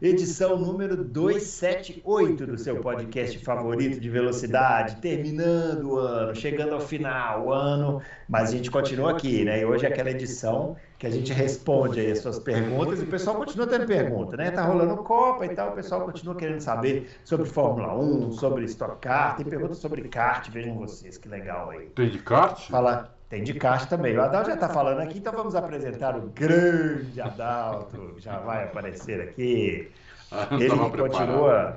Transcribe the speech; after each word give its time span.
edição 0.00 0.58
número 0.58 1.02
278 1.02 2.46
do 2.46 2.58
seu 2.58 2.80
podcast 2.80 3.38
favorito 3.38 3.98
de 3.98 4.10
velocidade, 4.10 4.96
terminando 4.96 5.92
o 5.92 5.98
ano, 5.98 6.34
chegando 6.34 6.74
ao 6.74 6.80
final, 6.80 7.46
o 7.46 7.52
ano, 7.52 8.02
mas 8.28 8.50
a 8.50 8.52
gente 8.52 8.70
continua 8.70 9.12
aqui, 9.12 9.44
né? 9.44 9.60
E 9.60 9.64
hoje 9.64 9.86
é 9.86 9.88
aquela 9.88 10.10
edição 10.10 10.76
que 10.98 11.06
a 11.06 11.10
gente 11.10 11.32
responde 11.32 12.00
aí 12.00 12.10
as 12.10 12.18
suas 12.18 12.38
perguntas 12.38 13.00
e 13.00 13.04
o 13.04 13.06
pessoal 13.06 13.36
continua 13.36 13.66
tendo 13.66 13.86
pergunta, 13.86 14.36
né? 14.36 14.50
Tá 14.50 14.64
rolando 14.64 14.96
Copa 14.98 15.46
e 15.46 15.50
tal, 15.50 15.70
o 15.70 15.74
pessoal 15.74 16.02
continua 16.02 16.34
querendo 16.34 16.60
saber 16.60 17.10
sobre 17.24 17.46
Fórmula 17.46 17.96
1, 17.96 18.32
sobre 18.32 18.64
Stock 18.64 18.98
Car, 19.00 19.36
tem 19.36 19.46
perguntas 19.46 19.78
sobre 19.78 20.02
kart, 20.08 20.50
vejam 20.50 20.76
vocês, 20.76 21.16
que 21.16 21.28
legal 21.28 21.70
aí. 21.70 21.86
Tem 21.94 22.10
de 22.10 22.18
kart? 22.18 22.68
Fala, 22.68 23.15
tem 23.28 23.42
de 23.42 23.54
kart 23.54 23.88
também. 23.88 24.16
O 24.16 24.22
Adalto 24.22 24.48
já 24.48 24.54
está 24.54 24.68
falando 24.68 25.00
aqui, 25.00 25.18
então 25.18 25.32
vamos 25.32 25.54
apresentar 25.54 26.16
o 26.16 26.28
grande 26.28 27.20
Adalto, 27.20 28.14
já 28.18 28.38
vai 28.38 28.64
aparecer 28.64 29.20
aqui. 29.20 29.90
Ele 30.52 30.68
preparado. 30.68 30.96
continua. 30.98 31.76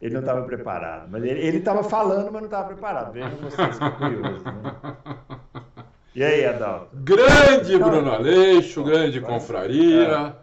Ele 0.00 0.14
não 0.14 0.20
estava 0.20 0.42
preparado, 0.44 1.08
mas 1.10 1.22
ele 1.22 1.58
estava 1.58 1.82
falando, 1.84 2.32
mas 2.32 2.40
não 2.40 2.44
estava 2.44 2.68
preparado. 2.68 3.12
Vejam 3.12 3.36
vocês, 3.36 3.78
que 3.78 3.90
curioso. 3.90 4.44
Né? 4.44 4.96
E 6.14 6.24
aí, 6.24 6.46
Adalto? 6.46 6.88
Grande 6.94 7.78
Bruno 7.78 8.10
Aleixo, 8.10 8.82
grande 8.82 9.20
confraria. 9.20 10.34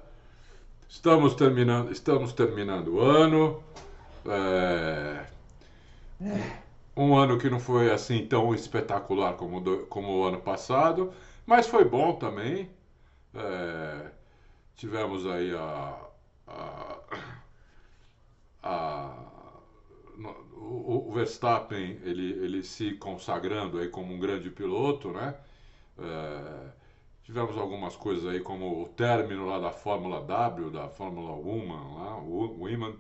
Estamos 0.88 1.34
terminando, 1.34 1.92
estamos 1.92 2.34
terminando 2.34 2.96
o 2.96 3.00
ano. 3.02 3.64
É, 4.28 5.22
Um 6.98 7.16
ano 7.18 7.38
que 7.38 7.50
não 7.50 7.60
foi 7.60 7.92
assim 7.92 8.26
tão 8.28 8.54
espetacular 8.56 9.34
como, 9.36 9.60
do- 9.62 9.86
como 9.88 10.18
o 10.20 10.26
ano 10.26 10.40
passado, 10.40 11.14
mas 11.46 11.68
foi 11.68 11.86
bom 11.86 12.14
também. 12.14 12.70
É, 13.34 14.12
Tivemos 14.76 15.26
aí 15.28 15.54
a, 15.56 16.00
a, 16.48 16.98
a- 18.64 19.14
no- 20.18 20.36
o, 20.56 21.10
o 21.10 21.12
Verstappen 21.14 22.00
ele, 22.04 22.32
ele 22.44 22.64
se 22.64 22.94
consagrando 22.94 23.78
aí 23.80 23.88
como 23.88 24.14
um 24.14 24.20
grande 24.20 24.50
piloto, 24.50 25.12
né? 25.12 25.36
É, 25.98 26.72
tivemos 27.24 27.58
algumas 27.58 27.96
coisas 27.96 28.26
aí 28.26 28.42
como 28.42 28.84
o 28.84 28.88
término 28.90 29.46
lá 29.46 29.60
da 29.60 29.72
Fórmula 29.72 30.22
W, 30.22 30.72
da 30.72 30.90
Fórmula 30.90 31.32
Woman, 31.34 31.96
lá, 31.96 32.18
Women. 32.18 32.96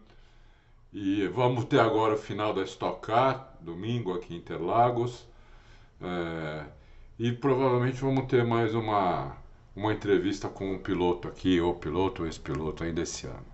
E 0.93 1.27
vamos 1.27 1.65
ter 1.65 1.79
agora 1.79 2.13
o 2.13 2.17
final 2.17 2.53
da 2.53 2.63
Stock 2.63 3.01
Car, 3.01 3.53
domingo 3.59 4.13
aqui 4.13 4.33
em 4.33 4.37
Interlagos. 4.37 5.27
É, 6.01 6.63
e 7.19 7.31
provavelmente 7.31 7.99
vamos 7.99 8.25
ter 8.25 8.45
mais 8.45 8.73
uma, 8.73 9.35
uma 9.75 9.93
entrevista 9.93 10.47
com 10.47 10.73
um 10.73 10.77
piloto 10.77 11.27
aqui, 11.27 11.59
ou 11.59 11.73
piloto 11.73 12.21
ou 12.21 12.27
ex-piloto 12.27 12.83
ainda 12.83 13.01
esse 13.01 13.27
ano. 13.27 13.45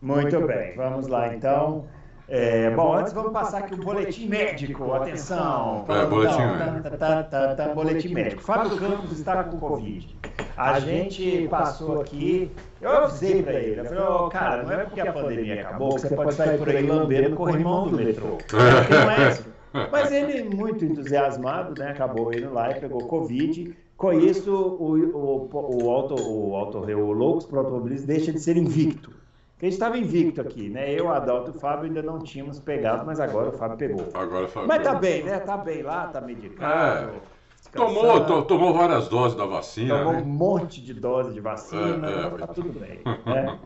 Muito 0.00 0.40
bem, 0.46 0.74
vamos 0.76 1.06
lá 1.06 1.34
então. 1.34 1.86
É, 2.26 2.70
bom, 2.70 2.94
antes 2.94 3.12
vamos 3.12 3.32
passar 3.32 3.58
aqui 3.64 3.74
o 3.74 3.76
boletim 3.76 4.28
médico. 4.28 4.92
Atenção! 4.92 5.84
É, 5.88 6.06
boletim 6.06 6.40
médico. 6.40 6.96
tá, 6.96 7.22
tá, 7.22 7.22
tá, 7.24 7.54
tá, 7.54 7.74
boletim 7.74 8.14
médico. 8.14 8.42
Fábio 8.42 8.78
Campos 8.78 9.12
está 9.12 9.44
com 9.44 9.58
Covid. 9.58 10.16
A 10.56 10.78
gente 10.78 11.48
passou 11.48 12.00
aqui, 12.00 12.50
eu 12.80 12.90
avisei 12.90 13.42
para 13.42 13.54
ele, 13.54 13.80
eu 13.80 13.84
falei, 13.84 14.02
ó, 14.02 14.28
cara, 14.28 14.62
não 14.62 14.72
é 14.72 14.84
porque 14.84 15.00
a 15.00 15.12
pandemia 15.12 15.62
acabou 15.62 15.94
que 15.94 16.02
você 16.02 16.14
pode 16.14 16.34
sair 16.34 16.58
por 16.58 16.68
aí 16.68 16.86
lambendo 16.86 17.36
corrimão 17.36 17.88
do 17.88 17.96
metrô. 17.96 18.38
Não 18.52 19.10
é. 19.10 19.88
Mas 19.90 20.12
ele, 20.12 20.44
muito 20.44 20.84
entusiasmado, 20.84 21.74
né, 21.76 21.90
acabou 21.90 22.32
indo 22.32 22.52
lá 22.52 22.70
e 22.70 22.80
pegou 22.80 23.08
Covid. 23.08 23.76
Com 23.96 24.12
isso, 24.12 24.52
o, 24.52 24.94
o, 24.94 25.48
o, 25.52 25.90
auto, 25.90 26.14
o, 26.14 26.54
auto, 26.54 26.78
o 26.78 27.12
Loucos 27.12 27.46
para 27.46 27.58
Automobilismo 27.58 28.06
deixa 28.06 28.32
de 28.32 28.40
ser 28.40 28.56
invicto. 28.56 29.10
Porque 29.52 29.66
a 29.66 29.70
gente 29.70 29.74
estava 29.74 29.96
invicto 29.96 30.40
aqui, 30.40 30.68
né? 30.68 30.92
Eu, 30.92 31.10
Adalto 31.12 31.52
e 31.52 31.56
o 31.56 31.60
Fábio 31.60 31.86
ainda 31.86 32.02
não 32.02 32.18
tínhamos 32.18 32.58
pegado, 32.58 33.06
mas 33.06 33.20
agora 33.20 33.50
o 33.50 33.52
Fábio 33.52 33.78
pegou. 33.78 34.08
Agora 34.12 34.48
Fábio. 34.48 34.68
Mas 34.68 34.82
tá 34.82 34.94
bem, 34.94 35.22
né? 35.22 35.38
Tá 35.38 35.56
bem 35.56 35.82
lá, 35.82 36.08
tá 36.08 36.20
medicado. 36.20 37.10
É. 37.10 37.33
Tomou, 37.76 38.24
to- 38.24 38.42
tomou 38.44 38.74
várias 38.74 39.08
doses 39.08 39.36
da 39.36 39.44
vacina, 39.46 39.98
tomou 39.98 40.12
um 40.14 40.16
né? 40.16 40.22
monte 40.22 40.80
de 40.80 40.94
dose 40.94 41.32
de 41.32 41.40
vacina, 41.40 42.08
É, 42.08 42.26
é. 42.26 42.30
tá 42.30 42.46
tudo 42.48 42.72
bem. 42.78 43.00
Né? 43.26 43.58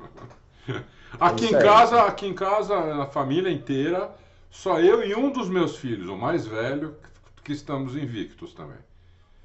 Aqui 1.21 1.45
isso 1.47 1.55
em 1.55 1.59
casa, 1.59 2.03
aqui 2.03 2.27
em 2.27 2.35
casa, 2.35 2.77
a 3.03 3.07
família 3.07 3.51
inteira, 3.51 4.11
só 4.51 4.79
eu 4.81 5.03
e 5.03 5.15
um 5.15 5.31
dos 5.31 5.49
meus 5.49 5.77
filhos, 5.77 6.09
o 6.09 6.17
mais 6.17 6.47
velho, 6.47 6.97
que 7.43 7.53
estamos 7.53 7.97
invictos 7.97 8.53
também. 8.55 8.77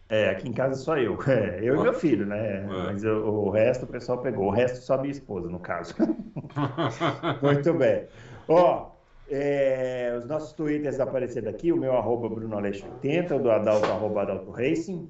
É, 0.10 0.30
aqui 0.30 0.48
em 0.48 0.54
casa 0.54 0.76
só 0.76 0.98
eu. 0.98 1.18
É, 1.28 1.60
eu 1.64 1.76
e 1.78 1.80
meu 1.80 1.94
filho, 1.94 2.26
né? 2.26 2.62
Mas 2.68 3.04
o, 3.04 3.10
o 3.10 3.50
resto 3.50 3.86
o 3.86 3.88
pessoal 3.88 4.20
pegou. 4.20 4.48
O 4.48 4.52
resto 4.52 4.78
só 4.86 4.98
minha 4.98 5.12
esposa, 5.12 5.50
no 5.50 5.60
caso. 5.60 5.96
Muito 7.42 7.74
bem. 7.74 8.08
Ó, 8.48 8.92
é, 9.36 10.16
os 10.16 10.26
nossos 10.26 10.54
twitters 10.54 11.00
aparecendo 11.00 11.48
aqui, 11.48 11.72
o 11.72 11.78
meu 11.78 11.98
arroba 11.98 12.30
Bruno 12.30 12.56
Aleixo 12.56 12.86
80, 12.86 13.36
o 13.36 13.40
do 13.40 13.50
Adalto, 13.50 13.90
arroba 13.90 14.22
Adalto 14.22 14.52
Racing, 14.52 15.10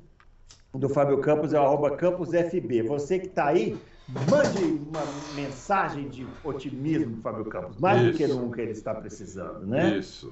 o 0.71 0.77
do 0.79 0.87
Fábio 0.87 1.19
Campos 1.19 1.53
é 1.53 1.59
o 1.59 1.63
arroba 1.63 1.91
Campos 1.97 2.29
FB. 2.29 2.83
Você 2.83 3.19
que 3.19 3.27
tá 3.27 3.47
aí, 3.47 3.77
mande 4.31 4.63
uma 4.63 5.01
mensagem 5.35 6.07
de 6.07 6.25
otimismo, 6.41 7.21
Fábio 7.21 7.45
Campos. 7.45 7.77
Mais 7.77 8.01
do 8.01 8.13
que 8.17 8.23
Isso. 8.23 8.39
nunca 8.39 8.61
ele 8.61 8.71
está 8.71 8.95
precisando, 8.95 9.67
né? 9.67 9.97
Isso. 9.97 10.31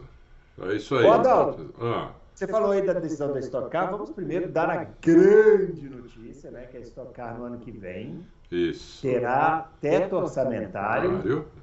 É 0.62 0.75
isso 0.75 0.96
aí. 0.96 1.06
Ô, 1.06 1.12
Adalto. 1.12 1.74
Ah, 1.81 2.12
Você 2.34 2.47
falou 2.47 2.72
aí 2.72 2.85
da 2.85 2.94
decisão 2.94 3.34
da 3.34 3.40
Stock 3.40 3.69
Car, 3.69 3.91
vamos 3.91 4.09
primeiro 4.12 4.50
dar 4.50 4.69
a 4.69 4.85
grande 5.01 5.90
notícia, 5.90 6.50
né? 6.50 6.66
Que 6.72 6.78
a 6.78 6.80
Stock 6.80 7.12
Car 7.13 7.38
no 7.38 7.44
ano 7.44 7.59
que 7.59 7.72
vem 7.72 8.25
isso. 8.50 9.01
terá 9.01 9.69
teto 9.81 10.16
orçamentário 10.16 11.12
Horário 11.12 11.61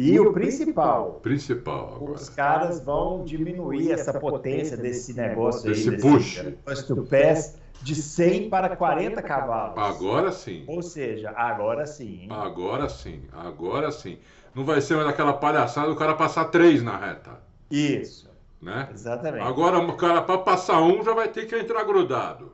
e 0.00 0.18
o 0.20 0.32
principal, 0.32 1.14
principal 1.22 1.94
agora. 1.96 2.12
os 2.12 2.28
caras 2.28 2.80
vão 2.84 3.24
diminuir 3.24 3.90
essa 3.90 4.18
potência 4.18 4.76
desse 4.76 5.12
negócio 5.12 5.68
aí, 5.68 5.74
Desse 5.74 5.96
push. 5.98 6.40
push 6.64 6.82
to 6.84 7.02
pass 7.04 7.58
de 7.82 7.94
100 7.94 8.48
para 8.48 8.76
40 8.76 9.20
cavalos. 9.22 9.76
Agora 9.78 10.30
sim. 10.32 10.64
Ou 10.68 10.82
seja, 10.82 11.30
agora 11.30 11.86
sim. 11.86 12.22
hein? 12.22 12.28
Agora 12.30 12.88
sim. 12.88 13.22
Agora 13.32 13.90
sim. 13.90 14.18
Não 14.54 14.64
vai 14.64 14.80
ser 14.80 14.96
mais 14.96 15.08
aquela 15.08 15.32
palhaçada 15.32 15.88
do 15.88 15.96
cara 15.96 16.14
passar 16.14 16.46
três 16.46 16.82
na 16.82 16.96
reta, 16.96 17.40
Isso, 17.70 18.28
né? 18.60 18.88
exatamente. 18.92 19.46
Agora 19.46 19.78
o 19.78 19.96
cara 19.96 20.22
para 20.22 20.38
passar 20.38 20.80
um 20.82 21.02
já 21.04 21.12
vai 21.14 21.28
ter 21.28 21.46
que 21.46 21.56
entrar 21.56 21.84
grudado. 21.84 22.52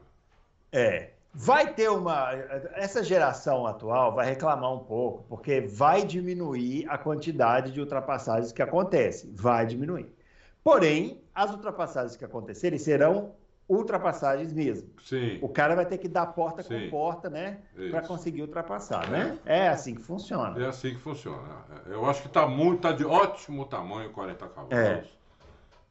É. 0.72 1.13
Vai 1.34 1.74
ter 1.74 1.90
uma. 1.90 2.30
Essa 2.74 3.02
geração 3.02 3.66
atual 3.66 4.14
vai 4.14 4.26
reclamar 4.26 4.72
um 4.72 4.78
pouco, 4.78 5.24
porque 5.28 5.62
vai 5.62 6.04
diminuir 6.04 6.86
a 6.88 6.96
quantidade 6.96 7.72
de 7.72 7.80
ultrapassagens 7.80 8.52
que 8.52 8.62
acontece. 8.62 9.28
Vai 9.34 9.66
diminuir. 9.66 10.14
Porém, 10.62 11.20
as 11.34 11.50
ultrapassagens 11.50 12.16
que 12.16 12.24
acontecerem 12.24 12.78
serão 12.78 13.32
ultrapassagens 13.68 14.52
mesmo. 14.52 14.88
Sim. 15.02 15.38
O 15.42 15.48
cara 15.48 15.74
vai 15.74 15.86
ter 15.86 15.98
que 15.98 16.06
dar 16.06 16.26
porta 16.26 16.62
Sim. 16.62 16.84
com 16.84 16.90
porta, 16.90 17.28
né? 17.28 17.58
Para 17.90 18.02
conseguir 18.02 18.42
ultrapassar, 18.42 19.08
né? 19.10 19.36
É 19.44 19.68
assim 19.68 19.94
que 19.94 20.02
funciona. 20.02 20.62
É 20.62 20.66
assim 20.68 20.90
que 20.90 21.00
funciona. 21.00 21.64
Eu 21.86 22.06
acho 22.06 22.22
que 22.22 22.28
está 22.28 22.46
muito, 22.46 22.82
tá 22.82 22.92
de 22.92 23.04
ótimo 23.04 23.64
tamanho 23.64 24.10
40 24.10 24.46
cavalos. 24.48 24.72
É. 24.72 25.04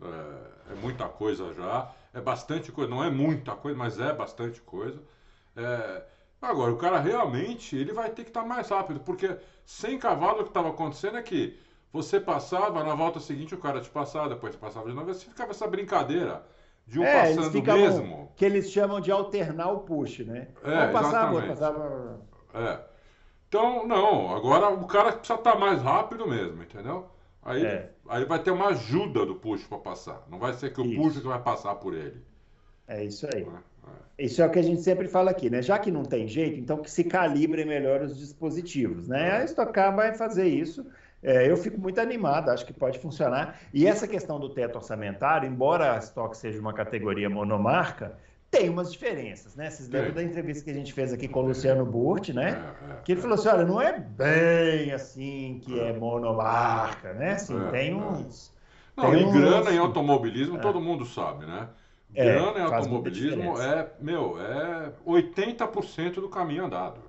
É, 0.02 0.72
é 0.72 0.76
muita 0.82 1.08
coisa 1.10 1.54
já. 1.54 1.92
É 2.14 2.22
bastante 2.22 2.72
coisa. 2.72 2.90
Não 2.90 3.04
é 3.04 3.10
muita 3.10 3.54
coisa, 3.54 3.78
mas 3.78 4.00
é 4.00 4.14
bastante 4.14 4.62
coisa. 4.62 5.00
É, 5.56 6.04
agora, 6.42 6.72
o 6.72 6.78
cara 6.78 7.00
realmente 7.00 7.76
ele 7.76 7.94
vai 7.94 8.10
ter 8.10 8.24
que 8.24 8.30
estar 8.30 8.44
mais 8.46 8.70
rápido, 8.70 9.00
porque 9.02 9.38
100 9.66 9.98
cavalos 10.00 10.42
o 10.42 10.44
que 10.44 10.50
estava 10.50 10.70
acontecendo 10.70 11.18
é 11.18 11.22
que 11.22 11.58
você 11.92 12.20
passava, 12.20 12.84
na 12.84 12.96
volta 12.96 13.20
seguinte 13.20 13.54
o 13.54 13.60
cara 13.60 13.80
te 13.80 13.90
passava, 13.90 14.30
depois 14.30 14.56
passava 14.56 14.90
de 14.90 14.96
novo, 14.96 15.14
você 15.14 15.26
ficava 15.26 15.52
essa 15.52 15.68
brincadeira 15.68 16.44
de 16.88 17.00
um 17.00 17.04
É, 17.04 17.28
passando 17.36 17.52
ficavam- 17.52 17.82
mesmo. 17.82 18.32
Que 18.36 18.46
eles 18.46 18.72
chamam 18.72 19.00
de 19.00 19.12
alternar 19.12 19.72
o 19.72 19.82
push, 19.82 20.20
né? 20.26 20.48
É, 20.64 20.88
passava, 20.92 21.42
passava. 21.44 22.20
É. 22.54 22.80
Então, 23.48 23.88
não, 23.88 24.36
agora 24.36 24.70
o 24.70 24.88
cara 24.88 25.12
precisa 25.14 25.38
estar 25.38 25.56
mais 25.58 25.82
rápido 25.82 26.28
mesmo, 26.28 26.64
entendeu? 26.64 27.08
Aí, 27.44 27.64
É. 27.64 27.92
aí 28.10 28.26
vai 28.26 28.40
ter 28.40 28.50
uma 28.52 28.70
ajuda 28.70 29.26
do 29.26 29.36
push 29.36 29.64
para 29.68 29.78
passar. 29.78 30.24
Não 30.28 30.40
vai 30.40 30.54
ser 30.54 30.74
que 30.74 30.82
o 30.82 30.86
Isso. 30.86 30.96
push 31.02 31.20
que 31.22 31.28
vai 31.28 31.40
passar 31.40 31.76
por 31.76 31.94
ele. 31.94 32.24
É 32.88 33.04
isso 33.04 33.28
aí. 33.34 33.46
né? 33.46 33.60
Isso 34.18 34.42
é 34.42 34.46
o 34.46 34.50
que 34.52 34.60
a 34.60 34.64
gente 34.64 34.82
sempre 34.82 35.08
fala 35.08 35.32
aqui, 35.32 35.50
né? 35.50 35.62
Já 35.62 35.80
que 35.80 35.90
não 35.92 36.04
tem 36.04 36.28
jeito, 36.28 36.60
então 36.60 36.78
que 36.78 36.90
se 36.90 37.04
calibrem 37.04 37.66
melhor 37.66 38.02
os 38.02 38.18
dispositivos, 38.18 39.08
né? 39.08 39.38
A 39.38 39.44
Stock 39.46 39.72
Car 39.74 39.96
vai 39.96 40.14
fazer 40.14 40.48
isso 40.48 40.86
É, 41.24 41.50
eu 41.50 41.56
fico 41.56 41.80
muito 41.80 42.00
animado, 42.02 42.50
acho 42.50 42.66
que 42.66 42.74
pode 42.74 43.00
funcionar. 43.00 43.58
E 43.74 43.88
essa 43.88 44.06
questão 44.08 44.38
do 44.40 44.50
teto 44.50 44.76
orçamentário, 44.76 45.48
embora 45.50 45.94
a 45.96 45.98
Stock 46.00 46.36
seja 46.36 46.60
uma 46.60 46.74
categoria 46.74 47.30
monomarca, 47.30 48.18
tem 48.52 48.70
umas 48.70 48.92
diferenças, 48.92 49.56
né? 49.56 49.70
Vocês 49.70 49.90
lembram 49.90 50.14
da 50.14 50.22
entrevista 50.22 50.66
que 50.66 50.72
a 50.72 50.74
gente 50.74 50.94
fez 50.94 51.14
aqui 51.14 51.28
com 51.28 51.40
o 51.40 51.48
Luciano 51.48 51.86
Burti, 51.86 52.34
né? 52.34 52.50
É, 52.90 52.92
é, 52.92 52.96
que 53.04 53.14
ele 53.14 53.22
falou 53.22 53.36
assim, 53.36 53.48
olha, 53.48 53.66
não 53.66 53.82
é 53.82 53.98
bem 53.98 54.92
assim 54.92 55.60
que 55.64 55.80
é 55.80 55.94
monomarca, 55.94 57.14
né? 57.14 57.32
Assim, 57.32 57.58
tem 57.72 57.96
uns... 57.96 58.52
Não, 58.96 59.10
tem 59.10 59.22
e 59.22 59.26
uns... 59.26 59.34
grana 59.34 59.72
em 59.72 59.78
automobilismo 59.80 60.60
todo 60.60 60.80
mundo 60.82 61.06
sabe, 61.06 61.46
né? 61.46 61.70
Grana 62.14 62.60
em 62.60 62.62
automobilismo 62.62 63.60
é, 63.60 63.90
meu, 64.00 64.40
é 64.40 64.92
80% 65.06 66.16
do 66.16 66.30
caminho 66.30 66.66
andado. 66.66 67.02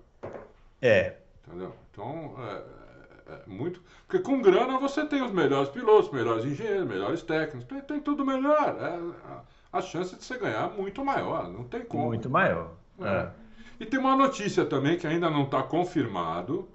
É. 0.80 1.16
Entendeu? 1.46 1.74
Então, 1.90 2.34
é, 2.38 3.34
é, 3.34 3.38
muito. 3.46 3.82
Porque 4.06 4.22
com 4.22 4.40
grana 4.40 4.78
você 4.78 5.04
tem 5.04 5.22
os 5.22 5.30
melhores 5.30 5.68
pilotos, 5.68 6.10
melhores 6.10 6.44
engenheiros, 6.44 6.86
melhores 6.86 7.22
técnicos, 7.22 7.64
tem, 7.64 7.80
tem 7.82 8.00
tudo 8.00 8.24
melhor. 8.24 8.76
É, 8.80 9.40
a 9.72 9.82
chance 9.82 10.16
de 10.16 10.24
você 10.24 10.38
ganhar 10.38 10.70
é 10.72 10.76
muito 10.76 11.04
maior, 11.04 11.48
não 11.50 11.64
tem 11.64 11.84
como. 11.84 12.06
Muito 12.06 12.30
maior. 12.30 12.72
É. 13.00 13.06
é. 13.06 13.30
E 13.80 13.86
tem 13.86 13.98
uma 13.98 14.16
notícia 14.16 14.64
também 14.64 14.96
que 14.96 15.06
ainda 15.06 15.28
não 15.28 15.44
está 15.44 15.62
confirmado, 15.62 16.68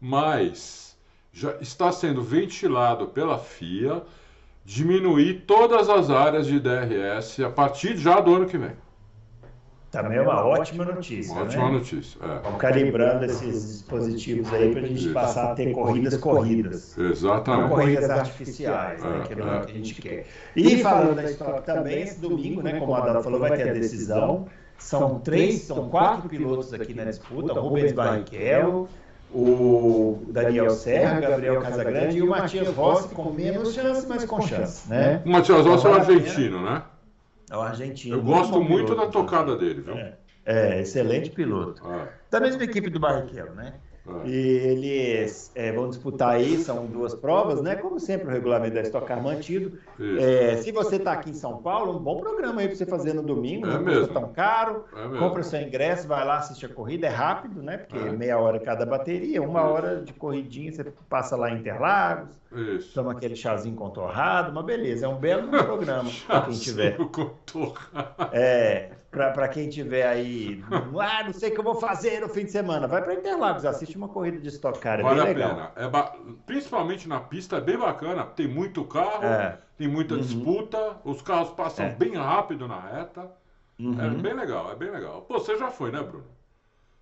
mas 0.00 0.96
já 1.32 1.52
está 1.56 1.92
sendo 1.92 2.22
ventilado 2.22 3.08
pela 3.08 3.38
FIA 3.38 4.02
diminuir 4.68 5.44
todas 5.46 5.88
as 5.88 6.10
áreas 6.10 6.46
de 6.46 6.60
DRS 6.60 7.40
a 7.40 7.48
partir 7.48 7.96
já 7.96 8.20
do 8.20 8.34
ano 8.34 8.44
que 8.44 8.58
vem. 8.58 8.72
Também 9.90 10.18
é 10.18 10.20
uma 10.20 10.44
ótima 10.44 10.84
notícia. 10.84 11.32
Uma 11.32 11.44
ótima 11.44 11.70
né? 11.70 11.78
notícia. 11.78 12.18
É. 12.22 12.38
Vamos 12.42 12.60
calibrando 12.60 13.24
esses 13.24 13.66
dispositivos 13.66 14.52
aí 14.52 14.70
para 14.70 14.82
a 14.82 14.86
gente 14.86 15.08
passar 15.08 15.52
a 15.52 15.54
ter 15.54 15.72
corridas 15.72 16.18
corridas. 16.18 16.98
Exatamente. 16.98 17.62
Não 17.62 17.70
corridas 17.70 18.10
artificiais, 18.10 19.02
né, 19.02 19.24
que 19.26 19.32
é, 19.32 19.36
o 19.36 19.60
que 19.64 19.72
a 19.72 19.74
gente 19.74 19.94
quer. 20.02 20.26
E 20.54 20.82
falando 20.82 21.16
da 21.16 21.24
Stock 21.24 21.64
também, 21.64 22.02
esse 22.02 22.20
domingo, 22.20 22.60
né, 22.60 22.78
como 22.78 22.94
a 22.94 22.98
Adalto 22.98 23.22
falou, 23.22 23.40
vai 23.40 23.56
ter 23.56 23.70
a 23.70 23.72
decisão. 23.72 24.48
São 24.76 25.18
três, 25.18 25.62
são 25.62 25.88
quatro 25.88 26.28
pilotos 26.28 26.74
aqui 26.74 26.92
na 26.92 27.04
disputa: 27.04 27.58
o 27.58 27.62
Rubens 27.62 27.92
Barrichello, 27.92 28.86
o 29.32 30.22
Daniel 30.28 30.70
Serra, 30.70 31.20
Gabriel 31.20 31.60
Casagrande 31.60 32.18
e 32.18 32.22
o 32.22 32.28
Matias 32.28 32.68
Rossi 32.74 33.14
com 33.14 33.30
menos 33.30 33.74
chance, 33.74 34.06
mas 34.08 34.24
com 34.24 34.40
chance. 34.40 34.88
Né? 34.88 35.22
O 35.24 35.28
Matias 35.28 35.66
Rossi 35.66 35.86
é 35.86 35.90
o 35.90 35.94
argentino, 35.94 36.62
né? 36.62 36.82
É 37.50 37.56
o 37.56 37.60
argentino. 37.60 38.16
Eu 38.16 38.22
gosto 38.22 38.62
muito 38.62 38.94
da 38.94 39.06
tocada 39.06 39.56
dele, 39.56 39.80
viu? 39.80 39.94
É, 39.96 40.16
é 40.44 40.80
excelente 40.80 41.30
piloto. 41.30 41.82
É. 41.90 42.08
Da 42.30 42.40
mesma 42.40 42.62
equipe 42.62 42.88
do 42.90 42.98
Barrichello, 42.98 43.54
né? 43.54 43.74
E 44.24 44.36
eles 44.36 45.50
é, 45.54 45.72
vão 45.72 45.88
disputar 45.88 46.30
aí, 46.30 46.58
são 46.58 46.86
duas 46.86 47.14
provas, 47.14 47.62
né? 47.62 47.76
Como 47.76 47.98
sempre, 47.98 48.28
o 48.28 48.30
regulamento 48.30 48.74
da 48.74 48.82
Stock 48.82 49.06
Car 49.06 49.22
mantido. 49.22 49.78
É, 50.18 50.56
se 50.56 50.72
você 50.72 50.96
está 50.96 51.12
aqui 51.12 51.30
em 51.30 51.34
São 51.34 51.58
Paulo, 51.58 51.96
um 51.96 52.02
bom 52.02 52.18
programa 52.18 52.60
aí 52.60 52.68
para 52.68 52.76
você 52.76 52.86
fazer 52.86 53.12
no 53.14 53.22
domingo, 53.22 53.66
é 53.66 53.74
não 53.74 53.82
mesmo. 53.82 54.00
custa 54.00 54.20
tão 54.20 54.32
caro. 54.32 54.84
É 54.94 55.18
compra 55.18 55.42
seu 55.42 55.60
ingresso, 55.60 56.06
vai 56.06 56.24
lá, 56.24 56.38
assiste 56.38 56.64
a 56.66 56.68
corrida, 56.68 57.06
é 57.06 57.10
rápido, 57.10 57.62
né? 57.62 57.78
Porque 57.78 57.98
é. 57.98 58.12
meia 58.12 58.38
hora 58.38 58.58
cada 58.60 58.84
bateria, 58.84 59.42
uma 59.42 59.62
hora 59.62 60.02
de 60.02 60.12
corridinha, 60.12 60.72
você 60.72 60.84
passa 61.08 61.36
lá 61.36 61.50
em 61.50 61.58
Interlagos, 61.58 62.38
Isso. 62.50 62.94
toma 62.94 63.12
aquele 63.12 63.36
chazinho 63.36 63.76
com 63.76 63.90
torrado, 63.90 64.50
uma 64.50 64.62
beleza, 64.62 65.06
é 65.06 65.08
um 65.08 65.18
belo 65.18 65.48
programa 65.50 66.10
para 66.26 66.42
quem 66.42 66.58
tiver. 66.58 66.96
Com 66.96 67.26
torrado. 67.44 68.30
É, 68.32 68.90
para 69.10 69.48
quem 69.48 69.68
tiver 69.68 70.06
aí, 70.06 70.62
ah, 70.70 71.24
não 71.24 71.32
sei 71.32 71.50
o 71.50 71.52
que 71.52 71.60
eu 71.60 71.64
vou 71.64 71.74
fazer 71.74 72.20
no 72.20 72.28
fim 72.28 72.44
de 72.44 72.50
semana, 72.50 72.86
vai 72.86 73.02
para 73.02 73.14
Interlagos, 73.14 73.64
assiste 73.64 73.96
uma 73.96 74.08
corrida 74.08 74.38
de 74.38 74.48
Stock 74.48 74.78
Car, 74.78 75.00
é 75.00 75.02
vale 75.02 75.22
bem 75.22 75.34
legal. 75.34 75.50
Pena. 75.50 75.72
É 75.76 75.88
ba... 75.88 76.14
Principalmente 76.46 77.08
na 77.08 77.20
pista, 77.20 77.56
é 77.56 77.60
bem 77.60 77.78
bacana, 77.78 78.24
tem 78.24 78.46
muito 78.46 78.84
carro, 78.84 79.24
é. 79.24 79.58
tem 79.76 79.88
muita 79.88 80.14
uhum. 80.14 80.20
disputa, 80.20 80.96
os 81.04 81.22
carros 81.22 81.50
passam 81.50 81.86
é. 81.86 81.90
bem 81.90 82.16
rápido 82.16 82.68
na 82.68 82.80
reta, 82.80 83.30
é 83.78 83.82
uhum. 83.82 84.00
é 84.00 84.10
bem 84.10 84.34
legal, 84.34 84.70
é 84.72 84.76
bem 84.76 84.90
legal. 84.90 85.22
Pô, 85.22 85.38
você 85.38 85.56
já 85.56 85.70
foi, 85.70 85.90
né, 85.90 86.02
Bruno? 86.02 86.24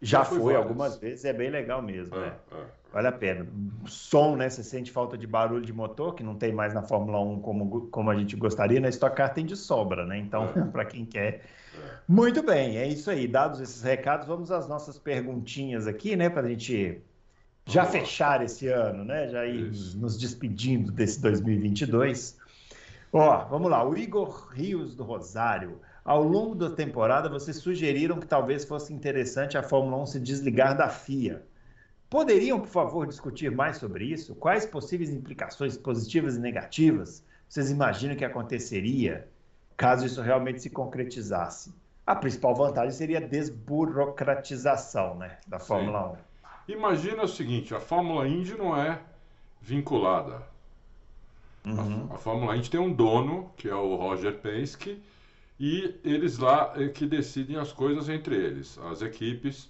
Já, 0.01 0.19
já 0.19 0.25
foi 0.25 0.55
algumas 0.55 0.97
vezes, 0.97 1.25
é 1.25 1.33
bem 1.33 1.51
legal 1.51 1.81
mesmo, 1.83 2.17
é, 2.17 2.21
né? 2.21 2.33
Vale 2.97 3.09
a 3.09 3.13
pena. 3.13 3.47
Som, 3.85 4.37
né? 4.37 4.49
Você 4.49 4.63
sente 4.63 4.91
falta 4.91 5.19
de 5.19 5.27
barulho 5.27 5.63
de 5.63 5.71
motor, 5.71 6.15
que 6.15 6.23
não 6.23 6.35
tem 6.35 6.51
mais 6.51 6.73
na 6.73 6.81
Fórmula 6.81 7.21
1 7.21 7.41
como, 7.41 7.89
como 7.89 8.11
a 8.11 8.17
gente 8.17 8.35
gostaria, 8.37 8.81
na 8.81 8.89
Stock 8.89 9.15
Car 9.15 9.35
tem 9.35 9.45
de 9.45 9.55
sobra, 9.55 10.07
né? 10.07 10.17
Então, 10.17 10.51
para 10.73 10.83
quem 10.83 11.05
quer 11.05 11.43
muito 12.09 12.43
bem, 12.43 12.79
é 12.79 12.89
isso 12.89 13.11
aí. 13.11 13.29
Dados 13.29 13.61
esses 13.61 13.83
recados, 13.83 14.27
vamos 14.27 14.51
às 14.51 14.67
nossas 14.67 14.99
perguntinhas 14.99 15.87
aqui, 15.87 16.17
né, 16.17 16.31
para 16.31 16.47
a 16.47 16.49
gente 16.49 17.03
já 17.67 17.85
fechar 17.85 18.43
esse 18.43 18.67
ano, 18.69 19.05
né? 19.05 19.29
Já 19.29 19.45
ir 19.45 19.73
isso. 19.73 19.99
nos 19.99 20.17
despedindo 20.17 20.91
desse 20.91 21.21
2022. 21.21 22.39
Ó, 23.13 23.45
vamos 23.45 23.71
lá. 23.71 23.87
O 23.87 23.95
Igor 23.95 24.49
Rios 24.55 24.97
do 24.97 25.05
Rosário. 25.05 25.83
Ao 26.03 26.23
longo 26.23 26.55
da 26.55 26.71
temporada, 26.71 27.29
vocês 27.29 27.59
sugeriram 27.59 28.19
que 28.19 28.27
talvez 28.27 28.65
fosse 28.65 28.95
interessante 28.95 29.59
a 29.59 29.63
Fórmula 29.63 30.03
1 30.03 30.07
se 30.07 30.19
desligar 30.19 30.75
da 30.75 30.89
FIA. 30.89 31.43
Poderiam, 32.09 32.61
por 32.61 32.69
favor, 32.69 33.07
discutir 33.07 33.51
mais 33.51 33.79
sobre 33.79 34.05
isso? 34.05 34.35
Quais 34.37 34.65
possíveis 34.65 35.11
implicações 35.11 35.77
positivas 35.77 36.37
e 36.37 36.41
negativas 36.41 37.25
vocês 37.49 37.71
imaginam 37.71 38.17
que 38.17 38.25
aconteceria 38.25 39.29
caso 39.77 40.07
isso 40.07 40.23
realmente 40.23 40.63
se 40.63 40.71
concretizasse? 40.71 41.75
A 42.07 42.15
principal 42.15 42.55
vantagem 42.55 42.93
seria 42.93 43.19
a 43.19 43.21
desburocratização 43.21 45.17
né, 45.17 45.39
da 45.47 45.59
Fórmula 45.59 46.17
Sim. 46.69 46.73
1. 46.73 46.77
Imagina 46.77 47.25
o 47.25 47.29
seguinte, 47.29 47.75
a 47.75 47.81
Fórmula 47.81 48.29
Indy 48.29 48.57
não 48.57 48.77
é 48.77 49.01
vinculada. 49.61 50.43
Uhum. 51.65 52.07
A, 52.11 52.15
a, 52.15 52.19
Fórmula 52.19 52.57
Indy 52.57 52.71
tem 52.71 52.79
um 52.79 52.93
dono, 52.93 53.51
que 53.57 53.69
é 53.69 53.75
o 53.75 53.97
Roger 53.97 54.39
Penske, 54.39 55.03
e 55.59 55.99
eles 56.05 56.39
lá 56.39 56.73
é 56.77 56.89
que 56.89 57.07
decidem 57.07 57.57
as 57.57 57.73
coisas 57.73 58.09
entre 58.09 58.37
eles, 58.37 58.79
as 58.79 59.03
equipes 59.03 59.69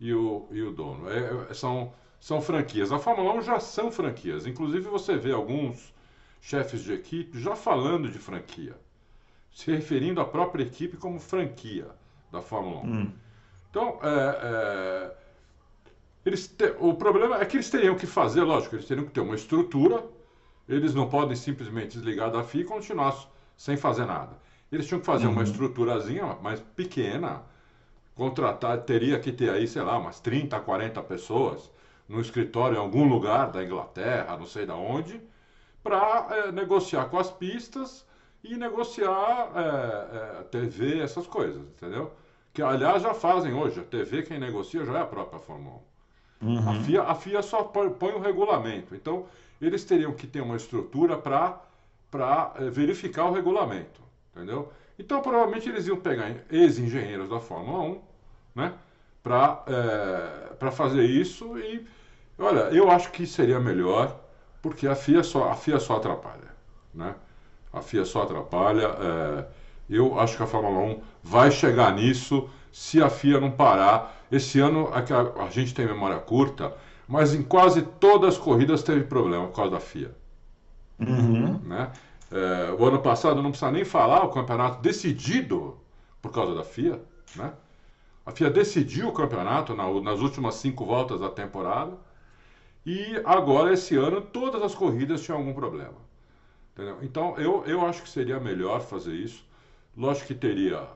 e 0.00 0.14
o, 0.14 0.48
e 0.50 0.62
o 0.62 0.72
dono. 0.72 1.08
É, 1.10 1.50
é 1.50 1.54
são, 1.54 1.92
são 2.18 2.40
franquias. 2.40 2.90
A 2.90 2.98
Fórmula 2.98 3.34
1 3.34 3.42
já 3.42 3.60
são 3.60 3.92
franquias. 3.92 4.46
Inclusive 4.46 4.88
você 4.88 5.16
vê 5.16 5.32
alguns 5.32 5.94
chefes 6.40 6.82
de 6.82 6.92
equipe 6.92 7.38
já 7.38 7.54
falando 7.54 8.08
de 8.08 8.18
franquia 8.18 8.76
se 9.52 9.70
referindo 9.70 10.20
à 10.20 10.24
própria 10.24 10.62
equipe 10.62 10.96
como 10.96 11.18
franquia 11.18 11.88
da 12.30 12.40
Fórmula 12.40 12.80
1. 12.82 12.86
Hum. 12.86 13.12
Então, 13.70 13.98
é, 14.02 14.38
é, 14.42 15.16
eles 16.24 16.48
te, 16.48 16.74
o 16.78 16.94
problema 16.94 17.40
é 17.40 17.44
que 17.44 17.56
eles 17.56 17.70
teriam 17.70 17.94
que 17.94 18.06
fazer, 18.06 18.42
lógico, 18.42 18.76
eles 18.76 18.86
teriam 18.86 19.06
que 19.06 19.12
ter 19.12 19.20
uma 19.20 19.34
estrutura, 19.34 20.04
eles 20.68 20.94
não 20.94 21.08
podem 21.08 21.36
simplesmente 21.36 21.96
desligar 21.96 22.30
da 22.30 22.42
FIA 22.42 22.62
e 22.62 22.64
continuar 22.64 23.16
sem 23.56 23.76
fazer 23.76 24.06
nada. 24.06 24.38
Eles 24.70 24.86
tinham 24.86 25.00
que 25.00 25.06
fazer 25.06 25.26
uhum. 25.26 25.32
uma 25.32 25.42
estruturazinha 25.42 26.36
mais 26.40 26.60
pequena, 26.60 27.42
contratar, 28.20 28.76
teria 28.82 29.18
que 29.18 29.32
ter 29.32 29.48
aí, 29.48 29.66
sei 29.66 29.80
lá, 29.80 29.96
umas 29.96 30.20
30, 30.20 30.60
40 30.60 31.02
pessoas 31.04 31.70
no 32.06 32.20
escritório 32.20 32.76
em 32.76 32.78
algum 32.78 33.08
lugar 33.08 33.50
da 33.50 33.64
Inglaterra, 33.64 34.36
não 34.36 34.44
sei 34.44 34.66
da 34.66 34.74
onde, 34.74 35.18
para 35.82 36.26
é, 36.30 36.52
negociar 36.52 37.06
com 37.06 37.18
as 37.18 37.30
pistas 37.30 38.06
e 38.44 38.58
negociar 38.58 39.50
é, 39.56 40.40
é, 40.40 40.42
TV, 40.50 41.00
essas 41.00 41.26
coisas, 41.26 41.62
entendeu? 41.62 42.12
Que 42.52 42.60
aliás 42.60 43.02
já 43.02 43.14
fazem 43.14 43.54
hoje. 43.54 43.80
A 43.80 43.84
TV 43.84 44.22
quem 44.22 44.38
negocia 44.38 44.84
já 44.84 44.98
é 44.98 45.00
a 45.00 45.06
própria 45.06 45.40
Fórmula 45.40 45.76
1. 46.42 46.46
Uhum. 46.46 46.68
A, 46.68 46.74
FIA, 46.74 47.02
a 47.04 47.14
FIA 47.14 47.40
só 47.40 47.62
põe, 47.62 48.12
o 48.12 48.20
regulamento. 48.20 48.94
Então, 48.94 49.24
eles 49.62 49.82
teriam 49.82 50.12
que 50.12 50.26
ter 50.26 50.42
uma 50.42 50.56
estrutura 50.56 51.16
para 51.16 52.52
é, 52.56 52.68
verificar 52.68 53.24
o 53.30 53.32
regulamento, 53.32 54.02
entendeu? 54.36 54.70
Então, 54.98 55.22
provavelmente 55.22 55.66
eles 55.66 55.86
iam 55.86 55.96
pegar 55.96 56.30
ex-engenheiros 56.50 57.30
da 57.30 57.40
Fórmula 57.40 57.80
1, 57.84 58.09
né? 58.54 58.72
Para 59.22 59.64
é, 59.66 60.70
fazer 60.70 61.04
isso 61.04 61.58
e, 61.58 61.86
olha, 62.38 62.70
eu 62.70 62.90
acho 62.90 63.10
que 63.10 63.26
seria 63.26 63.60
melhor, 63.60 64.18
porque 64.62 64.86
a 64.86 64.94
FIA 64.94 65.22
só, 65.22 65.50
a 65.50 65.54
FIA 65.54 65.78
só 65.78 65.96
atrapalha, 65.96 66.54
né? 66.94 67.14
A 67.72 67.80
FIA 67.80 68.04
só 68.04 68.22
atrapalha. 68.22 68.86
É, 68.86 69.46
eu 69.88 70.18
acho 70.18 70.36
que 70.36 70.42
a 70.42 70.46
Fórmula 70.46 70.80
1 70.80 71.02
vai 71.22 71.50
chegar 71.50 71.92
nisso 71.94 72.48
se 72.72 73.02
a 73.02 73.10
FIA 73.10 73.40
não 73.40 73.50
parar. 73.50 74.16
Esse 74.30 74.60
ano 74.60 74.88
a, 74.92 75.44
a 75.44 75.50
gente 75.50 75.74
tem 75.74 75.86
memória 75.86 76.18
curta, 76.18 76.72
mas 77.06 77.34
em 77.34 77.42
quase 77.42 77.82
todas 77.82 78.34
as 78.34 78.38
corridas 78.38 78.82
teve 78.82 79.02
problema 79.04 79.48
por 79.48 79.56
causa 79.56 79.72
da 79.72 79.80
FIA. 79.80 80.14
Uhum. 81.00 81.58
Né? 81.64 81.90
É, 82.30 82.72
o 82.78 82.84
ano 82.84 83.00
passado 83.00 83.42
não 83.42 83.50
precisa 83.50 83.70
nem 83.70 83.84
falar, 83.84 84.24
o 84.24 84.30
campeonato 84.30 84.80
decidido 84.80 85.76
por 86.22 86.30
causa 86.30 86.54
da 86.54 86.62
FIA. 86.62 87.00
Né? 87.34 87.52
A 88.30 88.32
FIA 88.32 88.48
decidiu 88.50 89.08
o 89.08 89.12
campeonato 89.12 89.74
na, 89.74 89.84
nas 90.00 90.20
últimas 90.20 90.54
cinco 90.56 90.84
voltas 90.86 91.20
da 91.20 91.28
temporada. 91.30 91.98
E 92.84 93.20
agora, 93.24 93.72
esse 93.72 93.96
ano, 93.96 94.20
todas 94.22 94.62
as 94.62 94.74
corridas 94.74 95.22
tinham 95.22 95.38
algum 95.38 95.54
problema. 95.54 95.96
Entendeu? 96.72 96.98
Então, 97.02 97.36
eu, 97.38 97.64
eu 97.66 97.86
acho 97.86 98.02
que 98.02 98.08
seria 98.08 98.40
melhor 98.40 98.80
fazer 98.82 99.14
isso. 99.14 99.46
Lógico 99.96 100.28
que 100.28 100.34
teria, 100.34 100.88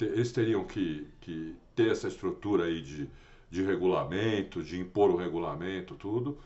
eles 0.00 0.32
teriam 0.32 0.64
que, 0.64 1.08
que 1.20 1.56
ter 1.76 1.90
essa 1.92 2.08
estrutura 2.08 2.64
aí 2.66 2.82
de, 2.82 3.10
de 3.50 3.62
regulamento, 3.62 4.62
de 4.62 4.80
impor 4.80 5.10
o 5.10 5.16
regulamento, 5.16 5.94
tudo. 5.96 6.38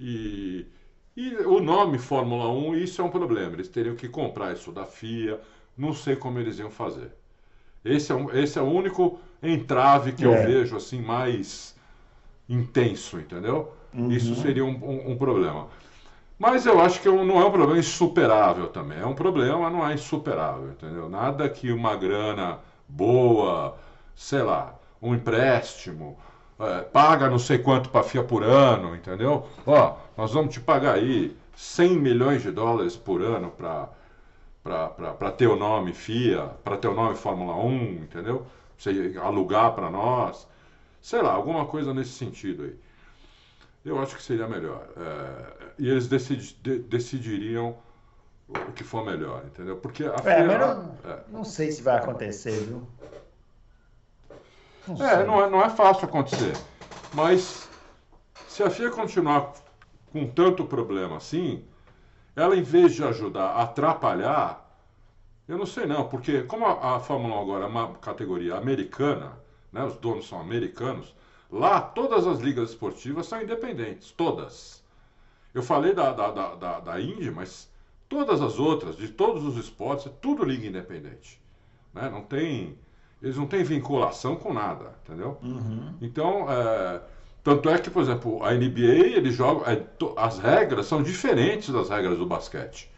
E, 0.00 0.66
E 1.16 1.36
o 1.38 1.60
nome 1.60 1.98
Fórmula 1.98 2.48
1, 2.50 2.76
isso 2.76 3.02
é 3.02 3.04
um 3.04 3.10
problema. 3.10 3.54
Eles 3.54 3.68
teriam 3.68 3.96
que 3.96 4.08
comprar 4.08 4.54
isso 4.54 4.72
da 4.72 4.86
FIA. 4.86 5.40
Não 5.76 5.92
sei 5.94 6.16
como 6.16 6.38
eles 6.40 6.58
iam 6.60 6.70
fazer. 6.70 7.12
Esse 7.84 8.12
é, 8.12 8.14
um, 8.14 8.30
esse 8.32 8.58
é 8.58 8.62
o 8.62 8.66
único 8.66 9.20
entrave 9.42 10.12
que 10.12 10.24
é. 10.24 10.26
eu 10.26 10.46
vejo 10.46 10.76
assim 10.76 11.00
mais 11.00 11.76
intenso, 12.48 13.18
entendeu? 13.18 13.72
Uhum. 13.92 14.10
Isso 14.10 14.34
seria 14.36 14.64
um, 14.64 14.70
um, 14.70 15.12
um, 15.12 15.16
problema. 15.16 15.68
Mas 16.38 16.66
eu 16.66 16.80
acho 16.80 17.00
que 17.00 17.08
não 17.08 17.40
é 17.40 17.44
um 17.44 17.50
problema 17.50 17.78
insuperável 17.78 18.68
também. 18.68 19.00
É 19.00 19.06
um 19.06 19.14
problema, 19.14 19.68
não 19.68 19.86
é 19.86 19.94
insuperável, 19.94 20.70
entendeu? 20.70 21.08
Nada 21.08 21.48
que 21.48 21.72
uma 21.72 21.96
grana 21.96 22.58
boa, 22.88 23.76
sei 24.14 24.42
lá, 24.42 24.74
um 25.02 25.14
empréstimo, 25.14 26.18
é, 26.58 26.80
paga 26.80 27.28
não 27.28 27.38
sei 27.38 27.58
quanto 27.58 27.90
para 27.90 28.02
FIA 28.02 28.22
por 28.22 28.42
ano, 28.42 28.94
entendeu? 28.94 29.46
Ó, 29.66 29.96
nós 30.16 30.32
vamos 30.32 30.54
te 30.54 30.60
pagar 30.60 30.94
aí 30.94 31.36
100 31.56 31.98
milhões 31.98 32.42
de 32.42 32.50
dólares 32.50 32.96
por 32.96 33.22
ano 33.22 33.50
para 33.50 33.88
para 34.62 35.30
ter 35.30 35.46
o 35.46 35.56
nome 35.56 35.94
FIA, 35.94 36.42
para 36.62 36.76
ter 36.76 36.88
o 36.88 36.94
nome 36.94 37.16
Fórmula 37.16 37.54
1, 37.56 37.72
entendeu? 38.02 38.44
Você 38.78 39.18
alugar 39.20 39.74
para 39.74 39.90
nós, 39.90 40.46
sei 41.02 41.20
lá, 41.20 41.32
alguma 41.32 41.66
coisa 41.66 41.92
nesse 41.92 42.12
sentido 42.12 42.62
aí. 42.62 42.76
Eu 43.84 44.00
acho 44.00 44.16
que 44.16 44.22
seria 44.22 44.46
melhor. 44.46 44.86
É, 44.96 45.72
e 45.78 45.88
eles 45.88 46.06
decidi, 46.08 46.54
de, 46.62 46.78
decidiriam 46.78 47.76
o 48.48 48.72
que 48.72 48.84
for 48.84 49.04
melhor, 49.04 49.44
entendeu? 49.46 49.76
Porque 49.76 50.04
a 50.04 50.14
é, 50.14 50.44
FIA, 50.44 50.58
não, 50.58 50.96
é, 51.04 51.18
não 51.28 51.44
sei 51.44 51.72
se 51.72 51.82
vai 51.82 51.96
acontecer, 51.96 52.60
viu? 52.60 52.86
Não 54.86 55.06
é, 55.06 55.26
não 55.26 55.44
é, 55.44 55.50
não 55.50 55.62
é 55.62 55.68
fácil 55.68 56.06
acontecer. 56.06 56.56
Mas 57.12 57.68
se 58.46 58.62
a 58.62 58.70
FIA 58.70 58.90
continuar 58.90 59.52
com 60.12 60.26
tanto 60.26 60.64
problema 60.64 61.16
assim, 61.16 61.64
ela 62.34 62.56
em 62.56 62.62
vez 62.62 62.94
de 62.94 63.04
ajudar 63.04 63.48
a 63.48 63.62
atrapalhar, 63.62 64.67
eu 65.48 65.56
não 65.56 65.66
sei 65.66 65.86
não, 65.86 66.08
porque 66.08 66.42
como 66.42 66.66
a, 66.66 66.96
a 66.96 67.00
Fórmula 67.00 67.36
1 67.36 67.40
agora 67.40 67.64
é 67.64 67.68
uma 67.68 67.94
categoria 67.94 68.56
americana, 68.56 69.32
né, 69.72 69.82
os 69.82 69.96
donos 69.96 70.28
são 70.28 70.40
americanos, 70.40 71.14
lá 71.50 71.80
todas 71.80 72.26
as 72.26 72.38
ligas 72.38 72.70
esportivas 72.70 73.26
são 73.26 73.40
independentes, 73.42 74.10
todas. 74.10 74.84
Eu 75.54 75.62
falei 75.62 75.94
da, 75.94 76.12
da, 76.12 76.30
da, 76.30 76.54
da, 76.54 76.80
da 76.80 77.00
Indy, 77.00 77.30
mas 77.30 77.68
todas 78.08 78.42
as 78.42 78.58
outras, 78.58 78.96
de 78.96 79.08
todos 79.08 79.44
os 79.44 79.56
esportes, 79.56 80.06
é 80.06 80.10
tudo 80.20 80.44
liga 80.44 80.66
independente. 80.66 81.40
Né? 81.94 82.08
Não 82.10 82.22
tem, 82.22 82.78
eles 83.22 83.36
não 83.36 83.46
têm 83.46 83.64
vinculação 83.64 84.36
com 84.36 84.52
nada, 84.52 84.94
entendeu? 85.04 85.38
Uhum. 85.42 85.94
Então, 86.00 86.46
é, 86.50 87.00
tanto 87.42 87.70
é 87.70 87.78
que, 87.78 87.90
por 87.90 88.02
exemplo, 88.02 88.44
a 88.44 88.52
NBA, 88.52 89.16
eles 89.16 89.34
jogam, 89.34 89.64
é, 89.66 89.82
as 90.16 90.38
regras 90.38 90.86
são 90.86 91.02
diferentes 91.02 91.70
das 91.70 91.88
regras 91.88 92.18
do 92.18 92.26
basquete. 92.26 92.90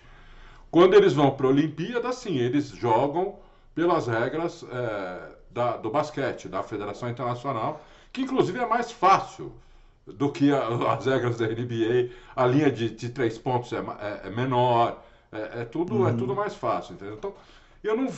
Quando 0.71 0.95
eles 0.95 1.13
vão 1.13 1.31
para 1.33 1.47
a 1.47 1.51
Olimpíada, 1.51 2.13
sim, 2.13 2.37
eles 2.37 2.69
jogam 2.69 3.37
pelas 3.75 4.07
regras 4.07 4.65
é, 4.71 5.37
da, 5.51 5.77
do 5.77 5.91
basquete, 5.91 6.49
da 6.49 6.63
Federação 6.63 7.09
Internacional, 7.09 7.85
que 8.13 8.23
inclusive 8.23 8.59
é 8.59 8.67
mais 8.67 8.93
fácil 8.93 9.53
do 10.07 10.31
que 10.31 10.53
a, 10.53 10.69
as 10.93 11.07
regras 11.07 11.39
da 11.39 11.47
NBA. 11.47 12.11
A 12.35 12.47
linha 12.47 12.71
de, 12.71 12.91
de 12.91 13.09
três 13.09 13.37
pontos 13.39 13.73
é, 13.73 13.79
é, 13.79 14.29
é 14.29 14.31
menor, 14.31 15.03
é, 15.33 15.63
é 15.63 15.65
tudo, 15.65 15.95
é 15.95 15.99
uhum. 15.99 16.09
é 16.09 16.13
tudo 16.13 16.35
mais 16.35 16.55
fácil, 16.55 16.95
entendeu? 16.95 17.15
Então, 17.15 17.35
eu 17.83 17.97
não. 17.97 18.13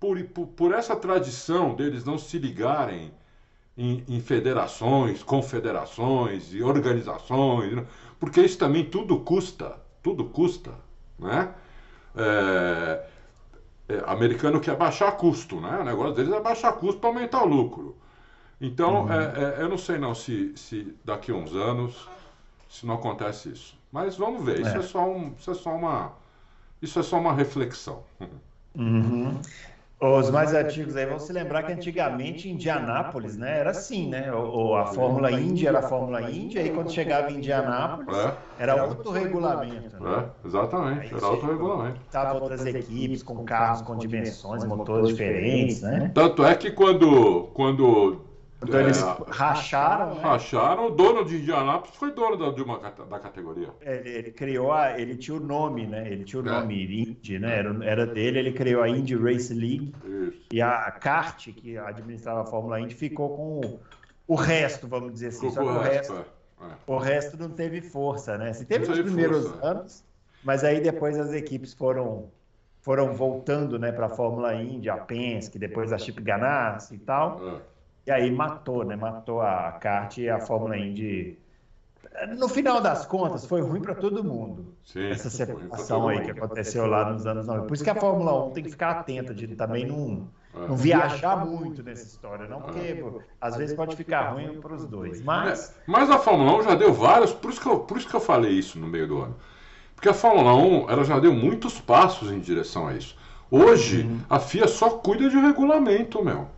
Por, 0.00 0.22
por, 0.26 0.46
por 0.46 0.72
essa 0.72 0.94
tradição 0.94 1.74
deles 1.74 2.04
não 2.04 2.16
se 2.18 2.38
ligarem 2.38 3.12
em, 3.76 4.04
em 4.08 4.20
federações, 4.20 5.24
confederações 5.24 6.54
e 6.54 6.62
organizações, 6.62 7.72
né? 7.72 7.84
porque 8.18 8.40
isso 8.40 8.56
também 8.58 8.84
tudo 8.84 9.18
custa, 9.18 9.76
tudo 10.00 10.24
custa, 10.26 10.72
né? 11.18 11.52
É, 12.16 13.04
é, 13.88 14.02
americano 14.06 14.60
quer 14.60 14.76
baixar 14.76 15.12
custo, 15.12 15.60
né? 15.60 15.78
O 15.80 15.84
negócio 15.84 16.14
deles 16.14 16.32
é 16.32 16.40
baixar 16.40 16.72
custo 16.72 17.00
para 17.00 17.10
aumentar 17.10 17.42
o 17.42 17.46
lucro. 17.46 17.96
Então, 18.60 19.04
uhum. 19.04 19.12
é, 19.12 19.56
é, 19.58 19.62
eu 19.62 19.68
não 19.68 19.78
sei 19.78 19.98
não 19.98 20.14
se, 20.14 20.52
se 20.56 20.94
daqui 21.04 21.30
a 21.30 21.34
uns 21.34 21.54
anos 21.54 22.08
se 22.68 22.84
não 22.86 22.94
acontece 22.94 23.50
isso. 23.50 23.78
Mas 23.90 24.16
vamos 24.16 24.44
ver. 24.44 24.60
Isso 24.60 24.76
é, 24.76 24.78
é 24.78 24.82
só 24.82 25.08
um, 25.08 25.32
isso 25.38 25.50
é 25.50 25.54
só 25.54 25.70
uma, 25.70 26.12
isso 26.82 26.98
é 26.98 27.02
só 27.02 27.18
uma 27.18 27.32
reflexão. 27.32 28.02
Uhum. 28.74 29.40
Os 30.00 30.30
mais 30.30 30.54
antigos 30.54 30.94
aí 30.94 31.06
vão 31.06 31.18
se 31.18 31.32
lembrar 31.32 31.64
que 31.64 31.72
antigamente 31.72 32.48
Indianápolis, 32.48 33.36
né, 33.36 33.58
era 33.58 33.70
assim, 33.70 34.08
né? 34.08 34.32
Ou 34.32 34.76
a 34.76 34.86
Fórmula 34.86 35.30
Indy 35.32 35.66
era 35.66 35.80
a 35.80 35.82
Fórmula 35.82 36.22
Indy, 36.30 36.56
aí 36.56 36.70
quando 36.70 36.92
chegava 36.92 37.32
em 37.32 37.38
Indianápolis 37.38 38.16
é. 38.16 38.34
era 38.60 38.84
outro 38.84 39.10
regulamento. 39.10 40.00
Né? 40.00 40.24
É, 40.44 40.46
exatamente, 40.46 41.12
era 41.12 41.26
outro 41.26 41.50
regulamento. 41.50 42.00
Tava 42.12 42.38
outras 42.38 42.64
equipes 42.64 43.24
com 43.24 43.44
carros 43.44 43.82
com 43.82 43.96
dimensões, 43.96 44.64
motores 44.64 45.08
diferentes, 45.08 45.82
né? 45.82 46.12
Tanto 46.14 46.44
é 46.44 46.54
que 46.54 46.70
quando, 46.70 47.48
quando 47.52 48.27
então 48.60 48.80
eles 48.80 49.00
é, 49.00 49.16
racharam, 49.28 50.14
né? 50.16 50.20
Racharam. 50.20 50.86
O 50.86 50.90
dono 50.90 51.24
de 51.24 51.36
Indianápolis 51.36 51.94
foi 51.94 52.10
dono 52.12 52.36
da, 52.36 52.50
de 52.50 52.62
uma, 52.62 52.78
da 52.78 53.18
categoria. 53.20 53.68
Ele, 53.80 54.08
ele 54.08 54.30
criou 54.32 54.72
a, 54.72 54.98
ele 54.98 55.16
tinha 55.16 55.36
o 55.36 55.40
nome, 55.40 55.86
né? 55.86 56.10
Ele 56.10 56.24
tinha 56.24 56.42
o 56.42 56.48
é. 56.48 56.50
nome 56.50 57.02
Indy, 57.02 57.38
né? 57.38 57.58
Era, 57.58 57.84
era 57.84 58.06
dele, 58.06 58.40
ele 58.40 58.52
criou 58.52 58.82
a 58.82 58.88
Indy 58.88 59.14
Race 59.14 59.54
League. 59.54 59.94
Isso. 60.04 60.42
E 60.52 60.60
a 60.60 60.90
kart, 60.90 61.52
que 61.52 61.78
administrava 61.78 62.42
a 62.42 62.46
Fórmula 62.46 62.80
Indy, 62.80 62.94
ficou 62.94 63.36
com 63.36 63.60
o, 63.60 63.80
o 64.26 64.34
resto, 64.34 64.88
vamos 64.88 65.12
dizer 65.12 65.28
assim. 65.28 65.50
Que 65.52 65.58
o 65.60 65.78
resto, 65.78 66.14
é. 66.14 66.64
é. 66.64 66.70
o 66.86 66.98
resto 66.98 67.36
não 67.36 67.50
teve 67.50 67.80
força, 67.80 68.36
né? 68.36 68.52
Se 68.52 68.64
teve 68.64 68.88
nos 68.88 68.98
primeiros 68.98 69.46
força, 69.46 69.64
é. 69.64 69.70
anos, 69.70 70.04
mas 70.42 70.64
aí 70.64 70.80
depois 70.80 71.16
as 71.16 71.32
equipes 71.32 71.72
foram 71.72 72.28
foram 72.80 73.12
voltando, 73.12 73.78
né, 73.78 73.92
para 73.92 74.06
a 74.06 74.08
Fórmula 74.08 74.54
Indy, 74.54 74.88
a 74.88 74.96
Penske, 74.96 75.58
depois 75.58 75.92
a 75.92 75.98
Chip 75.98 76.22
Ganassi 76.22 76.94
e 76.94 76.98
tal. 76.98 77.60
É. 78.08 78.20
E 78.20 78.22
aí 78.22 78.30
matou, 78.30 78.84
né? 78.84 78.96
Matou 78.96 79.40
a 79.40 79.72
kart 79.72 80.16
e 80.18 80.28
a 80.28 80.40
Fórmula 80.40 80.76
Indy. 80.76 81.38
No 82.36 82.48
final 82.48 82.80
das 82.80 83.06
contas, 83.06 83.46
foi 83.46 83.60
ruim 83.60 83.80
para 83.80 83.94
todo 83.94 84.24
mundo. 84.24 84.74
Sim, 84.84 85.10
essa 85.10 85.30
separação 85.30 86.08
aí 86.08 86.20
que 86.20 86.30
aconteceu 86.30 86.86
lá 86.86 87.12
nos 87.12 87.26
anos 87.26 87.46
90. 87.46 87.66
Por 87.66 87.74
isso 87.74 87.84
que 87.84 87.90
a 87.90 87.94
Fórmula 87.94 88.46
1 88.46 88.50
tem 88.52 88.64
que 88.64 88.70
ficar 88.70 88.90
atenta 88.90 89.34
de 89.34 89.46
também 89.54 89.86
não, 89.86 90.28
não 90.54 90.76
viajar 90.76 91.46
muito 91.46 91.82
nessa 91.82 92.04
história, 92.04 92.48
não, 92.48 92.62
porque 92.62 92.94
pô, 92.94 93.22
às 93.40 93.56
vezes 93.56 93.76
pode 93.76 93.94
ficar 93.94 94.30
ruim 94.30 94.60
para 94.60 94.74
os 94.74 94.86
dois. 94.86 95.22
Mas... 95.22 95.76
mas 95.86 96.10
a 96.10 96.18
Fórmula 96.18 96.58
1 96.58 96.62
já 96.62 96.74
deu 96.74 96.92
vários, 96.92 97.32
por 97.32 97.50
isso, 97.50 97.60
que 97.60 97.68
eu, 97.68 97.80
por 97.80 97.96
isso 97.98 98.08
que 98.08 98.14
eu 98.14 98.20
falei 98.20 98.52
isso 98.52 98.78
no 98.78 98.88
meio 98.88 99.06
do 99.06 99.18
ano. 99.20 99.36
Porque 99.94 100.08
a 100.08 100.14
Fórmula 100.14 100.54
1 100.54 100.90
ela 100.90 101.04
já 101.04 101.18
deu 101.18 101.32
muitos 101.32 101.80
passos 101.80 102.32
em 102.32 102.40
direção 102.40 102.88
a 102.88 102.94
isso. 102.94 103.16
Hoje, 103.50 104.02
uhum. 104.02 104.20
a 104.28 104.38
FIA 104.38 104.68
só 104.68 104.90
cuida 104.90 105.28
de 105.28 105.36
regulamento, 105.36 106.24
meu. 106.24 106.48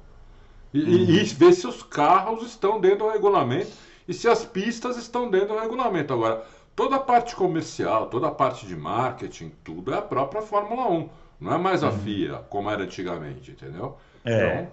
E, 0.72 0.82
uhum. 0.82 0.88
e, 0.88 1.24
ver 1.24 1.52
se 1.52 1.66
os 1.66 1.82
carros 1.82 2.44
estão 2.44 2.80
dentro 2.80 2.98
do 2.98 3.10
regulamento 3.10 3.70
e 4.06 4.14
se 4.14 4.28
as 4.28 4.44
pistas 4.44 4.96
estão 4.96 5.30
dentro 5.30 5.48
do 5.48 5.58
regulamento. 5.58 6.12
Agora, 6.12 6.44
toda 6.76 6.96
a 6.96 7.00
parte 7.00 7.34
comercial, 7.34 8.06
toda 8.06 8.28
a 8.28 8.30
parte 8.30 8.66
de 8.66 8.76
marketing, 8.76 9.52
tudo 9.64 9.92
é 9.92 9.98
a 9.98 10.02
própria 10.02 10.42
Fórmula 10.42 10.88
1. 10.88 11.08
Não 11.40 11.54
é 11.54 11.58
mais 11.58 11.82
a 11.82 11.90
uhum. 11.90 11.98
FIA, 11.98 12.34
como 12.48 12.70
era 12.70 12.82
antigamente, 12.82 13.50
entendeu? 13.50 13.96
É. 14.24 14.36
Então, 14.36 14.68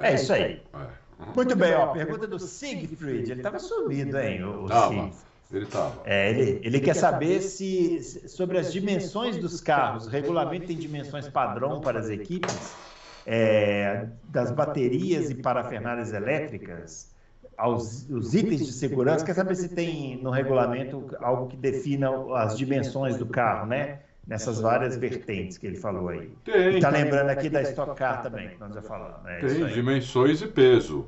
é, 0.00 0.12
é, 0.12 0.14
isso 0.14 0.32
aí. 0.32 0.62
É. 0.72 0.76
Uhum. 0.76 1.32
Muito 1.34 1.56
bem, 1.56 1.74
ó, 1.74 1.88
pergunta 1.88 2.26
do 2.26 2.38
Siegfried. 2.38 3.30
Ele 3.30 3.40
estava 3.40 3.58
sumido, 3.58 4.18
hein? 4.18 4.42
O, 4.44 4.64
o 4.64 4.68
tava. 4.68 5.10
Ele 5.52 5.64
estava. 5.64 6.02
É, 6.04 6.30
ele, 6.30 6.60
ele 6.62 6.80
quer 6.80 6.94
saber 6.94 7.40
se 7.40 8.28
sobre 8.28 8.58
as 8.58 8.72
dimensões 8.72 9.36
dos 9.38 9.60
carros. 9.60 10.06
O 10.06 10.10
regulamento 10.10 10.66
tem 10.66 10.76
dimensões 10.76 11.28
padrão 11.28 11.80
para 11.80 11.98
as 11.98 12.08
equipes? 12.10 12.74
É, 13.30 14.06
das 14.30 14.50
baterias 14.50 15.28
e 15.28 15.34
parafernálias 15.34 16.14
elétricas, 16.14 17.14
aos 17.58 18.08
os 18.08 18.34
itens 18.34 18.64
de 18.64 18.72
segurança, 18.72 19.22
quer 19.22 19.34
saber 19.34 19.54
se 19.54 19.68
tem 19.68 20.16
no 20.22 20.30
regulamento 20.30 21.14
algo 21.20 21.48
que 21.48 21.56
defina 21.56 22.08
as 22.36 22.56
dimensões 22.56 23.18
do 23.18 23.26
carro, 23.26 23.66
né? 23.66 24.00
Nessas 24.26 24.60
várias 24.60 24.96
vertentes 24.96 25.58
que 25.58 25.66
ele 25.66 25.76
falou 25.76 26.08
aí. 26.08 26.30
Tem. 26.44 26.76
Está 26.76 26.90
lembrando 26.90 27.28
aqui 27.30 27.48
da 27.48 27.62
Stock 27.62 27.94
Car 27.96 28.22
também, 28.22 28.48
que 28.48 28.60
nós 28.60 28.74
já 28.74 28.82
falamos. 28.82 29.22
Né? 29.24 29.38
Tem 29.40 29.66
dimensões 29.66 30.42
e 30.42 30.46
peso. 30.46 31.06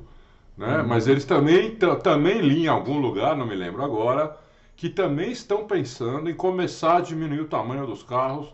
Né? 0.57 0.79
Hum. 0.79 0.87
Mas 0.87 1.07
eles 1.07 1.25
também, 1.25 1.77
também 2.03 2.41
li 2.41 2.63
em 2.63 2.67
algum 2.67 2.99
lugar, 2.99 3.35
não 3.35 3.47
me 3.47 3.55
lembro 3.55 3.83
agora, 3.83 4.35
que 4.75 4.89
também 4.89 5.31
estão 5.31 5.67
pensando 5.67 6.29
em 6.29 6.33
começar 6.33 6.97
a 6.97 7.01
diminuir 7.01 7.41
o 7.41 7.47
tamanho 7.47 7.85
dos 7.85 8.01
carros 8.01 8.51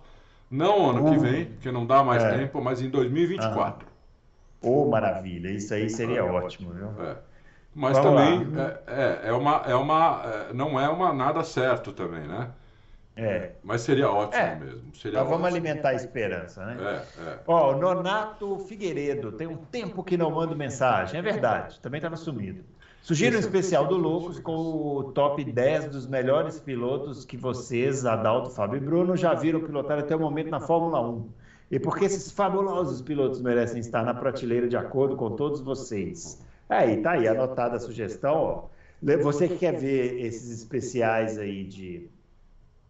não 0.50 0.90
ano 0.90 1.12
que 1.12 1.18
vem, 1.18 1.46
porque 1.46 1.72
não 1.72 1.86
dá 1.86 2.04
mais 2.04 2.24
é. 2.24 2.38
tempo, 2.38 2.62
mas 2.62 2.82
em 2.82 2.90
2024. 2.90 3.88
Ô, 4.62 4.84
oh, 4.84 4.90
maravilha, 4.90 5.50
isso 5.50 5.74
aí 5.74 5.90
seria 5.90 6.26
ótimo, 6.26 6.72
viu? 6.72 6.88
É. 7.04 7.16
Mas 7.76 7.96
Vamos 7.98 8.12
também 8.12 8.48
é, 8.60 8.80
é, 8.88 9.30
é, 9.30 9.34
uma, 9.34 9.62
é 9.68 9.76
uma, 9.76 10.22
é, 10.50 10.54
não 10.54 10.80
é 10.80 10.90
uma 10.90 11.14
nada 11.14 11.44
certo 11.44 11.92
também, 11.92 12.28
né? 12.28 12.50
É. 13.16 13.52
Mas 13.64 13.82
seria 13.82 14.10
ótimo 14.10 14.42
é. 14.42 14.56
mesmo. 14.56 14.96
Seria 14.96 15.20
então, 15.20 15.30
vamos 15.30 15.48
alimentar 15.48 15.90
a 15.90 15.94
esperança, 15.94 16.66
né? 16.66 16.78
É, 16.80 17.22
é. 17.22 17.40
Ó, 17.46 17.74
o 17.74 17.78
Nonato 17.78 18.60
Figueiredo, 18.60 19.32
tem 19.32 19.48
um 19.48 19.58
tempo 19.58 20.04
que 20.04 20.18
não 20.18 20.32
mando 20.32 20.56
mensagem. 20.56 21.20
É 21.20 21.22
verdade, 21.22 21.80
também 21.80 21.98
estava 22.00 22.16
sumido. 22.16 22.64
Sugiro 23.08 23.38
um 23.38 23.40
especial 23.40 23.88
do 23.88 23.96
Loucos 23.96 24.38
com 24.38 24.52
o 24.54 25.14
top 25.14 25.42
10 25.42 25.88
dos 25.88 26.06
melhores 26.06 26.60
pilotos 26.60 27.24
que 27.24 27.38
vocês, 27.38 28.06
Adalto, 28.06 28.50
Fábio 28.50 28.76
e 28.76 28.80
Bruno, 28.82 29.16
já 29.16 29.34
viram 29.34 29.62
pilotar 29.62 29.98
até 29.98 30.14
o 30.14 30.20
momento 30.20 30.50
na 30.50 30.60
Fórmula 30.60 31.00
1. 31.00 31.30
E 31.72 31.80
porque 31.80 32.04
esses 32.04 32.30
fabulosos 32.30 33.02
pilotos 33.02 33.42
merecem 33.42 33.80
estar 33.80 34.04
na 34.04 34.14
prateleira 34.14 34.68
de 34.68 34.76
acordo 34.76 35.16
com 35.16 35.38
todos 35.38 35.62
vocês. 35.62 36.46
Aí, 36.68 36.98
tá 36.98 37.12
aí, 37.12 37.30
anotada 37.30 37.78
a 37.78 37.80
sugestão. 37.80 38.36
Ó. 38.36 38.64
Você 39.22 39.48
que 39.48 39.56
quer 39.56 39.80
ver 39.80 40.26
esses 40.26 40.52
especiais 40.52 41.38
aí 41.38 41.64
de, 41.64 42.10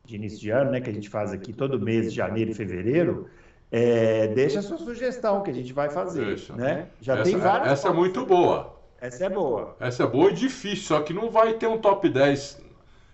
de 0.04 0.16
início 0.16 0.40
de 0.40 0.50
ano, 0.50 0.72
né, 0.72 0.82
que 0.82 0.90
a 0.90 0.94
gente 0.94 1.10
faz 1.10 1.32
aqui 1.32 1.54
todo 1.54 1.80
mês 1.80 2.10
de 2.10 2.18
janeiro 2.18 2.50
e 2.50 2.56
fevereiro, 2.56 3.28
é, 3.72 4.30
deixa 4.30 4.58
a 4.58 4.64
sua 4.64 4.80
sugestão 4.80 5.44
que 5.44 5.52
a 5.52 5.54
gente 5.54 5.74
vai 5.74 5.92
fazer. 5.92 6.26
Deixa. 6.26 6.56
Né? 6.56 6.88
Já 7.00 7.14
essa, 7.14 7.24
tem 7.24 7.38
várias. 7.38 7.74
Essa 7.74 7.90
é 7.90 7.94
muito 7.94 8.26
boa. 8.26 8.77
Essa 9.00 9.26
é 9.26 9.30
boa. 9.30 9.76
Essa 9.80 10.04
é 10.04 10.08
boa 10.08 10.32
e 10.32 10.34
difícil, 10.34 10.84
só 10.86 11.02
que 11.02 11.14
não 11.14 11.30
vai 11.30 11.54
ter 11.54 11.68
um 11.68 11.78
top 11.78 12.10
10 12.10 12.62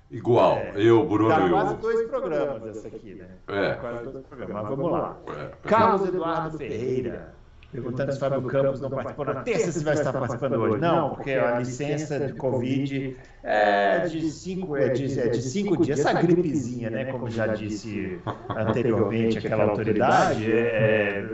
igual. 0.09 0.57
É, 0.57 0.73
eu, 0.77 1.05
Bruno 1.05 1.29
Dá 1.29 1.45
e 1.45 1.49
quase 1.49 1.75
dois 1.75 2.07
programas 2.07 2.77
essa 2.77 2.87
aqui, 2.87 3.15
né? 3.15 3.27
É. 3.47 3.73
quase 3.73 4.11
dois 4.11 4.25
programas. 4.25 4.63
Mas 4.63 4.69
vamos 4.69 4.91
lá. 4.91 5.17
É. 5.27 5.67
Carlos 5.67 6.07
Eduardo 6.07 6.57
Ferreira. 6.57 7.35
Perguntando 7.73 8.11
se 8.11 8.19
Fábio 8.19 8.43
Campos 8.43 8.79
não 8.79 8.89
participou 8.91 9.25
na 9.25 9.41
terça, 9.41 9.71
se 9.71 9.83
vai 9.83 9.95
estar 9.95 10.13
participando 10.13 10.53
hoje. 10.53 10.77
Não, 10.79 11.15
porque 11.15 11.31
a 11.31 11.57
licença 11.57 12.19
de 12.19 12.33
Covid 12.33 13.17
é 13.43 14.05
de 14.05 14.29
cinco, 14.29 14.77
é 14.77 14.89
de, 14.89 15.19
é 15.19 15.27
de 15.27 15.41
cinco 15.41 15.83
dias. 15.83 15.99
Essa 15.99 16.13
gripezinha, 16.21 16.91
né? 16.91 17.05
Como 17.05 17.27
já 17.31 17.47
disse 17.47 18.19
anteriormente 18.47 19.39
aquela 19.39 19.63
autoridade, 19.63 20.51
é, 20.51 21.25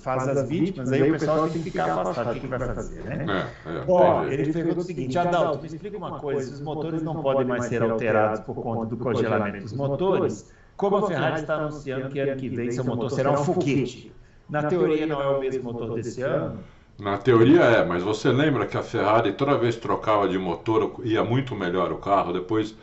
faz 0.00 0.26
as 0.28 0.48
vítimas, 0.48 0.90
aí 0.90 1.02
o 1.02 1.12
pessoal 1.12 1.46
tem 1.50 1.62
que 1.62 1.70
ficar 1.70 1.92
afastado. 1.92 2.36
O 2.36 2.40
que, 2.40 2.46
vai 2.46 2.58
fazer, 2.58 3.04
né? 3.04 3.26
É, 3.66 3.70
é, 3.70 3.84
Ó, 3.86 4.24
ele 4.24 4.50
pergunta 4.50 4.80
o 4.80 4.82
seguinte, 4.82 5.18
Adalto, 5.18 5.60
me 5.60 5.66
explica 5.66 5.98
uma 5.98 6.18
coisa, 6.18 6.54
os 6.54 6.60
motores 6.62 7.02
não 7.02 7.20
podem 7.20 7.46
mais 7.46 7.66
ser 7.66 7.82
alterados 7.82 8.40
por 8.40 8.54
conta 8.54 8.86
do 8.86 8.96
congelamento 8.96 9.60
dos 9.64 9.74
motores, 9.74 10.50
como 10.74 10.96
a 10.96 11.06
Ferrari 11.06 11.40
está 11.42 11.56
anunciando 11.56 12.08
que 12.08 12.18
ano 12.18 12.36
que 12.36 12.48
vem 12.48 12.70
seu 12.70 12.82
motor 12.82 13.10
será 13.10 13.32
um 13.32 13.44
foguete. 13.44 14.10
Na 14.52 14.62
teoria 14.64 15.06
não 15.06 15.22
é 15.22 15.26
o 15.28 15.40
mesmo 15.40 15.72
motor 15.72 15.94
desse 15.94 16.20
ano? 16.20 16.62
Na 16.98 17.16
teoria 17.16 17.62
é, 17.62 17.84
mas 17.86 18.02
você 18.02 18.30
lembra 18.30 18.66
que 18.66 18.76
a 18.76 18.82
Ferrari 18.82 19.32
toda 19.32 19.56
vez 19.56 19.76
trocava 19.76 20.28
de 20.28 20.38
motor 20.38 21.00
ia 21.04 21.24
muito 21.24 21.54
melhor 21.56 21.90
o 21.90 21.96
carro, 21.96 22.34
depois, 22.34 22.76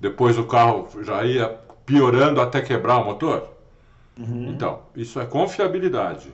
depois 0.00 0.38
o 0.38 0.44
carro 0.44 0.88
já 1.02 1.22
ia 1.22 1.48
piorando 1.84 2.40
até 2.40 2.62
quebrar 2.62 2.96
o 2.96 3.04
motor? 3.04 3.46
Uhum. 4.18 4.48
Então, 4.48 4.80
isso 4.96 5.20
é 5.20 5.26
confiabilidade. 5.26 6.32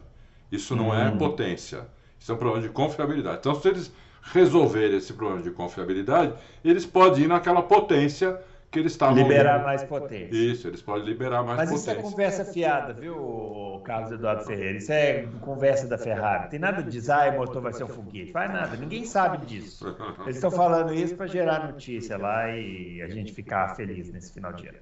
Isso 0.50 0.76
não 0.76 0.94
é 0.94 1.08
uhum. 1.08 1.16
é 1.16 1.18
potência. 1.18 1.88
Isso 2.16 2.30
é 2.30 2.36
um 2.36 2.38
problema 2.38 2.64
de 2.64 2.72
confiabilidade. 2.72 3.38
Então, 3.40 3.56
se 3.56 3.66
eles 3.66 3.92
resolverem 4.22 4.96
esse 4.96 5.12
problema 5.12 5.42
de 5.42 5.50
confiabilidade, 5.50 6.34
eles 6.64 6.86
podem 6.86 7.24
ir 7.24 7.26
naquela 7.26 7.62
potência 7.62 8.38
que 8.70 8.78
eles 8.78 8.92
estavam. 8.92 9.16
Liberar 9.16 9.62
mais 9.62 9.82
potência. 9.82 10.36
Isso, 10.36 10.68
eles 10.68 10.82
podem 10.82 11.04
liberar 11.04 11.42
mais 11.42 11.58
Mas 11.58 11.70
potência. 11.70 11.94
Mas 11.94 11.98
isso 11.98 12.06
é 12.06 12.10
conversa 12.10 12.44
fiada, 12.44 12.92
viu, 12.92 13.80
Carlos 13.84 14.12
Eduardo 14.12 14.44
Ferreira? 14.44 14.78
Isso 14.78 14.92
é 14.92 15.26
conversa 15.40 15.86
da 15.86 15.96
Ferrari. 15.96 16.50
Tem 16.50 16.58
nada 16.58 16.82
de 16.82 16.90
dizer, 16.90 17.12
ah, 17.12 17.30
o 17.30 17.38
motor 17.38 17.62
vai 17.62 17.72
ser 17.72 17.84
um 17.84 17.88
foguete. 17.88 18.32
Faz 18.32 18.52
nada, 18.52 18.76
ninguém 18.76 19.04
sabe 19.04 19.44
disso. 19.46 19.96
Eles 20.22 20.36
estão 20.36 20.50
falando 20.50 20.92
isso 20.92 21.16
para 21.16 21.26
gerar 21.26 21.70
notícia 21.70 22.18
lá 22.18 22.50
e 22.50 23.00
a 23.02 23.08
gente 23.08 23.32
ficar 23.32 23.74
feliz 23.74 24.10
nesse 24.12 24.32
final 24.32 24.52
de 24.52 24.68
ano. 24.68 24.78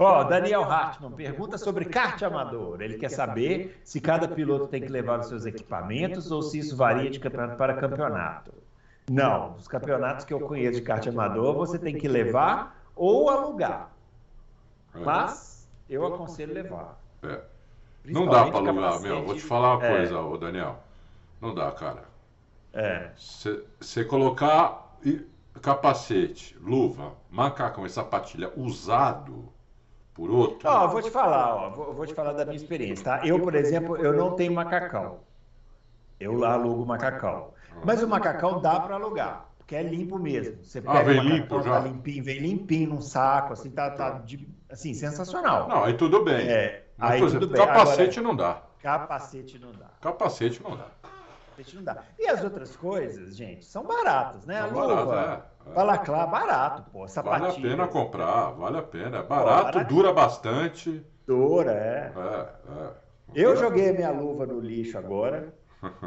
Ó, 0.00 0.20
oh, 0.20 0.24
Daniel 0.24 0.62
Hartmann 0.62 1.10
pergunta 1.10 1.58
sobre 1.58 1.84
kart 1.84 2.22
amador. 2.22 2.80
Ele 2.80 2.96
quer 2.96 3.08
saber 3.08 3.80
se 3.82 4.00
cada 4.00 4.28
piloto 4.28 4.68
tem 4.68 4.80
que 4.80 4.88
levar 4.88 5.18
os 5.18 5.26
seus 5.26 5.44
equipamentos 5.44 6.30
ou 6.30 6.40
se 6.40 6.60
isso 6.60 6.76
varia 6.76 7.10
de 7.10 7.18
campeonato 7.18 7.56
para 7.56 7.74
campeonato. 7.74 8.54
Não, 9.10 9.54
os 9.56 9.66
campeonatos 9.66 10.24
que 10.24 10.34
eu 10.34 10.40
conheço 10.40 10.78
de 10.78 10.82
kart 10.82 11.06
amador, 11.06 11.54
você 11.54 11.78
tem 11.78 11.96
que 11.96 12.08
levar 12.08 12.82
ou 12.94 13.30
alugar. 13.30 13.90
É. 14.94 14.98
Mas 14.98 15.68
eu 15.88 16.06
aconselho 16.06 16.52
levar. 16.52 16.98
É. 17.22 17.40
Não 18.04 18.26
dá 18.26 18.46
para 18.46 18.58
alugar, 18.58 19.00
meu. 19.00 19.24
Vou 19.24 19.34
te 19.34 19.40
falar 19.40 19.76
uma 19.76 19.86
é. 19.86 19.96
coisa, 19.96 20.20
ô 20.20 20.36
Daniel. 20.36 20.78
Não 21.40 21.54
dá, 21.54 21.70
cara. 21.72 22.04
É. 22.72 23.10
Você 23.16 24.04
colocar 24.04 24.88
capacete, 25.62 26.56
luva, 26.60 27.12
macacão 27.30 27.84
e 27.84 27.90
sapatilha 27.90 28.52
usado 28.56 29.48
por 30.14 30.30
outro. 30.30 30.68
Ó, 30.68 30.86
vou 30.88 31.02
te 31.02 31.10
falar, 31.10 31.54
ó, 31.54 31.70
vou, 31.70 31.94
vou, 31.94 32.06
te 32.06 32.14
falar 32.14 32.32
da 32.32 32.44
minha 32.44 32.56
experiência, 32.56 33.04
tá? 33.04 33.26
Eu, 33.26 33.40
por 33.40 33.54
exemplo, 33.54 33.96
eu 33.96 34.12
não 34.12 34.34
tenho 34.34 34.52
macacão. 34.52 35.20
Eu 36.18 36.44
alugo 36.44 36.84
macacão. 36.84 37.52
Mas 37.84 38.02
o 38.02 38.08
macacão 38.08 38.60
dá 38.60 38.80
para 38.80 38.94
alugar, 38.94 39.46
porque 39.58 39.76
é 39.76 39.82
limpo 39.82 40.18
mesmo. 40.18 40.64
Você 40.64 40.82
ah, 40.86 41.02
vem 41.02 41.20
limpo 41.20 41.62
já. 41.62 41.72
Tá 41.72 41.80
limpinho, 41.80 42.24
vem 42.24 42.38
limpinho 42.38 42.90
num 42.90 43.00
saco, 43.00 43.52
assim, 43.52 43.70
tá, 43.70 43.90
tá 43.90 44.10
de, 44.18 44.48
assim, 44.70 44.94
sensacional. 44.94 45.68
Não, 45.68 45.84
aí 45.84 45.94
tudo 45.94 46.24
bem. 46.24 46.48
É, 46.48 46.86
aí 46.98 47.20
tudo 47.20 47.46
bem. 47.46 47.56
Capacete 47.56 48.18
Agora, 48.18 48.22
não 48.22 48.36
dá. 48.36 48.62
Capacete 48.82 49.58
não 49.58 49.72
dá. 49.72 49.86
Capacete 50.00 50.62
não 50.62 50.76
dá. 50.76 50.86
Capacete 51.02 51.76
não 51.76 51.84
dá. 51.84 52.02
E 52.18 52.28
as 52.28 52.42
outras 52.42 52.76
coisas, 52.76 53.36
gente, 53.36 53.64
são 53.64 53.84
baratas, 53.84 54.46
né? 54.46 54.60
A 54.60 54.66
luva, 54.66 55.44
é, 55.66 55.70
é. 55.70 55.74
balaclá, 55.74 56.26
barato, 56.26 56.84
pô. 56.90 57.06
Sapatilha. 57.08 57.48
Vale 57.48 57.58
a 57.58 57.70
pena 57.70 57.88
comprar, 57.88 58.50
vale 58.52 58.78
a 58.78 58.82
pena. 58.82 59.18
É 59.18 59.22
barato, 59.22 59.78
pô, 59.78 59.84
dura 59.84 60.12
bastante. 60.12 61.04
Dura, 61.26 61.72
é. 61.72 62.12
é, 62.16 62.80
é. 62.80 63.08
Eu 63.34 63.56
joguei 63.56 63.90
a 63.90 63.92
minha 63.92 64.10
luva 64.10 64.46
no 64.46 64.58
lixo 64.58 64.96
agora. 64.96 65.52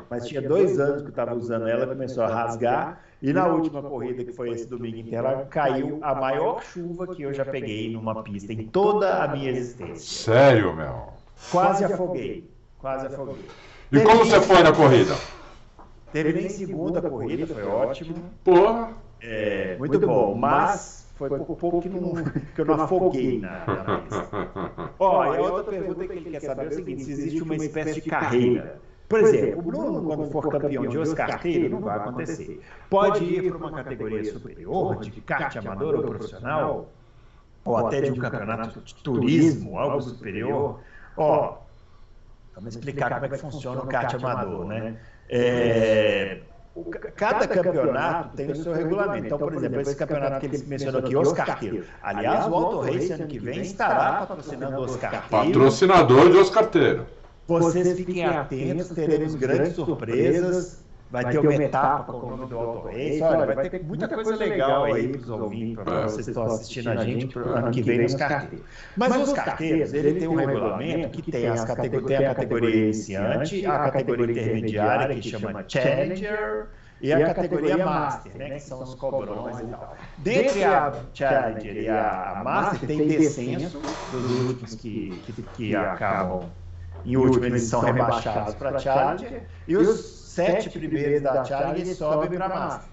Mas 0.10 0.28
tinha 0.28 0.42
dois 0.42 0.80
anos 0.80 1.02
que 1.02 1.08
eu 1.08 1.12
estava 1.12 1.34
usando 1.34 1.68
ela, 1.68 1.88
começou 1.88 2.24
a 2.24 2.28
rasgar. 2.28 3.02
E 3.22 3.32
na 3.32 3.48
última 3.48 3.82
corrida, 3.82 4.24
que 4.24 4.32
foi 4.32 4.50
esse 4.50 4.66
domingo 4.66 4.98
em 4.98 5.02
Interlagos, 5.02 5.48
caiu 5.50 6.00
a 6.02 6.16
maior 6.16 6.62
chuva 6.64 7.08
que 7.08 7.22
eu 7.22 7.34
já 7.34 7.46
peguei 7.46 7.94
numa 7.94 8.24
pista 8.24 8.52
em 8.52 8.68
toda 8.68 9.24
a 9.24 9.28
minha 9.28 9.50
existência. 9.52 10.26
Sério, 10.26 10.76
meu? 10.76 11.10
Quase 11.52 11.86
afoguei. 11.86 12.50
Quase 12.80 13.08
afoguei. 13.08 13.46
E 13.92 14.00
como 14.02 14.26
você 14.26 14.42
foi 14.42 14.64
na 14.64 14.74
corrida? 14.74 15.16
Terminei 16.12 16.48
em 16.48 16.50
segunda 16.50 17.02
corrida, 17.02 17.48
foi 17.48 17.64
ótimo. 17.64 18.16
Porra! 18.44 18.90
É, 19.22 19.78
muito 19.78 20.00
bom, 20.00 20.34
mas 20.34 21.08
foi 21.16 21.30
por 21.30 21.56
pouco 21.56 21.82
que, 21.82 21.90
não, 21.90 22.16
que 22.16 22.62
eu 22.62 22.66
não 22.66 22.74
afoguei 22.74 23.40
na, 23.40 23.66
na 23.66 24.00
pista. 24.02 24.50
Ó, 24.98 25.36
e 25.36 25.38
a 25.38 25.42
outra 25.42 25.72
pergunta 25.72 26.08
que 26.08 26.14
ele 26.14 26.32
quer 26.32 26.42
saber 26.42 26.66
é 26.66 26.70
o 26.70 26.74
seguinte: 26.74 27.04
se 27.04 27.12
existe 27.12 27.44
uma 27.44 27.56
espécie 27.56 28.02
de 28.02 28.10
carreira 28.10 28.82
por 29.12 29.20
exemplo, 29.20 29.60
o 29.60 29.62
Bruno, 29.62 30.04
quando 30.04 30.32
for 30.32 30.50
campeão 30.50 30.88
de 30.88 30.98
Oscar 30.98 31.42
Taylor, 31.42 31.70
não 31.70 31.82
vai 31.82 31.98
acontecer. 31.98 32.62
Pode 32.90 33.24
ir 33.26 33.50
para 33.50 33.58
uma 33.58 33.72
categoria 33.72 34.32
superior, 34.32 35.00
de 35.02 35.12
kart 35.22 35.56
amador 35.58 35.96
ou 35.96 36.04
profissional, 36.04 36.88
ou 37.66 37.78
até 37.78 38.02
de 38.02 38.12
um 38.12 38.16
campeonato 38.16 38.80
de 38.80 38.96
turismo, 38.96 39.78
algo 39.78 40.02
superior. 40.02 40.80
Ó, 41.18 41.58
vamos 42.56 42.76
explicar 42.76 43.14
como 43.14 43.26
é 43.26 43.30
que 43.30 43.38
funciona 43.38 43.82
o 43.82 43.88
kart 43.88 44.14
amador, 44.16 44.66
né? 44.66 44.96
É, 45.30 46.42
o, 46.74 46.86
cada 46.86 47.48
campeonato 47.48 48.36
tem 48.36 48.50
o 48.50 48.56
seu 48.56 48.74
regulamento. 48.74 49.26
Então, 49.26 49.38
por 49.38 49.54
exemplo, 49.54 49.82
esse 49.82 49.96
campeonato 49.96 50.40
que 50.40 50.56
ele 50.56 50.66
mencionou 50.68 51.02
aqui, 51.02 51.16
Oscar 51.18 51.60
Taylor. 51.60 51.84
Aliás, 52.02 52.48
o 52.48 52.56
Auto 52.56 52.80
Race 52.82 53.12
ano 53.12 53.28
que 53.28 53.40
vem 53.40 53.62
estará 53.62 54.26
patrocinando 54.26 54.78
o 54.78 54.84
Oscar 54.84 55.28
Taylor. 55.30 55.48
Patrocinador 55.48 56.32
de 56.32 56.38
Oscar 56.38 56.66
Taylor. 56.68 57.06
Vocês 57.60 57.98
fiquem 57.98 58.26
atentos, 58.26 58.90
teremos 58.90 59.36
grandes 59.36 59.74
surpresas. 59.74 60.82
Vai, 61.12 61.30
ter 61.30 61.40
uma 61.40 61.54
etapa 61.54 62.14
com 62.14 62.26
o 62.26 62.30
nome 62.38 62.46
do 62.46 62.58
Auto 62.58 62.88
Race. 62.88 63.22
Olha, 63.22 63.54
vai 63.54 63.70
ter 63.70 63.84
muita 63.84 64.08
coisa 64.08 64.34
legal 64.34 64.86
aí 64.86 65.10
para 65.10 65.20
os 65.20 65.30
ouvintes, 65.30 65.84
para 65.84 66.04
vocês 66.04 66.26
que 66.26 66.32
estão 66.32 66.44
assistindo 66.46 66.88
a 66.90 67.04
gente 67.04 67.28
para 67.28 67.44
o 67.44 67.54
ano 67.54 67.72
que 67.72 67.82
vem 67.82 68.04
nos 68.04 68.16
carteiros. 68.16 68.66
Mas 68.96 69.18
os 69.18 69.34
carteiros, 69.34 69.94
ele 69.94 70.20
tem 70.20 70.28
um 70.30 70.36
regulamento 70.36 71.10
que 71.10 71.30
tem, 71.30 71.48
as 71.48 71.66
categorias, 71.66 72.08
tem 72.18 72.28
a 72.28 72.34
categoria 72.34 72.84
iniciante, 72.86 73.66
a 73.66 73.92
categoria 73.92 74.42
intermediária, 74.42 75.16
que 75.16 75.30
chama 75.30 75.66
Challenger, 75.68 76.68
e 77.02 77.12
a 77.12 77.34
categoria 77.34 77.78
Master, 77.84 78.38
né, 78.38 78.50
que 78.52 78.60
são 78.62 78.82
os 78.82 78.96
cobrões 78.96 79.60
e 79.60 79.66
tal. 79.66 79.98
Dentre 80.20 80.64
a 80.64 80.94
Challenger 81.14 81.76
e 81.76 81.90
a 81.90 82.42
Master, 82.42 82.88
tem 82.88 83.06
descenso 83.06 83.82
dos 84.12 84.48
últimos 84.48 84.76
que, 84.76 85.22
que, 85.26 85.42
que 85.42 85.76
acabam 85.76 86.46
em 87.06 87.18
última 87.18 87.46
eles 87.48 87.64
são 87.64 87.82
rebaixados 87.82 88.56
para 88.56 88.76
a 88.76 88.80
Challenger, 88.80 89.44
e 89.68 89.76
os 89.76 90.00
sete 90.00 90.70
primeiros 90.70 91.22
da 91.22 91.44
Challenger 91.44 91.96
sobem 91.96 92.30
para 92.30 92.46
a 92.46 92.50
Master. 92.50 92.92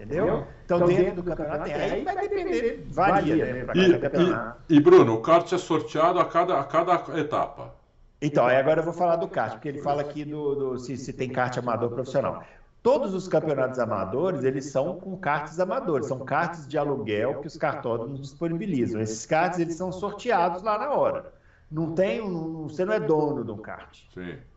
Entendeu? 0.00 0.46
Então, 0.64 0.86
dentro 0.86 1.22
do 1.22 1.22
campeonato 1.24 1.64
tem. 1.64 1.74
Aí 1.74 2.04
vai 2.04 2.16
depender, 2.16 2.86
varia, 2.88 3.52
né? 3.52 3.64
Para 3.64 3.74
cada 3.74 3.98
campeonato. 3.98 4.62
E, 4.68 4.76
e, 4.76 4.80
Bruno, 4.80 5.14
o 5.14 5.20
kart 5.20 5.52
é 5.52 5.58
sorteado 5.58 6.20
a 6.20 6.24
cada, 6.24 6.60
a 6.60 6.64
cada 6.64 7.18
etapa. 7.18 7.74
Então, 8.22 8.46
aí 8.46 8.56
agora 8.56 8.80
eu 8.80 8.84
vou 8.84 8.92
falar 8.92 9.16
do 9.16 9.26
kart, 9.26 9.54
porque 9.54 9.68
ele 9.68 9.82
fala 9.82 10.02
aqui 10.02 10.24
do, 10.24 10.54
do 10.54 10.78
se, 10.78 10.96
se 10.96 11.12
tem 11.12 11.28
kart 11.28 11.56
amador 11.58 11.90
profissional. 11.90 12.44
Todos 12.80 13.12
os 13.12 13.26
campeonatos 13.26 13.80
amadores, 13.80 14.44
eles 14.44 14.66
são 14.66 15.00
com 15.00 15.16
karts 15.16 15.58
amadores, 15.58 16.06
são 16.06 16.20
karts 16.20 16.66
de 16.68 16.78
aluguel 16.78 17.40
que 17.40 17.48
os 17.48 17.56
cartódromos 17.56 18.20
disponibilizam. 18.20 19.00
Esses 19.00 19.26
karts, 19.26 19.58
eles 19.58 19.74
são 19.74 19.90
sorteados 19.90 20.62
lá 20.62 20.78
na 20.78 20.90
hora. 20.90 21.32
Não 21.70 21.92
tem, 21.94 22.20
você 22.62 22.82
não 22.84 22.94
é 22.94 23.00
dono 23.00 23.44
de 23.44 23.50
um 23.50 23.58
kart. 23.58 23.98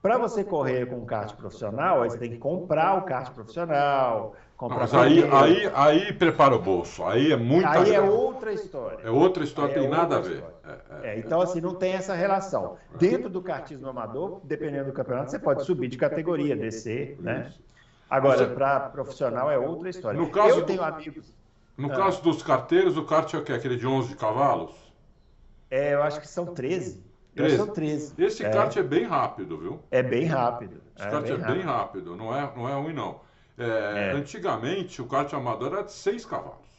Para 0.02 0.18
você 0.18 0.44
correr 0.46 0.86
com 0.88 0.98
um 0.98 1.06
kart 1.06 1.36
profissional, 1.36 2.02
aí 2.04 2.10
você 2.10 2.18
tem 2.18 2.32
que 2.32 2.38
comprar 2.38 2.98
o 2.98 3.02
kart 3.02 3.34
profissional, 3.34 4.34
comprar 4.56 4.80
Mas 4.80 4.94
aí, 4.94 5.22
aí, 5.30 5.72
aí 5.76 6.14
prepara 6.14 6.56
o 6.56 6.60
bolso. 6.60 7.04
Aí 7.04 7.34
é 7.34 7.36
muita 7.36 7.70
Aí 7.70 7.94
é 7.94 8.00
outra 8.00 8.54
história. 8.54 9.00
É 9.04 9.10
outra 9.12 9.44
história, 9.44 9.74
Aí 9.74 9.80
é 9.80 9.82
tem 9.82 9.90
nada 9.90 10.18
a 10.18 10.22
ver. 10.22 10.36
história. 10.36 10.56
É, 10.66 11.08
é. 11.10 11.16
É, 11.16 11.20
então, 11.20 11.42
assim, 11.42 11.60
não 11.60 11.76
tem 11.76 11.94
essa 11.94 12.14
relação. 12.14 12.78
Dentro 12.98 13.30
do 13.30 13.42
kartismo 13.42 13.90
amador, 13.90 14.40
dependendo 14.46 14.86
do 14.86 14.94
campeonato, 14.94 15.32
você 15.32 15.40
pode 15.40 15.66
subir 15.66 15.90
de 15.90 15.98
categoria, 15.98 16.56
descer, 16.56 17.18
né? 17.20 17.48
Isso. 17.50 17.60
Agora, 18.10 18.48
para 18.48 18.80
profissional 18.90 19.52
é 19.52 19.58
outra 19.58 19.90
história. 19.90 20.18
No 20.20 20.30
caso 20.30 20.50
eu 20.50 20.62
do- 20.62 20.66
tenho 20.66 20.82
amigos. 20.84 21.34
No 21.78 21.92
Ah. 21.92 21.96
caso 21.96 22.22
dos 22.22 22.42
carteiros, 22.42 22.96
o 22.98 23.04
kart 23.04 23.34
é 23.34 23.38
o 23.38 23.44
quê? 23.44 23.52
Aquele 23.54 23.76
de 23.76 23.86
11 23.88 24.16
cavalos? 24.16 24.72
É, 25.72 25.94
eu 25.94 26.04
acho 26.04 26.20
que 26.22 26.28
são 26.28 26.54
13. 26.54 27.04
Eu 27.36 27.46
13. 27.46 27.58
são 27.58 27.68
13. 27.68 28.14
Esse 28.18 28.46
é, 28.46 28.50
kart 28.50 28.76
é 28.76 28.84
bem 28.84 29.06
rápido, 29.06 29.58
viu? 29.58 29.80
é 29.90 30.04
bem 30.04 30.26
rápido. 30.26 30.82
Esse 30.98 31.10
kart 31.10 31.26
é 31.30 31.38
bem 31.38 31.62
rápido, 31.62 32.16
não 32.16 32.36
é, 32.36 32.54
não 32.56 32.70
é 32.70 32.74
ruim, 32.76 32.94
não. 32.94 33.22
É, 33.58 34.10
É. 34.10 34.12
Antigamente, 34.12 35.02
o 35.02 35.08
kart 35.08 35.34
amador 35.34 35.74
era 35.74 35.84
de 35.84 35.94
6 35.94 36.26
cavalos. 36.26 36.70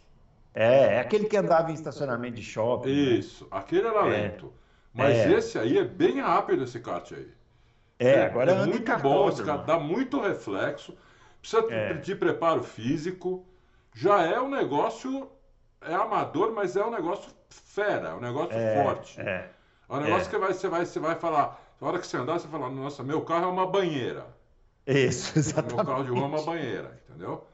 É, 0.55 0.97
é 0.97 1.01
aquele 1.01 1.25
que 1.25 1.37
andava 1.37 1.71
em 1.71 1.75
estacionamento 1.75 2.37
de 2.37 2.43
shopping. 2.43 2.89
né? 2.91 2.95
Isso, 3.19 3.49
aquele 3.51 3.87
era 3.89 4.01
É. 4.07 4.11
lento. 4.11 4.53
Mas 4.93 5.17
É. 5.17 5.33
esse 5.33 5.59
aí 5.59 5.79
é 5.79 5.85
bem 5.85 6.21
rápido, 6.21 6.65
esse 6.65 6.79
kart 6.81 7.11
aí. 7.13 7.29
É, 7.99 8.27
agora 8.27 8.53
anda 8.53 8.67
em 8.67 8.71
muito 8.71 8.99
bom, 8.99 9.29
esse 9.31 9.43
kart 9.43 9.65
dá 9.65 9.79
muito 9.79 10.21
reflexo, 10.21 10.95
precisa 11.41 11.67
É. 11.73 11.95
de 11.95 12.15
preparo 12.15 12.63
físico. 12.63 13.47
Já 13.95 14.23
é 14.27 14.39
um 14.41 14.51
negócio, 14.51 15.31
é 15.81 15.95
amador, 15.95 16.53
mas 16.53 16.77
é 16.77 16.85
um 16.85 16.91
negócio 16.91 17.31
fera, 17.53 18.09
é 18.11 18.15
um 18.15 18.21
negócio 18.21 18.55
É, 18.55 18.69
forte. 18.69 19.21
É, 19.21 19.51
É 19.89 19.93
um 19.95 20.01
negócio 20.01 20.29
É. 20.29 20.31
que 20.31 20.39
vai, 20.39 20.53
você, 20.55 20.69
vai, 20.69 20.87
você 20.87 20.99
vai 21.01 21.15
falar, 21.17 21.61
na 21.81 21.87
hora 21.89 21.99
que 22.01 22.07
você 22.07 22.17
andar, 22.17 22.39
você 22.41 22.49
fala, 22.49 22.71
nossa, 22.71 23.03
meu 23.05 23.23
carro 23.23 23.45
é 23.47 23.49
uma 23.49 23.67
banheira. 23.67 24.27
isso, 24.87 25.39
Meu 25.55 25.83
carro 25.83 26.03
exatamente. 26.03 26.05
de 26.05 26.11
rua 26.11 26.25
é 26.25 26.27
uma 26.27 26.43
banheira, 26.43 27.01
entendeu? 27.09 27.47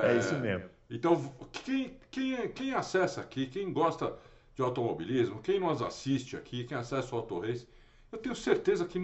É 0.00 0.14
isso 0.16 0.36
mesmo. 0.38 0.68
Então, 0.90 1.34
quem, 1.52 1.98
quem, 2.10 2.48
quem 2.52 2.74
acessa 2.74 3.20
aqui, 3.20 3.46
quem 3.46 3.72
gosta 3.72 4.16
de 4.54 4.62
automobilismo, 4.62 5.40
quem 5.42 5.58
nos 5.60 5.82
assiste 5.82 6.36
aqui, 6.36 6.64
quem 6.64 6.76
acessa 6.76 7.14
o 7.14 7.18
Auto 7.18 7.40
Race, 7.40 7.66
eu 8.12 8.18
tenho 8.18 8.34
certeza 8.36 8.84
que 8.86 8.98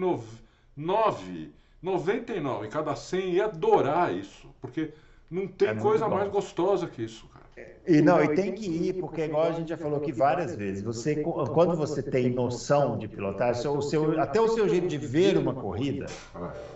9, 0.75 1.53
99 1.81 2.67
em 2.67 2.69
cada 2.69 2.95
100 2.95 3.33
ia 3.33 3.45
adorar 3.45 4.13
isso, 4.13 4.53
porque 4.61 4.93
não 5.29 5.47
tem 5.47 5.69
É 5.69 5.75
coisa 5.75 6.07
mais 6.07 6.29
gostosa 6.31 6.87
que 6.87 7.03
isso, 7.03 7.27
cara. 7.27 7.38
E 7.87 8.01
não, 8.01 8.23
e 8.23 8.35
tem 8.35 8.51
que 8.53 8.67
ir, 8.69 8.93
porque 8.93 9.23
igual 9.25 9.47
a 9.47 9.51
gente 9.51 9.69
já 9.69 9.77
falou 9.77 9.97
aqui 9.97 10.11
várias 10.11 10.53
vezes, 10.53 10.83
você 10.83 11.15
quando 11.15 11.75
você 11.75 12.03
tem 12.03 12.29
noção 12.29 12.97
de 12.97 13.07
pilotagem, 13.07 13.67
o 13.71 13.81
seu, 13.81 14.19
até 14.21 14.39
o 14.39 14.47
seu 14.49 14.69
jeito 14.69 14.87
de 14.87 14.97
ver 14.97 15.37
uma 15.37 15.53
corrida 15.55 16.05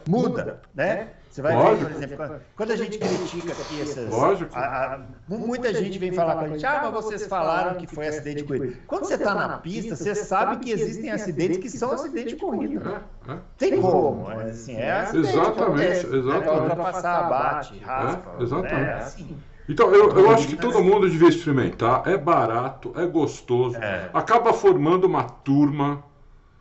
muda, 0.07 0.59
né? 0.73 1.09
Você 1.29 1.41
vai 1.41 1.55
ver, 1.55 1.63
Lógico. 1.63 1.85
por 1.85 1.91
exemplo, 1.97 2.39
quando- 2.55 2.71
a 2.71 2.75
gente 2.75 2.97
critica 2.99 3.53
aqui 3.53 3.81
essas. 3.81 4.07
Lógico. 4.09 4.55
a- 4.55 4.59
a- 4.93 4.99
muita 5.27 5.73
gente 5.73 5.97
vem 5.97 6.11
falar 6.11 6.35
com 6.35 6.45
a 6.45 6.47
gente, 6.49 6.63
ah, 6.65 6.81
mas 6.83 6.93
vocês 6.93 7.25
falaram 7.25 7.75
que 7.75 7.87
foi 7.87 8.07
acidente 8.07 8.43
de 8.43 8.43
corrida. 8.43 8.77
Quando 8.85 9.05
você 9.05 9.15
está 9.15 9.33
na 9.33 9.57
pista, 9.57 9.95
você 9.95 10.13
sabe 10.13 10.57
que 10.63 10.71
existem 10.71 11.09
acidentes 11.11 11.57
que 11.57 11.69
são 11.71 11.91
acidentes 11.91 12.33
de 12.33 12.39
corrida. 12.39 13.01
É, 13.27 13.31
é. 13.33 13.37
Tem 13.57 13.81
como, 13.81 14.25
mas 14.25 14.49
assim, 14.61 14.75
é 14.77 14.91
acidente, 14.91 15.27
Exatamente, 15.29 15.59
acontece, 15.61 16.07
né? 16.07 16.17
exatamente. 16.17 16.45
Vai 16.45 16.59
ultrapassar, 16.59 17.29
bate, 17.29 17.77
raspa. 17.79 18.35
É, 18.39 18.43
exatamente. 18.43 18.73
né? 18.75 18.93
Assim. 18.93 19.37
Então, 19.67 19.93
eu, 19.93 20.09
eu 20.11 20.29
acho 20.31 20.47
que 20.47 20.55
todo 20.57 20.83
mundo 20.83 21.09
devia 21.09 21.29
experimentar. 21.29 22.07
É 22.07 22.17
barato, 22.17 22.91
é 22.95 23.05
gostoso, 23.05 23.77
É. 23.77 24.09
acaba 24.13 24.53
formando 24.53 25.05
uma 25.05 25.23
turma. 25.23 26.03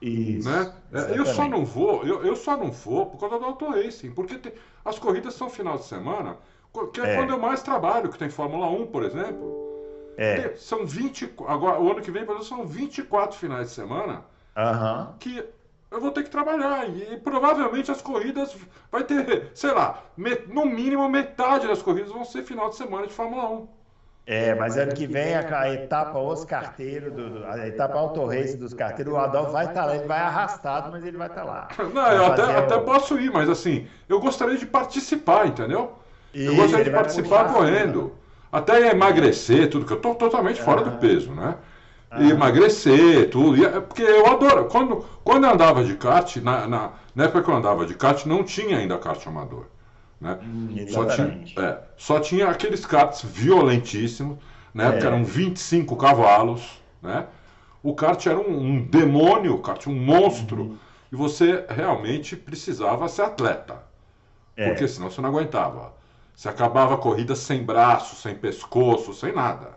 Isso. 0.01 0.49
né? 0.49 0.73
É, 0.93 1.17
Eu 1.19 1.25
só 1.25 1.49
não 1.49 1.65
vou, 1.65 2.03
eu, 2.05 2.25
eu 2.25 2.35
só 2.35 2.57
não 2.57 2.73
vou 2.73 3.07
por 3.07 3.21
causa 3.21 3.39
do 3.39 3.45
auto 3.45 3.71
racing, 3.71 4.11
porque 4.11 4.37
tem- 4.37 4.53
as 4.85 4.99
corridas 4.99 5.35
são 5.35 5.49
final 5.49 5.77
de 5.77 5.85
semana, 5.85 6.37
que 6.93 7.01
é, 7.01 7.13
É. 7.13 7.17
quando 7.17 7.31
eu 7.31 7.39
mais 7.39 7.63
trabalho, 7.63 8.09
que 8.09 8.19
tem 8.19 8.29
Fórmula 8.29 8.69
1, 8.69 8.87
por 8.87 9.05
exemplo. 9.05 9.63
É. 10.17 10.41
Tem- 10.49 10.57
são 10.57 10.85
20, 10.85 11.33
agora 11.47 11.81
o 11.81 11.91
ano 11.91 12.01
que 12.01 12.11
vem, 12.11 12.25
por 12.25 12.33
exemplo, 12.33 12.49
são 12.49 12.67
24 12.67 13.39
finais 13.39 13.69
de 13.69 13.75
semana 13.75 14.25
que 15.21 15.45
eu 15.93 16.01
vou 16.01 16.11
ter 16.11 16.23
que 16.25 16.31
trabalhar 16.31 16.89
e, 16.89 17.17
provavelmente 17.19 17.91
as 17.91 18.03
corridas 18.03 18.55
vai 18.91 19.05
ter, 19.05 19.51
sei 19.55 19.73
lá, 19.73 20.03
me- 20.17 20.39
no 20.49 20.65
mínimo 20.67 21.09
metade 21.09 21.69
das 21.69 21.83
corridas 21.83 22.11
vão 22.13 22.25
ser 22.25 22.43
final 22.45 22.71
de 22.71 22.77
semana 22.77 23.07
de 23.07 23.13
Fórmula 23.13 23.49
1. 23.51 23.69
É, 24.25 24.55
mas 24.55 24.77
ano 24.77 24.93
que 24.95 25.07
vem 25.07 25.35
a, 25.35 25.61
a 25.63 25.69
etapa 25.71 26.19
os 26.19 26.45
carteiros, 26.45 27.13
do, 27.13 27.45
a 27.45 27.67
etapa 27.67 27.99
auto 27.99 28.25
race 28.25 28.57
dos 28.57 28.73
carteiros, 28.73 29.13
o 29.13 29.17
Adolfo 29.19 29.53
vai 29.53 29.67
estar 29.67 29.85
lá, 29.85 29.97
ele 29.97 30.05
vai 30.05 30.21
arrastado, 30.21 30.89
mas 30.91 31.05
ele 31.05 31.17
vai 31.17 31.27
estar 31.29 31.45
lá. 31.45 31.69
Não, 31.93 32.13
eu 32.13 32.27
até, 32.27 32.43
fazer 32.43 32.57
até 32.57 32.79
o- 32.79 32.85
posso 32.85 33.19
ir, 33.19 33.31
mas 33.31 33.49
assim, 33.49 33.87
eu 34.09 34.21
gostaria 34.21 34.57
de 34.57 34.67
participar, 34.67 35.47
entendeu? 35.47 35.99
Eu 36.45 36.55
Isso, 36.55 36.57
gostaria 36.57 36.85
de 36.85 36.91
participar 36.91 37.45
correndo. 37.47 38.13
Até 38.51 38.91
emagrecer, 38.91 39.71
tudo, 39.71 39.87
que 39.87 39.93
eu 39.93 40.01
tô 40.01 40.15
totalmente 40.15 40.61
fora 40.61 40.83
do 40.83 40.93
peso, 40.99 41.33
né? 41.33 41.57
E 42.15 42.25
Aham. 42.25 42.31
emagrecer, 42.31 43.31
tudo. 43.31 43.57
E 43.57 43.65
é- 43.65 43.81
porque 43.81 44.03
eu 44.03 44.27
adoro. 44.27 44.67
Quando, 44.67 45.05
quando 45.25 45.45
eu 45.45 45.51
andava 45.51 45.83
de 45.85 45.95
kart, 45.97 46.37
na, 46.37 46.67
na, 46.67 46.93
na 47.15 47.25
época 47.25 47.43
que 47.43 47.51
eu 47.51 47.55
andava 47.57 47.87
de 47.87 47.95
kart, 47.95 48.27
não 48.27 48.45
tinha 48.45 48.79
ainda 48.79 48.99
kart 48.99 49.27
amador. 49.27 49.67
Né? 50.21 50.39
Hum, 50.43 50.85
Só 50.89 51.05
tinha, 51.07 51.41
é, 51.59 51.79
só 51.97 52.21
tinha 52.21 52.49
aqueles 52.49 52.87
karts 52.87 53.23
violentíssimos, 53.25 54.39
na 54.73 54.85
época 54.85 55.05
É. 55.05 55.09
eram 55.09 55.25
25 55.25 55.97
cavalos, 55.97 56.81
né? 57.03 57.27
O 57.83 57.95
kart 57.95 58.25
era 58.27 58.39
um, 58.39 58.57
um 58.77 58.83
demônio, 58.83 59.55
o 59.55 59.59
kart, 59.59 59.87
um 59.89 59.95
monstro, 59.95 60.63
Uhum. 60.63 60.79
e 61.11 61.17
você 61.17 61.65
realmente 61.69 62.37
precisava 62.37 63.09
ser 63.09 63.23
atleta, 63.23 63.83
É. 64.57 64.69
porque 64.69 64.87
senão 64.87 65.11
você 65.11 65.21
não 65.21 65.31
aguentava. 65.31 65.93
Você 66.35 66.49
acabava 66.49 66.95
a 66.95 66.99
corrida 66.99 67.35
sem 67.37 67.63
braço, 67.65 68.17
sem 68.17 68.35
pescoço, 68.35 69.13
sem 69.15 69.33
nada, 69.35 69.71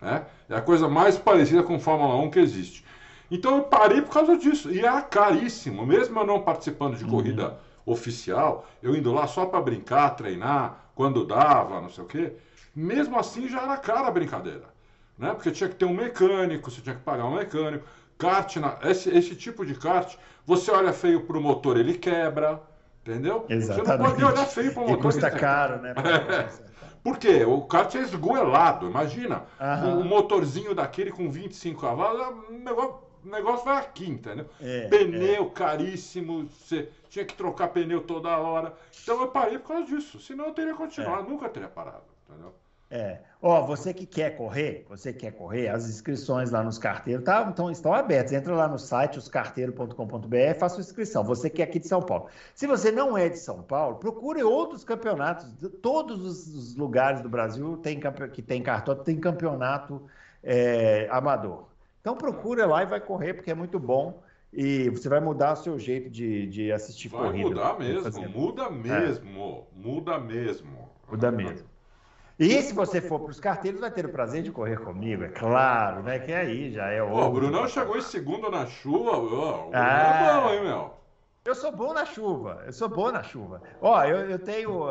né? 0.00 0.22
É 0.52 0.56
a 0.56 0.62
coisa 0.62 0.88
mais 0.88 1.18
parecida 1.18 1.62
com 1.62 1.78
Fórmula 1.78 2.16
1 2.16 2.30
que 2.30 2.38
existe. 2.38 2.84
Então 3.30 3.56
eu 3.56 3.62
parei 3.64 4.02
por 4.02 4.12
causa 4.12 4.36
disso, 4.36 4.70
e 4.70 4.80
era 4.80 5.00
caríssimo, 5.02 5.86
mesmo 5.86 6.18
eu 6.20 6.26
não 6.26 6.42
participando 6.42 6.96
de 6.96 7.04
corrida 7.06 7.56
oficial, 7.86 8.66
eu 8.82 8.94
indo 8.94 9.12
lá 9.12 9.26
só 9.26 9.46
para 9.46 9.60
brincar, 9.60 10.10
treinar, 10.10 10.90
quando 10.94 11.24
dava, 11.24 11.80
não 11.80 11.88
sei 11.88 12.04
o 12.04 12.06
quê, 12.06 12.32
mesmo 12.74 13.18
assim 13.18 13.48
já 13.48 13.62
era 13.62 13.76
cara 13.78 14.08
a 14.08 14.10
brincadeira, 14.10 14.64
né? 15.18 15.32
Porque 15.34 15.50
tinha 15.50 15.68
que 15.68 15.76
ter 15.76 15.86
um 15.86 15.94
mecânico, 15.94 16.70
você 16.70 16.82
tinha 16.82 16.94
que 16.94 17.02
pagar 17.02 17.24
um 17.26 17.36
mecânico, 17.36 17.84
kart, 18.18 18.56
na- 18.56 18.78
esse, 18.84 19.08
esse 19.10 19.34
tipo 19.34 19.64
de 19.64 19.74
kart, 19.74 20.14
você 20.46 20.70
olha 20.70 20.92
feio 20.92 21.22
pro 21.22 21.40
motor, 21.40 21.78
ele 21.78 21.94
quebra, 21.96 22.60
entendeu? 23.02 23.50
Você 23.70 23.82
não 23.82 23.92
Exatamente. 23.94 23.96
pode 23.96 24.22
olhar 24.22 24.46
feio 24.46 24.72
pro 24.74 24.84
E 24.86 24.94
motor. 24.94 25.02
custa 25.02 25.30
que 25.30 25.36
ele 25.36 25.40
caro, 25.40 25.80
né? 25.80 25.94
por 27.02 27.18
quê? 27.18 27.44
O 27.44 27.62
kart 27.62 27.94
é 27.94 28.00
esgoelado, 28.00 28.88
imagina. 28.88 29.44
Aham. 29.60 29.96
Um 29.98 30.04
motorzinho 30.04 30.74
daquele 30.74 31.10
com 31.10 31.30
25 31.30 31.80
cavalos, 31.80 32.48
o 32.48 32.52
negócio, 32.52 32.94
o 33.24 33.28
negócio 33.28 33.64
vai 33.64 33.78
aqui, 33.78 34.08
entendeu? 34.08 34.46
É, 34.60 34.88
pneu 34.88 35.50
caríssimo, 35.50 36.48
você 36.48 36.88
tinha 37.08 37.24
que 37.24 37.34
trocar 37.34 37.68
pneu 37.68 38.00
toda 38.02 38.36
hora. 38.38 38.74
Então 39.02 39.20
eu 39.20 39.28
parei 39.28 39.58
por 39.58 39.68
causa 39.68 39.84
disso. 39.84 40.20
Senão 40.20 40.46
eu 40.46 40.52
teria 40.52 40.74
continuado, 40.74 41.28
nunca 41.28 41.48
teria 41.48 41.68
parado, 41.68 42.04
entendeu? 42.28 42.54
É. 42.94 43.20
Ó, 43.40 43.64
você 43.64 43.92
que 43.94 44.04
quer 44.04 44.36
correr, 44.36 44.84
você 44.88 45.12
que 45.14 45.20
quer 45.20 45.30
correr, 45.32 45.68
as 45.68 45.88
inscrições 45.88 46.50
lá 46.50 46.62
nos 46.62 46.76
carteiros 46.78 47.24
tá, 47.24 47.44
então, 47.50 47.70
estão 47.70 47.92
abertas. 47.94 48.32
Entra 48.32 48.54
lá 48.54 48.68
no 48.68 48.78
site 48.78 49.18
oscarteiro.com.br 49.18 50.36
e 50.36 50.54
faça 50.54 50.74
sua 50.76 50.82
inscrição. 50.82 51.24
Você 51.24 51.48
que 51.48 51.62
é 51.62 51.64
aqui 51.64 51.78
de 51.78 51.88
São 51.88 52.02
Paulo. 52.02 52.26
Se 52.54 52.66
você 52.66 52.92
não 52.92 53.16
é 53.16 53.28
de 53.30 53.38
São 53.38 53.62
Paulo, 53.62 53.96
procure 53.96 54.42
outros 54.42 54.84
campeonatos. 54.84 55.46
Todos 55.80 56.22
os- 56.24 56.76
lugares 56.76 57.20
do 57.22 57.28
Brasil 57.30 57.78
tem, 57.78 57.98
que 58.30 58.42
tem 58.42 58.62
cartódromo 58.62 59.04
tem 59.04 59.18
campeonato 59.18 60.02
é, 60.44 61.08
amador. 61.10 61.68
Então 62.00 62.14
procura 62.16 62.66
lá 62.66 62.82
e 62.82 62.86
vai 62.86 63.00
correr, 63.00 63.34
porque 63.34 63.50
é 63.50 63.54
muito 63.54 63.78
bom. 63.78 64.22
E 64.52 64.90
você 64.90 65.08
vai 65.08 65.18
mudar 65.20 65.52
o 65.54 65.56
seu 65.56 65.78
jeito 65.78 66.10
de, 66.10 66.46
de 66.46 66.70
assistir 66.70 67.08
Vai 67.08 67.22
corrida. 67.22 67.48
mudar 67.48 67.72
Vai 67.72 67.86
mesmo, 67.88 68.02
fazer- 68.02 68.28
muda 68.28 68.68
mesmo, 68.70 69.66
muda 69.74 70.18
mesmo. 70.18 70.90
Muda 71.10 71.32
mesmo. 71.32 71.71
E 72.44 72.62
se 72.62 72.72
você 72.74 73.00
for 73.00 73.20
para 73.20 73.30
os 73.30 73.38
carteiros, 73.40 73.80
vai 73.80 73.90
ter 73.90 74.04
o 74.04 74.08
prazer 74.08 74.42
de 74.42 74.50
correr 74.50 74.78
comigo, 74.80 75.22
é 75.24 75.28
claro, 75.28 76.02
né? 76.02 76.18
Que 76.18 76.32
aí 76.32 76.70
já 76.72 76.86
é 76.88 77.00
Pô, 77.00 77.06
o 77.08 77.12
outro. 77.12 77.32
Brunão 77.40 77.68
chegou 77.68 77.96
em 77.96 78.02
segundo 78.02 78.50
na 78.50 78.66
chuva, 78.66 79.10
ó, 79.12 79.14
o 79.16 79.70
Brunão 79.70 79.70
Ah. 79.74 80.38
é 80.38 80.40
bom, 80.42 80.50
hein, 80.54 80.64
meu? 80.64 80.94
Eu 81.44 81.54
sou 81.56 81.72
bom 81.72 81.92
na 81.92 82.04
chuva, 82.04 82.62
eu 82.66 82.72
sou 82.72 82.88
bom 82.88 83.10
na 83.10 83.22
chuva. 83.22 83.62
Ó, 83.80 84.04
eu, 84.04 84.30
eu 84.30 84.38
tenho, 84.38 84.84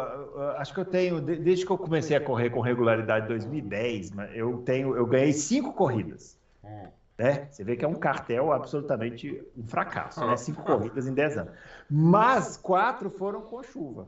acho 0.57 0.73
que 0.73 0.79
eu 0.81 0.85
tenho, 0.85 1.21
de- 1.21 1.37
desde 1.37 1.65
que 1.65 1.71
eu 1.71 1.77
comecei 1.77 2.15
a 2.17 2.21
correr 2.21 2.49
com 2.49 2.59
regularidade 2.59 3.25
em 3.25 3.29
2010, 3.29 4.11
mas 4.11 4.35
eu 4.35 4.57
tenho, 4.59 4.95
eu 4.95 5.05
ganhei 5.05 5.31
cinco 5.31 5.71
corridas, 5.73 6.37
Hum. 6.63 6.87
né? 7.17 7.47
Você 7.49 7.63
vê 7.63 7.77
que 7.77 7.85
é 7.85 7.87
um 7.87 7.95
cartel 7.95 8.51
absolutamente 8.51 9.41
um 9.57 9.65
fracasso, 9.65 10.25
né? 10.27 10.35
Cinco 10.35 10.61
corridas 10.91 11.07
em 11.07 11.13
10 11.13 11.37
anos. 11.37 11.53
Mas 11.89 12.57
quatro 12.57 13.09
foram 13.09 13.41
com 13.41 13.63
chuva. 13.63 14.07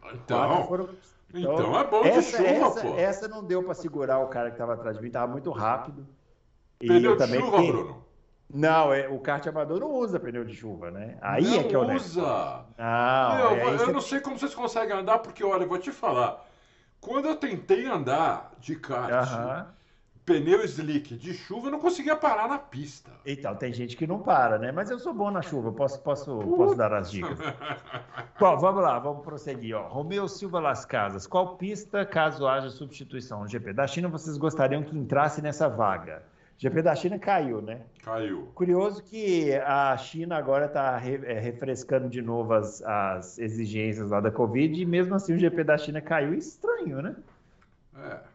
Quatro 0.00 0.18
Então, 0.24 0.64
foram... 0.68 0.88
então 1.34 1.78
é 1.78 1.84
bom 1.84 2.02
de 2.02 2.08
essa, 2.08 2.36
chuva, 2.36 2.48
essa, 2.48 2.80
pô. 2.80 2.94
essa 2.96 3.28
não 3.28 3.44
deu 3.44 3.62
para 3.62 3.74
segurar 3.74 4.18
o 4.18 4.28
cara 4.28 4.50
que 4.50 4.54
estava 4.54 4.74
atrás 4.74 4.96
de 4.96 5.02
mim, 5.02 5.08
estava 5.08 5.30
muito 5.30 5.50
rápido. 5.50 6.06
Pneu 6.78 7.12
eu 7.12 7.16
de 7.16 7.26
chuva, 7.26 7.62
Bruno. 7.62 8.04
Não, 8.54 8.92
é, 8.92 9.08
o 9.08 9.18
kart 9.18 9.46
amador 9.46 9.80
não 9.80 9.90
usa 9.92 10.20
pneu 10.20 10.44
de 10.44 10.54
chuva, 10.54 10.90
né? 10.90 11.16
Aí 11.22 11.42
não 11.44 11.60
é 11.60 11.64
que 11.64 11.74
é 11.74 11.78
o 11.78 11.94
usa. 11.94 12.64
Não, 12.76 13.36
Meu, 13.36 13.48
é, 13.50 13.64
eu 13.74 13.78
você- 13.78 13.92
não 13.92 14.00
sei 14.00 14.20
como 14.20 14.38
vocês 14.38 14.54
conseguem 14.54 14.94
andar, 14.94 15.20
porque 15.20 15.42
olha, 15.42 15.62
eu 15.62 15.68
vou 15.68 15.78
te 15.78 15.90
falar. 15.90 16.44
Quando 17.00 17.28
eu 17.28 17.36
tentei 17.36 17.86
andar 17.86 18.52
de 18.58 18.76
kart, 18.76 19.10
uhum. 19.10 19.66
Pneu 20.24 20.64
slick 20.64 21.16
de 21.16 21.34
chuva, 21.34 21.66
eu 21.66 21.72
não 21.72 21.80
conseguia 21.80 22.16
parar 22.16 22.48
na 22.48 22.58
pista. 22.58 23.10
Então, 23.26 23.54
tem 23.54 23.72
gente 23.72 23.96
que 23.96 24.06
não 24.06 24.20
para, 24.20 24.58
né? 24.58 24.70
Mas 24.72 24.90
eu 24.90 24.98
sou 24.98 25.12
bom 25.12 25.30
na 25.30 25.42
chuva, 25.42 25.72
posso, 25.72 26.00
posso, 26.00 26.38
posso 26.38 26.74
dar 26.74 26.92
as 26.92 27.10
dicas. 27.10 27.38
Bom, 28.38 28.56
vamos 28.58 28.82
lá, 28.82 28.98
vamos 28.98 29.22
prosseguir. 29.22 29.76
Ó. 29.76 29.88
Romeu 29.88 30.28
Silva 30.28 30.60
Las 30.60 30.84
Casas, 30.84 31.26
qual 31.26 31.56
pista, 31.56 32.04
caso 32.04 32.46
haja 32.46 32.70
substituição 32.70 33.40
no 33.40 33.48
GP 33.48 33.72
da 33.72 33.86
China, 33.86 34.08
vocês 34.08 34.36
gostariam 34.36 34.82
que 34.82 34.96
entrasse 34.96 35.42
nessa 35.42 35.68
vaga? 35.68 36.22
GP 36.62 36.80
da 36.80 36.94
China 36.94 37.18
caiu, 37.18 37.60
né? 37.60 37.80
Caiu. 38.04 38.48
Curioso 38.54 39.02
que 39.02 39.52
a 39.66 39.96
China 39.96 40.36
agora 40.36 40.66
está 40.66 40.96
re, 40.96 41.20
é, 41.24 41.40
refrescando 41.40 42.08
de 42.08 42.22
novo 42.22 42.54
as, 42.54 42.80
as, 42.82 43.36
exigências 43.36 44.10
lá 44.10 44.20
da 44.20 44.30
Covid 44.30 44.80
e 44.80 44.86
mesmo 44.86 45.12
assim 45.16 45.34
o 45.34 45.38
GP 45.38 45.64
da 45.64 45.76
China 45.76 46.00
caiu. 46.00 46.32
Estranho, 46.32 47.02
né? 47.02 47.16
É. 47.96 48.31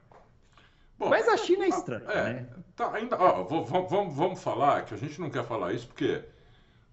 Bom, 0.97 1.09
Mas 1.09 1.27
a 1.27 1.37
China 1.37 1.65
é 1.65 1.69
estranha, 1.69 2.05
é, 2.09 2.23
né? 2.23 2.47
Tá, 2.75 2.91
ainda, 2.93 3.15
ó, 3.21 3.43
vamos, 3.43 4.15
vamos 4.15 4.41
falar 4.41 4.83
que 4.85 4.93
a 4.93 4.97
gente 4.97 5.19
não 5.21 5.29
quer 5.29 5.43
falar 5.43 5.73
isso 5.73 5.87
porque 5.87 6.23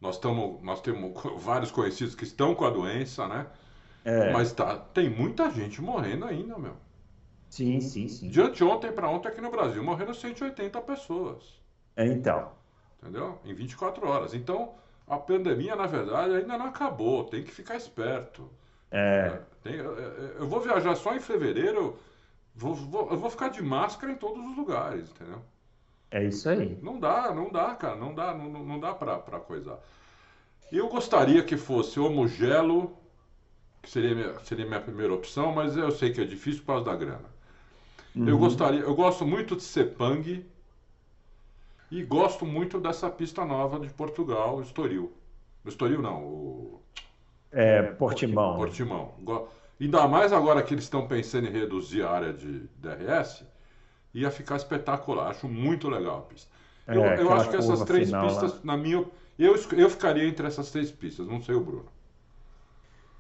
nós, 0.01 0.19
tamo, 0.19 0.61
nós 0.62 0.81
temos 0.83 1.14
vários 1.38 1.71
conhecidos 1.71 2.14
que 2.14 2.25
estão 2.25 2.55
com 2.55 2.67
a 2.67 2.71
doença, 2.71 3.27
né? 3.27 3.47
É. 4.05 4.33
Mas 4.33 4.53
tá, 4.53 4.77
tem 4.77 5.09
muita 5.09 5.51
gente 5.51 5.81
morrendo 5.81 6.27
ainda, 6.27 6.59
meu. 6.59 6.77
Sim, 7.49 7.81
sim, 7.81 8.09
sim. 8.09 8.29
De 8.29 8.40
anteontem 8.40 8.93
para 8.93 9.09
ontem 9.09 9.29
aqui 9.29 9.40
no 9.40 9.51
Brasil 9.51 9.83
morreram 9.83 10.12
180 10.12 10.81
pessoas. 10.83 11.62
É, 11.97 12.05
então. 12.05 12.53
Entendeu? 13.01 13.38
Em 13.45 13.55
24 13.55 14.07
horas. 14.07 14.35
Então, 14.35 14.75
a 15.07 15.17
pandemia, 15.17 15.77
na 15.77 15.87
verdade, 15.87 16.35
ainda 16.35 16.59
não 16.59 16.67
acabou. 16.67 17.25
Tem 17.25 17.43
que 17.43 17.53
ficar 17.53 17.77
esperto. 17.77 18.51
É. 18.90 19.40
Tem, 19.62 19.75
eu 19.77 20.49
vou 20.49 20.61
viajar 20.61 20.95
só 20.97 21.14
em 21.14 21.21
fevereiro. 21.21 21.99
Vou, 22.55 22.75
vou, 22.75 23.11
eu 23.11 23.17
vou 23.17 23.31
ficar 23.31 23.49
de 23.49 23.62
máscara 23.62 24.12
em 24.12 24.17
todos 24.17 24.45
os 24.45 24.57
lugares, 24.57 25.11
entendeu? 25.11 25.43
É 26.11 26.23
isso 26.23 26.49
aí. 26.49 26.79
Não 26.81 27.01
dá, 27.01 27.35
não 27.35 27.51
dá, 27.51 27.75
cara. 27.75 27.97
Não 27.97 28.14
dá, 28.14 28.33
não, 28.33 28.49
não 28.49 28.79
dá 28.79 28.95
pra, 28.95 29.19
pra 29.19 29.40
coisar. 29.40 29.79
Eu 30.71 30.88
gostaria 30.88 31.43
que 31.43 31.57
fosse 31.57 31.99
homogelo, 31.99 32.97
que 33.83 33.90
seria 33.90 34.14
minha, 34.14 34.38
seria 34.40 34.64
minha 34.67 34.81
primeira 34.81 35.12
opção, 35.12 35.53
mas 35.53 35.77
eu 35.77 35.90
sei 35.90 36.12
que 36.12 36.21
é 36.21 36.25
difícil 36.25 36.61
por 36.61 36.67
causa 36.69 36.85
da 36.85 36.97
grana. 36.97 37.35
Uhum. 38.14 38.29
Eu 38.29 38.38
gostaria, 38.38 38.81
eu 38.81 38.95
gosto 38.95 39.27
muito 39.27 39.57
de 39.57 39.62
Sepang 39.64 40.47
e 41.90 42.03
gosto 42.05 42.47
muito 42.47 42.79
dessa 42.79 43.11
pista 43.11 43.45
nova 43.45 43.81
de 43.81 43.88
Portugal, 43.88 44.61
Estoril. 44.62 45.12
Estoril 45.64 46.01
não, 46.01 46.23
o 46.23 46.83
é, 47.51 47.83
Portimão. 47.83 48.57
Portimão. 48.57 49.14
Ainda 49.81 50.07
mais 50.07 50.33
agora 50.33 50.63
que 50.63 50.73
eles 50.73 50.85
estão 50.85 51.07
pensando 51.07 51.49
em 51.49 51.51
reduzir 51.51 52.03
a 52.03 52.11
área 52.11 52.33
de 52.33 52.69
DRS, 52.77 53.45
ia 54.13 54.31
ficar 54.31 54.57
espetacular. 54.57 55.31
Acho 55.31 55.49
muito 55.49 55.89
legal 55.89 56.19
a 56.19 56.23
pista. 56.23 56.51
É, 56.87 56.97
eu, 56.97 57.03
eu 57.03 57.33
acho 57.33 57.51
que 57.51 57.57
essas 57.57 57.83
três 57.85 58.11
pistas, 58.11 58.53
lá. 58.53 58.61
na 58.63 58.77
minha 58.77 59.05
eu, 59.39 59.57
eu 59.77 59.91
ficaria 59.91 60.25
entre 60.25 60.47
essas 60.47 60.71
três 60.71 60.91
pistas, 60.91 61.27
não 61.27 61.41
sei 61.41 61.55
o 61.55 61.61
Bruno. 61.61 61.87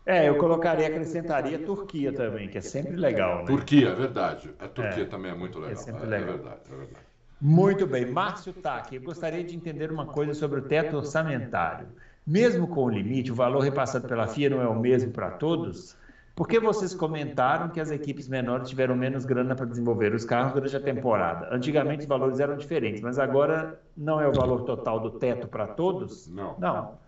É, 0.06 0.28
eu 0.28 0.36
colocaria, 0.36 0.86
acrescentaria 0.86 1.58
Turquia 1.58 2.12
também, 2.12 2.48
que 2.48 2.58
é 2.58 2.60
sempre 2.60 2.94
legal. 2.94 3.38
Né? 3.38 3.46
Turquia, 3.46 3.88
é 3.88 3.94
verdade. 3.94 4.50
A 4.58 4.68
Turquia 4.68 5.04
é, 5.04 5.06
também 5.06 5.32
é 5.32 5.34
muito 5.34 5.58
legal. 5.58 5.72
É 5.72 5.76
sempre 5.76 6.06
legal. 6.06 6.28
É 6.28 6.32
verdade, 6.32 6.60
é 6.70 6.76
verdade. 6.76 7.04
Muito 7.40 7.86
bem. 7.86 8.06
Márcio 8.06 8.52
Taque, 8.52 8.96
eu 8.96 9.02
gostaria 9.02 9.42
de 9.42 9.56
entender 9.56 9.90
uma 9.90 10.06
coisa 10.06 10.34
sobre 10.34 10.60
o 10.60 10.62
teto 10.62 10.96
orçamentário. 10.96 11.88
Mesmo 12.26 12.68
com 12.68 12.84
o 12.84 12.90
limite, 12.90 13.32
o 13.32 13.34
valor 13.34 13.60
repassado 13.60 14.06
pela 14.06 14.26
FIA 14.28 14.50
não 14.50 14.60
é 14.60 14.68
o 14.68 14.78
mesmo 14.78 15.10
para 15.10 15.30
todos? 15.30 15.96
Por 16.34 16.48
que 16.48 16.58
vocês 16.58 16.92
comentaram 16.92 17.68
que 17.68 17.80
as 17.80 17.92
equipes 17.92 18.26
menores 18.26 18.68
tiveram 18.68 18.96
menos 18.96 19.24
grana 19.24 19.54
para 19.54 19.66
desenvolver 19.66 20.12
os 20.12 20.24
carros 20.24 20.52
durante 20.52 20.76
a 20.76 20.80
temporada? 20.80 21.48
Antigamente 21.54 22.00
os 22.00 22.06
valores 22.06 22.40
eram 22.40 22.56
diferentes, 22.56 23.00
mas 23.00 23.20
agora 23.20 23.80
não 23.96 24.20
é 24.20 24.26
o 24.26 24.32
valor 24.32 24.62
total 24.62 24.98
do 24.98 25.12
teto 25.12 25.46
para 25.46 25.68
todos? 25.68 26.26
Não. 26.26 26.56
Não. 26.58 27.04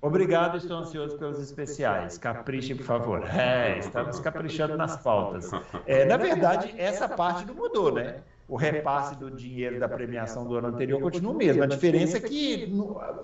Obrigado, 0.00 0.56
estou 0.56 0.78
ansioso 0.78 1.18
pelos 1.18 1.38
especiais. 1.38 2.16
Capriche, 2.16 2.74
por 2.74 2.86
favor. 2.86 3.22
É, 3.28 3.78
estamos 3.78 4.18
caprichando 4.18 4.74
nas 4.78 4.96
pautas. 4.96 5.50
É, 5.84 6.06
na 6.06 6.16
verdade, 6.16 6.74
essa 6.78 7.06
parte 7.06 7.44
não 7.44 7.54
mudou, 7.54 7.92
né? 7.92 8.22
O 8.48 8.56
repasse 8.56 9.14
do 9.14 9.30
dinheiro 9.30 9.78
da 9.78 9.88
premiação 9.88 10.46
do 10.46 10.56
ano 10.56 10.68
anterior 10.68 11.02
continua 11.02 11.32
o 11.32 11.36
mesmo. 11.36 11.62
A 11.62 11.66
diferença 11.66 12.16
é 12.16 12.20
que 12.20 12.72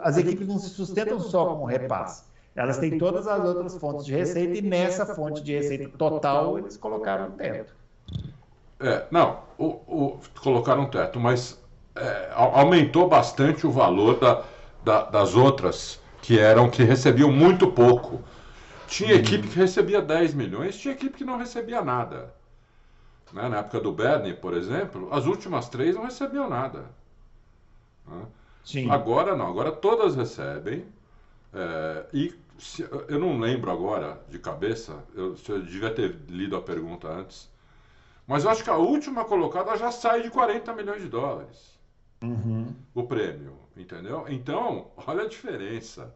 as 0.00 0.18
equipes 0.18 0.46
não 0.46 0.58
se 0.58 0.68
sustentam 0.68 1.18
só 1.18 1.46
com 1.46 1.62
o 1.62 1.64
repasse. 1.64 2.24
Elas 2.56 2.78
têm 2.78 2.96
todas 2.96 3.26
as 3.26 3.44
outras 3.44 3.76
fontes 3.76 4.06
de 4.06 4.14
receita 4.14 4.56
e 4.56 4.62
nessa 4.62 5.04
fonte 5.04 5.42
de 5.42 5.54
receita 5.54 5.90
total 5.98 6.58
eles 6.58 6.76
colocaram 6.78 7.26
um 7.26 7.30
teto. 7.32 7.76
É, 8.80 9.04
não, 9.10 9.40
o, 9.58 9.66
o, 9.66 10.20
colocaram 10.40 10.82
um 10.82 10.90
teto, 10.90 11.20
mas 11.20 11.62
é, 11.94 12.30
aumentou 12.34 13.08
bastante 13.08 13.66
o 13.66 13.70
valor 13.70 14.18
da, 14.18 14.42
da, 14.82 15.02
das 15.04 15.34
outras 15.34 16.00
que 16.22 16.38
eram 16.38 16.70
que 16.70 16.82
recebiam 16.82 17.30
muito 17.30 17.70
pouco. 17.70 18.22
Tinha 18.86 19.14
hum. 19.14 19.18
equipe 19.18 19.48
que 19.48 19.58
recebia 19.58 20.00
10 20.00 20.32
milhões, 20.32 20.78
tinha 20.78 20.94
equipe 20.94 21.18
que 21.18 21.24
não 21.24 21.36
recebia 21.36 21.82
nada. 21.82 22.34
Né? 23.32 23.48
Na 23.50 23.58
época 23.58 23.80
do 23.80 23.92
Bernie, 23.92 24.32
por 24.32 24.54
exemplo, 24.54 25.08
as 25.12 25.26
últimas 25.26 25.68
três 25.68 25.94
não 25.94 26.04
recebiam 26.04 26.48
nada. 26.48 26.84
Né? 28.06 28.22
Sim. 28.64 28.90
Agora 28.90 29.36
não, 29.36 29.46
agora 29.46 29.72
todas 29.72 30.16
recebem. 30.16 30.84
É, 31.52 32.06
e 32.12 32.34
se, 32.58 32.82
eu 33.08 33.18
não 33.18 33.38
lembro 33.38 33.70
agora 33.70 34.20
de 34.28 34.38
cabeça, 34.38 35.04
eu, 35.14 35.36
eu 35.48 35.62
devia 35.62 35.92
ter 35.92 36.16
lido 36.28 36.56
a 36.56 36.62
pergunta 36.62 37.08
antes, 37.08 37.50
mas 38.26 38.44
eu 38.44 38.50
acho 38.50 38.64
que 38.64 38.70
a 38.70 38.76
última 38.76 39.24
colocada 39.24 39.76
já 39.76 39.90
sai 39.90 40.22
de 40.22 40.30
40 40.30 40.72
milhões 40.74 41.02
de 41.02 41.08
dólares. 41.08 41.76
Uhum. 42.22 42.74
O 42.94 43.04
prêmio, 43.04 43.58
entendeu? 43.76 44.24
Então, 44.28 44.90
olha 45.06 45.24
a 45.24 45.28
diferença. 45.28 46.14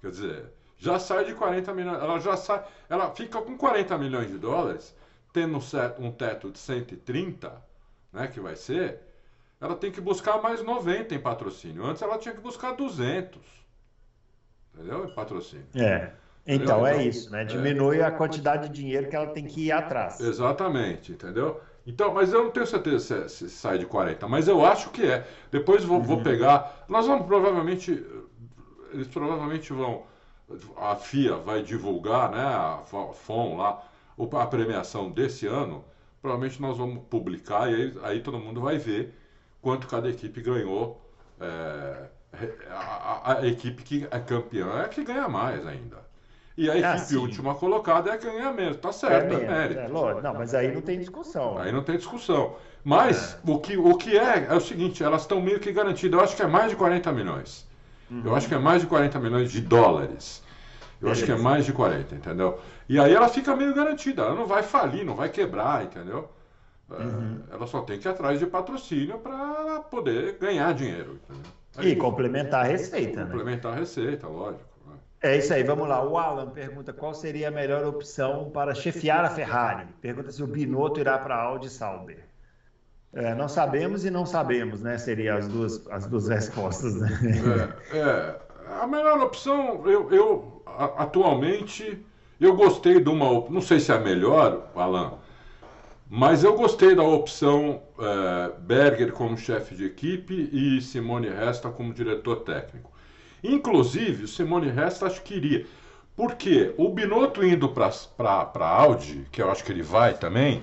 Quer 0.00 0.10
dizer, 0.10 0.52
já 0.76 0.98
sai 0.98 1.24
de 1.24 1.34
40 1.34 1.72
milhões, 1.72 2.02
ela 2.02 2.18
já 2.18 2.36
sai, 2.36 2.64
ela 2.88 3.10
fica 3.14 3.40
com 3.40 3.56
40 3.56 3.96
milhões 3.96 4.28
de 4.28 4.38
dólares, 4.38 4.94
tendo 5.32 5.58
um 5.98 6.12
teto 6.12 6.50
de 6.50 6.58
130, 6.58 7.62
né, 8.12 8.26
que 8.26 8.40
vai 8.40 8.56
ser, 8.56 9.00
ela 9.60 9.74
tem 9.74 9.90
que 9.90 10.00
buscar 10.00 10.40
mais 10.42 10.62
90 10.62 11.14
em 11.14 11.18
patrocínio. 11.18 11.84
Antes 11.84 12.02
ela 12.02 12.18
tinha 12.18 12.34
que 12.34 12.40
buscar 12.40 12.72
200. 12.72 13.40
Entendeu? 14.76 15.06
Em 15.06 15.14
patrocínio. 15.14 15.66
É. 15.74 16.10
Então, 16.46 16.86
é 16.86 17.02
isso, 17.02 17.30
né? 17.30 17.44
Diminui 17.44 17.98
é. 17.98 18.04
a 18.04 18.10
quantidade 18.10 18.68
de 18.68 18.74
dinheiro 18.74 19.08
que 19.08 19.16
ela 19.16 19.26
tem 19.28 19.44
que 19.44 19.66
ir 19.66 19.72
atrás. 19.72 20.20
Exatamente, 20.20 21.12
entendeu? 21.12 21.60
Então, 21.84 22.12
mas 22.12 22.32
eu 22.32 22.44
não 22.44 22.50
tenho 22.50 22.66
certeza 22.66 23.28
se, 23.28 23.48
se 23.48 23.50
sai 23.50 23.78
de 23.78 23.86
40, 23.86 24.28
mas 24.28 24.46
eu 24.46 24.64
acho 24.64 24.90
que 24.90 25.04
é. 25.04 25.26
Depois 25.50 25.82
vou, 25.84 25.98
uhum. 25.98 26.04
vou 26.04 26.22
pegar. 26.22 26.84
Nós 26.88 27.06
vamos 27.06 27.26
provavelmente. 27.26 28.04
Eles 28.92 29.08
provavelmente 29.08 29.72
vão. 29.72 30.04
A 30.76 30.94
FIA 30.94 31.36
vai 31.36 31.62
divulgar, 31.62 32.30
né? 32.30 32.42
A 32.42 32.82
FOM 33.14 33.56
lá, 33.56 33.82
a 34.18 34.46
premiação 34.46 35.10
desse 35.10 35.46
ano. 35.46 35.84
Provavelmente 36.20 36.60
nós 36.60 36.76
vamos 36.78 37.02
publicar 37.08 37.70
e 37.70 37.74
aí, 37.74 37.98
aí 38.02 38.20
todo 38.20 38.38
mundo 38.38 38.60
vai 38.60 38.78
ver 38.78 39.14
quanto 39.60 39.86
cada 39.86 40.08
equipe 40.08 40.40
ganhou. 40.40 41.00
É, 41.40 42.08
a, 42.70 43.38
a, 43.40 43.46
equipe 43.46 43.82
que 43.82 44.08
é 44.10 44.18
campeã 44.18 44.82
é 44.82 44.88
que 44.88 45.04
ganha 45.04 45.28
mais 45.28 45.66
ainda. 45.66 46.04
E 46.56 46.70
a 46.70 46.72
ah, 46.72 46.96
equipe 46.96 47.16
última 47.16 47.54
colocada 47.54 48.10
é 48.10 48.14
a 48.14 48.18
que 48.18 48.24
ganha 48.24 48.52
menos. 48.52 48.78
Tá 48.78 48.90
certo, 48.90 49.34
é, 49.34 49.42
é 49.42 49.46
mérito. 49.46 49.80
É, 49.80 49.88
lógico. 49.88 50.22
Não, 50.22 50.34
mas 50.34 50.54
aí 50.54 50.72
não 50.72 50.80
tem 50.80 50.98
discussão. 50.98 51.58
Aí 51.58 51.70
não 51.70 51.82
tem 51.82 51.96
discussão. 51.96 52.56
Mas 52.82 53.34
é. 53.34 53.50
o, 53.50 53.58
que, 53.58 53.76
o 53.76 53.96
que 53.96 54.16
é, 54.16 54.46
é 54.48 54.54
o 54.54 54.60
seguinte, 54.60 55.02
elas 55.02 55.22
estão 55.22 55.40
meio 55.40 55.60
que 55.60 55.70
garantidas. 55.70 56.18
Eu 56.18 56.24
acho 56.24 56.36
que 56.36 56.42
é 56.42 56.46
mais 56.46 56.70
de 56.70 56.76
40 56.76 57.12
milhões. 57.12 57.66
Uhum. 58.10 58.22
Eu 58.24 58.34
acho 58.34 58.48
que 58.48 58.54
é 58.54 58.58
mais 58.58 58.80
de 58.80 58.86
40 58.86 59.18
milhões 59.18 59.50
de 59.50 59.60
dólares. 59.60 60.42
Eu 61.00 61.08
Beleza. 61.08 61.20
acho 61.20 61.26
que 61.26 61.38
é 61.38 61.42
mais 61.42 61.66
de 61.66 61.72
40, 61.72 62.14
entendeu? 62.14 62.58
E 62.88 62.98
aí 62.98 63.12
ela 63.12 63.28
fica 63.28 63.54
meio 63.54 63.74
garantida. 63.74 64.22
Ela 64.22 64.34
não 64.34 64.46
vai 64.46 64.62
falir, 64.62 65.04
não 65.04 65.14
vai 65.14 65.28
quebrar, 65.28 65.84
entendeu? 65.84 66.30
É, 66.90 67.02
uhum. 67.02 67.40
Ela 67.50 67.66
só 67.66 67.82
tem 67.82 67.98
que 67.98 68.08
ir 68.08 68.10
atrás 68.10 68.38
de 68.38 68.46
patrocínio 68.46 69.18
para 69.18 69.80
poder 69.90 70.38
ganhar 70.38 70.72
dinheiro. 70.72 71.18
Entendeu? 71.28 71.52
E 71.82 71.96
complementar 71.96 72.64
a 72.64 72.68
receita, 72.68 73.24
Complementar 73.26 73.72
né? 73.72 73.78
a 73.78 73.80
receita, 73.80 74.26
lógico. 74.26 74.76
É 75.22 75.36
isso 75.36 75.52
aí, 75.52 75.62
vamos 75.62 75.88
lá. 75.88 76.04
O 76.04 76.18
Alan 76.18 76.50
pergunta 76.50 76.92
qual 76.92 77.14
seria 77.14 77.48
a 77.48 77.50
melhor 77.50 77.84
opção 77.84 78.50
para 78.50 78.74
chefiar 78.74 79.24
a 79.24 79.30
Ferrari. 79.30 79.86
Pergunta 80.00 80.30
se 80.30 80.42
o 80.42 80.46
Binotto 80.46 81.00
irá 81.00 81.18
para 81.18 81.34
a 81.34 81.42
Audi 81.42 81.70
Sauber. 81.70 82.24
É, 83.12 83.34
não 83.34 83.48
sabemos 83.48 84.04
e 84.04 84.10
não 84.10 84.26
sabemos, 84.26 84.82
né? 84.82 84.98
Seriam 84.98 85.38
as 85.38 85.48
duas, 85.48 85.86
as 85.88 86.06
duas 86.06 86.28
respostas. 86.28 86.94
Né? 86.96 87.08
É, 87.92 87.98
é, 87.98 88.36
a 88.82 88.86
melhor 88.86 89.18
opção, 89.20 89.88
eu, 89.88 90.12
eu 90.12 90.62
atualmente, 90.66 92.04
eu 92.38 92.54
gostei 92.54 93.00
de 93.00 93.08
uma. 93.08 93.48
Não 93.48 93.62
sei 93.62 93.80
se 93.80 93.90
é 93.90 93.94
a 93.94 94.00
melhor, 94.00 94.70
Alan, 94.74 95.14
mas 96.08 96.44
eu 96.44 96.54
gostei 96.56 96.94
da 96.94 97.02
opção 97.02 97.82
é, 97.98 98.52
Berger 98.60 99.12
como 99.12 99.36
chefe 99.36 99.74
de 99.74 99.84
equipe 99.86 100.48
e 100.52 100.80
Simone 100.80 101.28
Resta 101.28 101.68
como 101.70 101.92
diretor 101.92 102.36
técnico. 102.36 102.90
Inclusive, 103.42 104.24
o 104.24 104.28
Simone 104.28 104.70
Resta 104.70 105.06
acho 105.06 105.22
que 105.22 105.34
iria. 105.34 105.66
Porque 106.16 106.74
o 106.78 106.88
Binotto 106.88 107.44
indo 107.44 107.68
para 107.68 107.90
a 108.26 108.68
Audi, 108.82 109.26
que 109.30 109.42
eu 109.42 109.50
acho 109.50 109.62
que 109.64 109.70
ele 109.72 109.82
vai 109.82 110.14
também, 110.14 110.62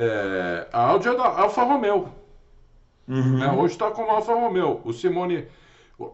É, 0.00 0.68
a 0.72 0.80
Audi 0.90 1.08
é 1.08 1.14
da 1.16 1.24
Alfa 1.40 1.64
Romeo. 1.64 2.08
Uhum. 3.08 3.38
né? 3.38 3.50
Hoje 3.50 3.72
está 3.74 3.90
como 3.90 4.10
Alfa 4.12 4.32
Romeo. 4.34 4.80
O 4.84 4.92
Simone. 4.92 5.46
o- 5.98 6.04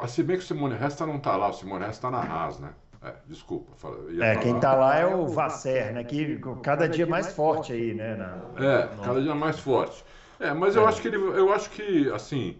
o- 0.00 0.08
Se 0.08 0.22
bem 0.22 0.36
que 0.36 0.44
o 0.44 0.46
Simone 0.46 0.76
Resta 0.76 1.04
não 1.04 1.16
está 1.16 1.34
lá, 1.36 1.48
o 1.48 1.52
Simone 1.52 1.84
Resta 1.84 2.08
está 2.08 2.10
na 2.10 2.22
Haas, 2.22 2.60
né? 2.60 2.70
É, 3.04 3.14
desculpa. 3.26 3.72
É, 3.72 3.76
falar. 3.78 4.36
quem 4.40 4.60
tá 4.60 4.74
lá 4.74 4.96
é 4.98 5.06
o 5.06 5.26
Vasser, 5.26 5.92
né? 5.92 6.04
Que 6.04 6.38
cada 6.62 6.88
dia 6.88 7.06
mais 7.06 7.32
forte 7.32 7.72
aí, 7.72 7.94
né? 7.94 8.14
na- 8.16 8.64
É, 8.64 8.94
no- 8.94 9.02
cada 9.02 9.20
dia 9.20 9.34
mais 9.34 9.58
forte. 9.58 10.04
É, 10.38 10.52
mas 10.52 10.76
eu 10.76 10.82
É. 10.84 10.86
acho 10.86 11.00
que 11.02 11.08
ele, 11.08 11.16
eu 11.16 11.52
acho 11.52 11.70
que 11.70 12.10
assim, 12.12 12.56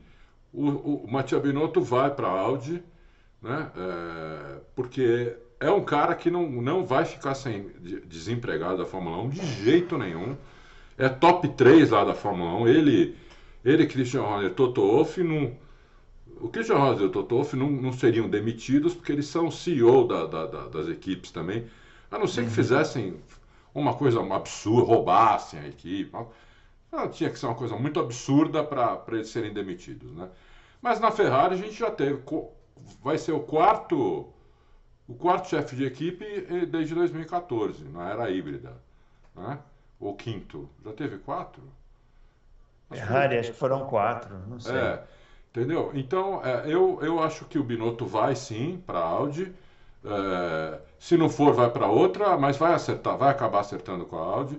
o, 0.53 0.69
o 1.05 1.11
Mattia 1.11 1.39
Binotto 1.39 1.81
vai 1.81 2.11
para 2.11 2.27
a 2.27 2.41
Audi, 2.41 2.83
né? 3.41 3.71
É, 3.77 4.57
porque 4.75 5.37
é 5.61 5.71
um 5.71 5.85
cara 5.85 6.15
que 6.15 6.31
não, 6.31 6.49
não 6.51 6.85
vai 6.85 7.05
ficar 7.05 7.35
sem 7.35 7.69
de- 7.81 8.01
desempregado 8.01 8.79
da 8.79 8.85
Fórmula 8.87 9.19
1 9.23 9.29
de 9.31 9.47
jeito 9.47 9.97
nenhum. 9.97 10.37
É 10.99 11.09
top 11.09 11.49
3 11.49 11.91
lá 11.91 12.05
da 12.05 12.15
Fórmula 12.15 12.53
1. 12.63 12.69
Ele, 12.69 13.17
ele 13.65 13.87
Christian 13.87 14.23
Horner, 14.23 14.53
Toto 14.55 14.81
Wolff, 14.83 15.23
não, 15.23 15.53
o 16.45 16.49
Christian 16.49 16.77
Horner 16.77 17.03
e 17.03 17.07
o 17.07 17.11
Toto 17.11 17.35
Wolff 17.37 17.57
não, 17.57 17.71
não 17.71 17.93
seriam 17.93 18.29
demitidos 18.29 18.95
porque 18.95 19.13
eles 19.13 19.27
são 19.27 19.51
CEO 19.51 20.07
da- 20.07 20.27
da- 20.27 20.47
da- 20.47 20.69
das 20.69 20.89
equipes 20.89 21.31
também, 21.31 21.67
a 22.11 22.19
não 22.19 22.27
ser 22.27 22.45
que 22.45 22.51
fizessem 22.51 23.17
uma 23.75 23.95
coisa 23.95 24.21
absurda, 24.35 24.87
roubassem 24.87 25.61
a 25.61 25.69
equipe. 25.69 26.11
Ah, 26.93 27.09
tinha 27.09 27.31
que 27.31 27.39
ser 27.39 27.47
uma 27.47 27.55
coisa 27.55 27.77
muito 27.77 27.99
absurda 28.01 28.63
para 28.63 29.03
eles 29.13 29.29
serem 29.29 29.53
demitidos, 29.53 30.13
né? 30.13 30.29
Mas 30.83 31.01
na 31.01 31.11
Ferrari 31.11 31.55
a 31.55 31.59
gente 31.59 31.73
já 31.75 31.91
teve, 31.91 32.21
vai 33.03 33.17
ser 33.17 33.33
o 33.33 33.41
quarto, 33.41 34.27
o 35.09 35.15
quarto 35.15 35.49
chefe 35.49 35.77
de 35.77 35.85
equipe 35.85 36.25
eh, 36.25 36.67
desde 36.67 36.95
2014, 36.95 37.85
na 37.85 38.11
era 38.11 38.31
híbrida, 38.31 38.75
né? 39.35 39.59
O 40.01 40.15
quinto, 40.15 40.69
já 40.85 40.93
teve 40.93 41.19
quatro? 41.19 41.63
Ferrari, 42.91 43.39
acho 43.39 43.53
que 43.53 43.59
foram 43.59 43.87
quatro, 43.87 44.37
não 44.49 44.61
sei. 44.61 44.77
é, 44.77 45.03
entendeu? 45.53 45.93
Então, 45.95 46.45
é, 46.45 46.65
eu, 46.73 46.99
eu 47.03 47.23
acho 47.23 47.47
que 47.47 47.59
o 47.59 47.65
Binotto 47.65 48.07
vai 48.07 48.37
sim 48.37 48.83
para 48.87 48.99
a 49.01 49.05
Audi. 49.05 49.53
É, 50.05 50.81
se 50.99 51.17
não 51.17 51.29
for, 51.29 51.55
vai 51.55 51.71
para 51.71 51.89
outra, 51.89 52.37
mas 52.39 52.57
vai 52.57 52.75
acertar, 52.75 53.17
vai 53.17 53.31
acabar 53.31 53.61
acertando 53.61 54.05
com 54.07 54.17
a 54.19 54.23
Audi, 54.23 54.59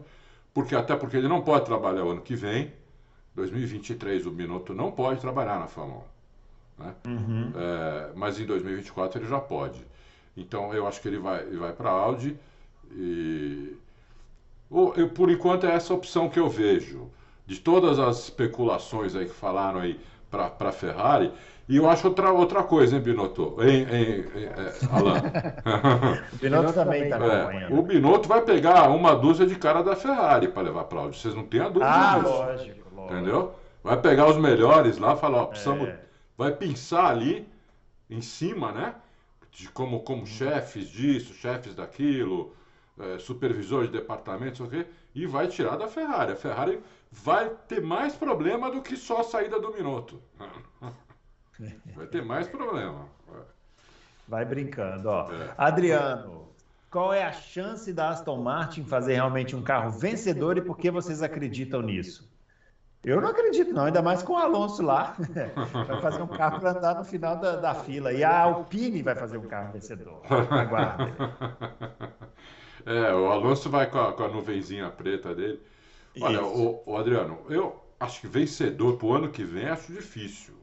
porque 0.53 0.75
até 0.75 0.95
porque 0.95 1.17
ele 1.17 1.27
não 1.27 1.41
pode 1.41 1.65
trabalhar 1.65 2.05
o 2.05 2.11
ano 2.11 2.21
que 2.21 2.35
vem. 2.35 2.71
2023 3.35 4.25
o 4.25 4.31
Binotto 4.31 4.73
não 4.73 4.91
pode 4.91 5.19
trabalhar 5.21 5.59
na 5.59 5.67
Fórmula 5.67 6.05
1. 6.79 6.83
Né? 6.85 6.95
Uhum. 7.07 7.51
É, 7.55 8.11
mas 8.15 8.39
em 8.39 8.45
2024 8.45 9.19
ele 9.21 9.27
já 9.27 9.39
pode. 9.39 9.85
Então 10.37 10.73
eu 10.73 10.87
acho 10.87 11.01
que 11.01 11.07
ele 11.07 11.19
vai, 11.19 11.41
ele 11.41 11.57
vai 11.57 11.73
para 11.73 11.89
a 11.89 11.93
Audi. 11.93 12.37
E 12.91 13.75
o- 14.69 14.93
eu, 14.95 15.09
por 15.09 15.29
enquanto 15.29 15.65
é 15.65 15.73
essa 15.73 15.93
opção 15.93 16.29
que 16.29 16.39
eu 16.39 16.49
vejo. 16.49 17.09
De 17.45 17.59
todas 17.59 17.99
as 17.99 18.23
especulações 18.23 19.15
aí 19.15 19.25
que 19.25 19.33
falaram 19.33 19.79
aí 19.81 19.99
para 20.33 20.69
a 20.69 20.71
Ferrari. 20.71 21.31
E 21.67 21.77
eu 21.77 21.89
acho 21.89 22.07
outra, 22.07 22.31
outra 22.31 22.63
coisa, 22.63 22.95
hein, 22.95 23.01
Binotto? 23.01 23.55
Hein, 23.61 23.87
hein, 23.89 24.25
hein, 24.35 24.49
é, 24.57 24.75
Alan? 24.91 25.21
O 26.31 26.35
Binotto 26.37 26.73
também 26.73 27.07
tá 27.07 27.17
É, 27.17 27.19
acompanhando. 27.19 27.79
o 27.79 27.81
Binotto 27.81 28.27
vai 28.27 28.41
pegar 28.41 28.89
uma 28.89 29.15
dúzia 29.15 29.45
de 29.45 29.55
cara 29.55 29.81
da 29.83 29.95
Ferrari 29.95 30.47
para 30.49 30.63
levar 30.63 30.85
para 30.85 30.99
a 30.99 31.03
Audi. 31.03 31.17
Vocês 31.17 31.33
não 31.35 31.45
têm 31.45 31.61
a 31.61 31.69
dúvida 31.69 31.85
Ah, 31.85 32.19
disso. 32.19 32.23
lógico, 32.29 32.89
lógico. 32.95 33.13
Entendeu? 33.13 33.55
Vai 33.83 34.01
pegar 34.01 34.27
os 34.29 34.37
melhores 34.37 34.97
lá, 34.97 35.15
falar, 35.15 35.43
ó, 35.43 35.45
precisamos, 35.45 35.89
É. 35.89 35.99
vai 36.37 36.51
pensar 36.51 37.07
ali 37.09 37.47
em 38.09 38.21
cima, 38.21 38.71
né? 38.71 38.95
De 39.51 39.69
como, 39.69 40.01
como 40.01 40.25
chefes 40.27 40.89
disso, 40.89 41.33
chefes 41.33 41.75
daquilo, 41.75 42.55
supervisor 43.19 43.85
de 43.85 43.91
departamento, 43.91 44.57
sei 44.57 44.65
o 44.65 44.69
quê, 44.69 44.85
e 45.15 45.25
vai 45.25 45.47
tirar 45.47 45.77
da 45.77 45.87
Ferrari. 45.87 46.33
A 46.33 46.35
Ferrari 46.35 46.79
vai 47.11 47.49
ter 47.67 47.81
mais 47.81 48.15
problema 48.15 48.71
do 48.71 48.81
que 48.81 48.97
só 48.97 49.21
a 49.21 49.23
saída 49.23 49.59
do 49.59 49.71
Minotto. 49.73 50.21
Vai 51.95 52.07
ter 52.07 52.25
mais 52.25 52.47
problema. 52.47 53.07
Vai 54.27 54.43
brincando, 54.43 55.07
ó. 55.07 55.31
É. 55.31 55.53
Adriano, 55.55 56.49
qual 56.89 57.13
é 57.13 57.23
a 57.23 57.31
chance 57.31 57.93
da 57.93 58.09
Aston 58.09 58.41
Martin 58.41 58.83
fazer 58.83 59.13
realmente 59.13 59.55
um 59.55 59.61
carro 59.61 59.91
vencedor 59.91 60.57
e 60.57 60.61
por 60.61 60.77
que 60.77 60.89
vocês 60.89 61.21
acreditam 61.21 61.81
nisso? 61.81 62.31
Eu 63.03 63.19
não 63.19 63.29
acredito, 63.29 63.73
não, 63.73 63.85
ainda 63.85 64.01
mais 64.01 64.23
com 64.23 64.33
o 64.33 64.37
Alonso 64.37 64.81
lá. 64.81 65.15
Vai 65.87 66.01
fazer 66.01 66.21
um 66.21 66.27
carro 66.27 66.59
para 66.59 66.71
andar 66.71 66.95
no 66.95 67.03
final 67.03 67.35
da, 67.37 67.57
da 67.57 67.75
fila. 67.75 68.13
E 68.13 68.23
a 68.23 68.39
Alpine 68.39 69.01
vai 69.03 69.13
fazer 69.13 69.37
um 69.37 69.47
carro 69.47 69.73
vencedor. 69.73 70.21
Aguardem. 70.29 71.13
É, 72.85 73.13
o 73.13 73.31
Alonso 73.31 73.69
vai 73.69 73.89
com 73.89 73.97
a, 73.99 74.13
com 74.13 74.23
a 74.23 74.27
nuvenzinha 74.29 74.89
preta 74.89 75.33
dele. 75.33 75.61
Olha, 76.19 76.43
o, 76.45 76.83
o 76.85 76.97
Adriano, 76.97 77.39
eu 77.49 77.81
acho 77.99 78.21
que 78.21 78.27
vencedor 78.27 78.97
pro 78.97 79.13
ano 79.13 79.31
que 79.31 79.43
vem 79.43 79.67
acho 79.69 79.91
difícil. 79.93 80.55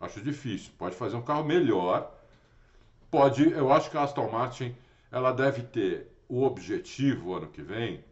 Acho 0.00 0.20
difícil. 0.20 0.72
Pode 0.78 0.96
fazer 0.96 1.16
um 1.16 1.22
carro 1.22 1.44
melhor. 1.44 2.12
Pode, 3.10 3.50
eu 3.52 3.72
acho 3.72 3.90
que 3.90 3.96
a 3.98 4.02
Aston 4.02 4.30
Martin 4.30 4.74
ela 5.10 5.32
deve 5.32 5.62
ter 5.62 6.08
o 6.28 6.42
objetivo 6.44 7.34
ano 7.34 7.48
que 7.48 7.62
vem. 7.62 8.04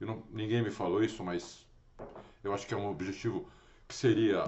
não- 0.00 0.22
ninguém 0.30 0.62
me 0.62 0.70
falou 0.70 1.02
isso, 1.04 1.24
mas 1.24 1.66
eu 2.44 2.54
acho 2.54 2.66
que 2.66 2.74
é 2.74 2.76
um 2.76 2.90
objetivo 2.90 3.48
que 3.88 3.94
seria 3.94 4.44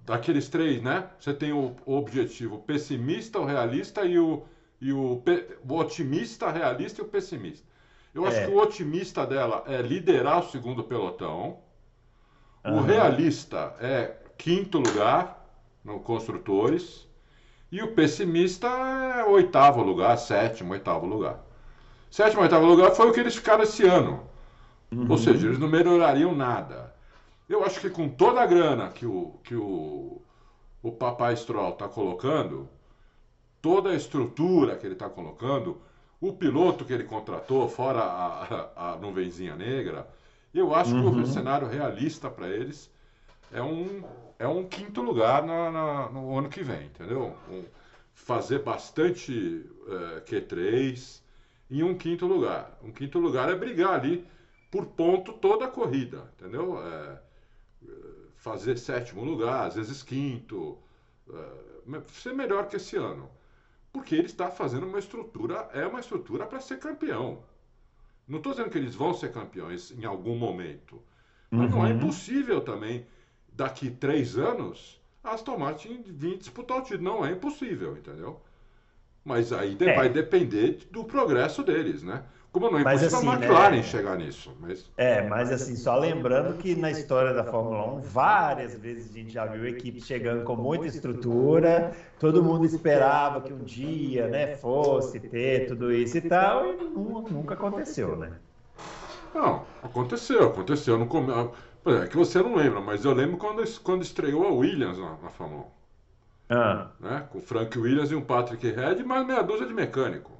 daqueles 0.00 0.48
três, 0.48 0.82
né? 0.82 1.08
Você 1.18 1.34
tem 1.34 1.52
o 1.52 1.76
objetivo 1.86 2.58
pessimista, 2.58 3.38
o 3.38 3.44
realista 3.44 4.04
e 4.04 4.18
o, 4.18 4.44
e 4.80 4.92
o, 4.92 5.22
o 5.68 5.74
otimista, 5.74 6.50
realista 6.50 7.00
e 7.00 7.04
o 7.04 7.08
pessimista. 7.08 7.66
Eu 8.14 8.26
acho 8.26 8.38
É. 8.38 8.46
que 8.46 8.50
o 8.50 8.58
otimista 8.58 9.26
dela 9.26 9.64
é 9.66 9.82
liderar 9.82 10.40
o 10.40 10.50
segundo 10.50 10.84
pelotão. 10.84 11.58
O 12.68 12.78
Aham. 12.78 12.86
realista 12.86 13.74
é 13.80 14.16
quinto 14.36 14.78
lugar 14.78 15.44
no 15.84 16.00
construtores. 16.00 17.06
E 17.70 17.82
o 17.82 17.94
pessimista 17.94 18.66
é 18.68 19.24
oitavo 19.24 19.82
lugar, 19.82 20.16
sétimo, 20.18 20.72
oitavo 20.72 21.06
lugar. 21.06 21.44
Sétimo, 22.10 22.42
oitavo 22.42 22.66
lugar 22.66 22.92
foi 22.92 23.08
o 23.08 23.12
que 23.12 23.20
eles 23.20 23.36
ficaram 23.36 23.62
esse 23.64 23.84
ano. 23.86 24.26
Ou 25.08 25.18
seja, 25.18 25.46
eles 25.46 25.58
não 25.58 25.68
melhorariam 25.68 26.34
nada. 26.34 26.94
Eu 27.48 27.64
acho 27.64 27.80
que 27.80 27.90
com 27.90 28.08
toda 28.08 28.40
a 28.40 28.46
grana 28.46 28.88
que 28.90 29.06
o, 29.06 29.38
que 29.44 29.54
o, 29.54 30.22
o 30.82 30.92
papai 30.92 31.36
Stroll 31.36 31.70
está 31.72 31.88
colocando, 31.88 32.68
toda 33.68 33.90
a 33.90 33.94
estrutura 33.94 34.76
que 34.76 34.86
ele 34.86 34.94
está 34.94 35.10
colocando, 35.10 35.78
o 36.20 36.32
piloto 36.32 36.84
que 36.86 36.92
ele 36.92 37.04
contratou, 37.04 37.68
fora 37.68 38.00
a, 38.00 38.44
a, 38.44 38.92
a 38.94 38.96
nuvenzinha 38.96 39.54
negra, 39.56 40.08
eu 40.54 40.74
acho 40.74 40.96
que 40.96 41.04
o 41.04 41.26
cenário 41.26 41.68
realista 41.68 42.30
para 42.30 42.48
eles 42.48 42.90
é 43.52 43.62
um, 43.62 44.02
é 44.38 44.48
um 44.48 44.64
quinto 44.64 45.02
lugar 45.02 45.42
na- 45.44 45.70
na- 45.70 46.08
no 46.10 46.38
ano 46.38 46.48
que 46.48 46.62
vem, 46.62 46.86
entendeu? 46.86 47.36
Um- 47.50 47.64
fazer 48.14 48.60
bastante 48.60 49.64
eh, 49.86 50.20
Q3 50.26 51.22
em 51.70 51.82
um 51.82 51.94
quinto 51.94 52.26
lugar. 52.26 52.78
Um 52.82 52.90
quinto 52.90 53.18
lugar 53.18 53.50
é 53.50 53.54
brigar 53.54 53.94
ali 54.00 54.26
por 54.70 54.86
ponto 54.86 55.32
toda 55.34 55.66
a 55.66 55.68
corrida, 55.68 56.20
entendeu? 56.38 56.80
É, 56.82 57.18
eh, 57.86 57.88
fazer 58.36 58.78
sétimo 58.78 59.24
lugar, 59.24 59.66
às 59.66 59.74
vezes 59.76 60.02
quinto, 60.02 60.78
eh, 61.30 62.00
ser 62.12 62.32
melhor 62.34 62.66
que 62.68 62.76
esse 62.76 62.96
ano. 62.96 63.28
Porque 63.98 64.14
ele 64.14 64.26
está 64.26 64.50
fazendo 64.50 64.86
uma 64.86 64.98
estrutura, 65.00 65.68
é 65.72 65.86
uma 65.86 66.00
estrutura 66.00 66.46
para 66.46 66.60
ser 66.60 66.78
campeão. 66.78 67.42
Não 68.28 68.38
estou 68.38 68.52
dizendo 68.52 68.70
que 68.70 68.78
eles 68.78 68.94
vão 68.94 69.14
ser 69.14 69.32
campeões 69.32 69.90
em 69.92 70.04
algum 70.04 70.36
momento. 70.36 71.02
Mas 71.54 71.70
não 71.70 71.84
é 71.86 71.90
Uhum. 71.90 71.96
impossível 71.96 72.60
também, 72.60 73.06
daqui 73.52 73.90
três 73.90 74.38
anos, 74.38 75.00
Aston 75.24 75.58
Martin 75.58 76.02
vir 76.06 76.38
disputar 76.38 76.78
o 76.78 76.82
título. 76.82 77.02
Não 77.04 77.26
é 77.26 77.32
impossível, 77.32 77.96
entendeu? 77.96 78.40
Mas 79.24 79.52
aí 79.52 79.76
É. 79.84 79.92
vai 79.92 80.08
depender 80.08 80.78
do 80.90 81.04
progresso 81.04 81.62
deles, 81.62 82.02
né? 82.02 82.24
Como 82.58 82.70
não 82.72 82.78
é 82.78 82.82
Mas 82.82 83.02
impossível 83.02 83.30
a 83.30 83.34
assim, 83.34 83.42
McLaren 83.44 83.76
né? 83.76 83.82
chegar 83.82 84.16
nisso. 84.16 84.56
Mas 84.60 84.90
É, 84.96 85.22
mas 85.22 85.52
assim, 85.52 85.76
só 85.76 85.96
lembrando 85.96 86.56
que 86.58 86.74
na 86.74 86.90
história 86.90 87.32
da 87.32 87.44
Fórmula 87.44 87.84
1, 87.86 88.00
várias 88.00 88.76
vezes 88.76 89.10
a 89.10 89.12
gente 89.18 89.30
já 89.32 89.46
viu 89.46 89.66
equipes 89.66 90.04
chegando 90.04 90.42
com 90.44 90.56
muita 90.56 90.86
estrutura, 90.86 91.92
todo 92.18 92.42
mundo 92.42 92.64
esperava 92.64 93.40
que 93.40 93.52
um 93.52 93.62
dia, 93.64 94.26
né, 94.28 94.46
fosse 94.48 95.20
ter 95.20 95.66
tudo 95.66 95.92
isso 95.92 96.16
e 96.18 96.22
tal, 96.22 96.66
e 96.66 96.76
nu- 96.76 97.28
nunca 97.30 97.54
aconteceu, 97.54 98.16
né? 98.16 98.40
Não, 99.34 99.66
aconteceu, 99.82 100.44
aconteceu. 100.48 100.98
No 100.98 101.06
come... 101.06 101.32
É 101.86 102.06
que 102.06 102.16
você 102.16 102.42
não 102.42 102.54
lembra, 102.56 102.80
mas 102.80 103.04
eu 103.04 103.12
lembro 103.14 103.38
quando, 103.38 103.62
quando 103.82 104.02
estreou 104.02 104.46
a 104.46 104.52
Williams 104.52 104.98
na, 104.98 105.16
na 105.18 105.30
Fórmula 105.30 105.66
Ah. 106.50 106.92
1, 107.00 107.04
né? 107.04 107.28
Com 107.30 107.38
o 107.38 107.40
Frank 107.42 107.78
Williams 107.78 108.10
e 108.10 108.14
um 108.14 108.22
Patrick 108.24 108.66
Head, 108.68 109.02
mais 109.04 109.26
meia 109.26 109.42
dúzia 109.42 109.66
de 109.66 109.74
mecânico. 109.74 110.37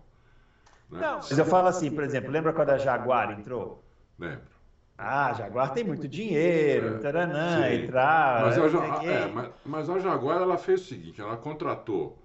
Né? 0.90 1.00
Mas 1.16 1.38
eu 1.38 1.44
falo 1.44 1.68
assim, 1.68 1.90
por 1.90 2.02
exemplo, 2.04 2.30
lembra 2.30 2.52
quando 2.52 2.70
a 2.70 2.78
Jaguar 2.78 3.30
entrou? 3.38 3.82
Lembro. 4.18 4.58
Ah, 4.96 5.26
a 5.26 5.32
Jaguar 5.32 5.72
tem 5.72 5.84
muito 5.84 6.08
dinheiro, 6.08 6.96
É, 6.96 6.98
taranã, 6.98 7.72
entrar. 7.72 8.46
Mas 8.46 8.58
a, 8.58 8.60
não 8.62 8.68
Ja- 9.02 9.04
é, 9.04 9.26
mas, 9.26 9.50
mas 9.64 9.90
a 9.90 9.98
Jaguar 10.00 10.42
ela 10.42 10.56
fez 10.58 10.80
o 10.80 10.84
seguinte, 10.86 11.20
ela 11.20 11.36
contratou, 11.36 12.18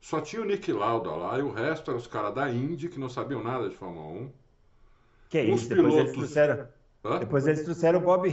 só 0.00 0.20
tinha 0.22 0.40
o 0.40 0.44
Nick 0.44 0.72
Lauda 0.72 1.10
lá 1.10 1.38
e 1.38 1.42
o 1.42 1.52
resto 1.52 1.90
eram 1.90 1.98
os 1.98 2.06
caras 2.06 2.34
da 2.34 2.48
Indy 2.50 2.88
que 2.88 2.98
não 2.98 3.10
sabiam 3.10 3.42
nada 3.42 3.68
de 3.68 3.74
Fórmula 3.76 4.06
1. 4.06 4.30
Que 5.28 5.42
os 5.42 5.60
isso, 5.62 5.68
depois 5.68 5.94
eles 5.94 6.12
pilotos- 6.12 6.12
trouxeram. 6.32 6.68
Hã? 7.04 7.18
Depois 7.18 7.46
eles 7.46 7.62
trouxeram 7.64 7.98
o 7.98 8.02
Bob 8.02 8.26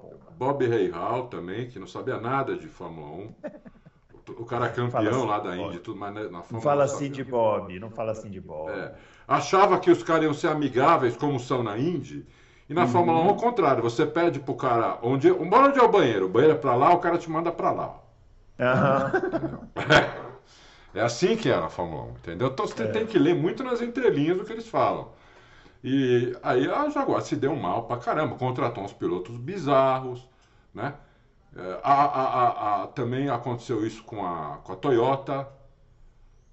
pô. 0.00 0.14
Bob 0.36 0.66
Rahal 0.88 1.28
também, 1.28 1.68
que 1.68 1.78
não 1.78 1.86
sabia 1.86 2.18
nada 2.20 2.56
de 2.56 2.66
Fórmula 2.66 3.08
1. 3.08 3.34
O 4.36 4.44
cara 4.44 4.68
campeão 4.68 5.20
assim, 5.20 5.26
lá 5.26 5.38
da 5.38 5.56
Indy, 5.56 5.78
tudo, 5.78 5.98
mas 5.98 6.14
na 6.14 6.20
Fórmula 6.20 6.44
Não 6.50 6.60
fala 6.60 6.84
assim 6.84 7.10
de 7.10 7.24
Bob, 7.24 7.78
não 7.78 7.90
fala 7.90 8.12
assim 8.12 8.30
de 8.30 8.40
Bob. 8.40 8.70
É. 8.70 8.94
Achava 9.26 9.78
que 9.78 9.90
os 9.90 10.02
caras 10.02 10.24
iam 10.24 10.34
ser 10.34 10.48
amigáveis, 10.48 11.16
como 11.16 11.38
são 11.38 11.62
na 11.62 11.78
Indy. 11.78 12.26
E 12.68 12.74
na 12.74 12.82
uhum. 12.82 12.88
Fórmula 12.88 13.20
1, 13.20 13.28
ao 13.28 13.36
contrário, 13.36 13.82
você 13.82 14.06
pede 14.06 14.40
pro 14.40 14.54
cara 14.54 14.98
onde, 15.02 15.30
onde 15.30 15.78
é 15.78 15.82
o 15.82 15.88
banheiro? 15.88 16.26
O 16.26 16.28
banheiro 16.28 16.54
é 16.54 16.58
pra 16.58 16.74
lá, 16.74 16.92
o 16.92 16.98
cara 16.98 17.16
te 17.16 17.30
manda 17.30 17.50
pra 17.50 17.70
lá. 17.70 18.00
Uhum. 18.58 19.68
É 20.94 21.02
assim 21.02 21.36
que 21.36 21.50
é 21.50 21.56
na 21.56 21.68
Fórmula 21.68 22.04
1, 22.04 22.10
entendeu? 22.10 22.48
Então 22.48 22.66
você 22.66 22.82
é. 22.82 22.86
tem 22.86 23.06
que 23.06 23.18
ler 23.18 23.34
muito 23.34 23.62
nas 23.62 23.80
entrelinhas 23.80 24.38
do 24.38 24.44
que 24.44 24.52
eles 24.52 24.66
falam. 24.66 25.10
E 25.84 26.36
aí 26.42 26.68
a 26.68 26.88
Jaguar 26.88 27.22
se 27.22 27.36
deu 27.36 27.54
mal 27.54 27.84
pra 27.84 27.98
caramba, 27.98 28.36
contratou 28.36 28.82
uns 28.82 28.92
pilotos 28.92 29.36
bizarros, 29.36 30.28
né? 30.74 30.94
É, 31.56 31.80
a, 31.82 32.04
a, 32.04 32.82
a, 32.82 32.86
também 32.88 33.28
aconteceu 33.28 33.86
isso 33.86 34.02
com 34.04 34.24
a, 34.24 34.58
com 34.58 34.72
a 34.72 34.76
Toyota, 34.76 35.48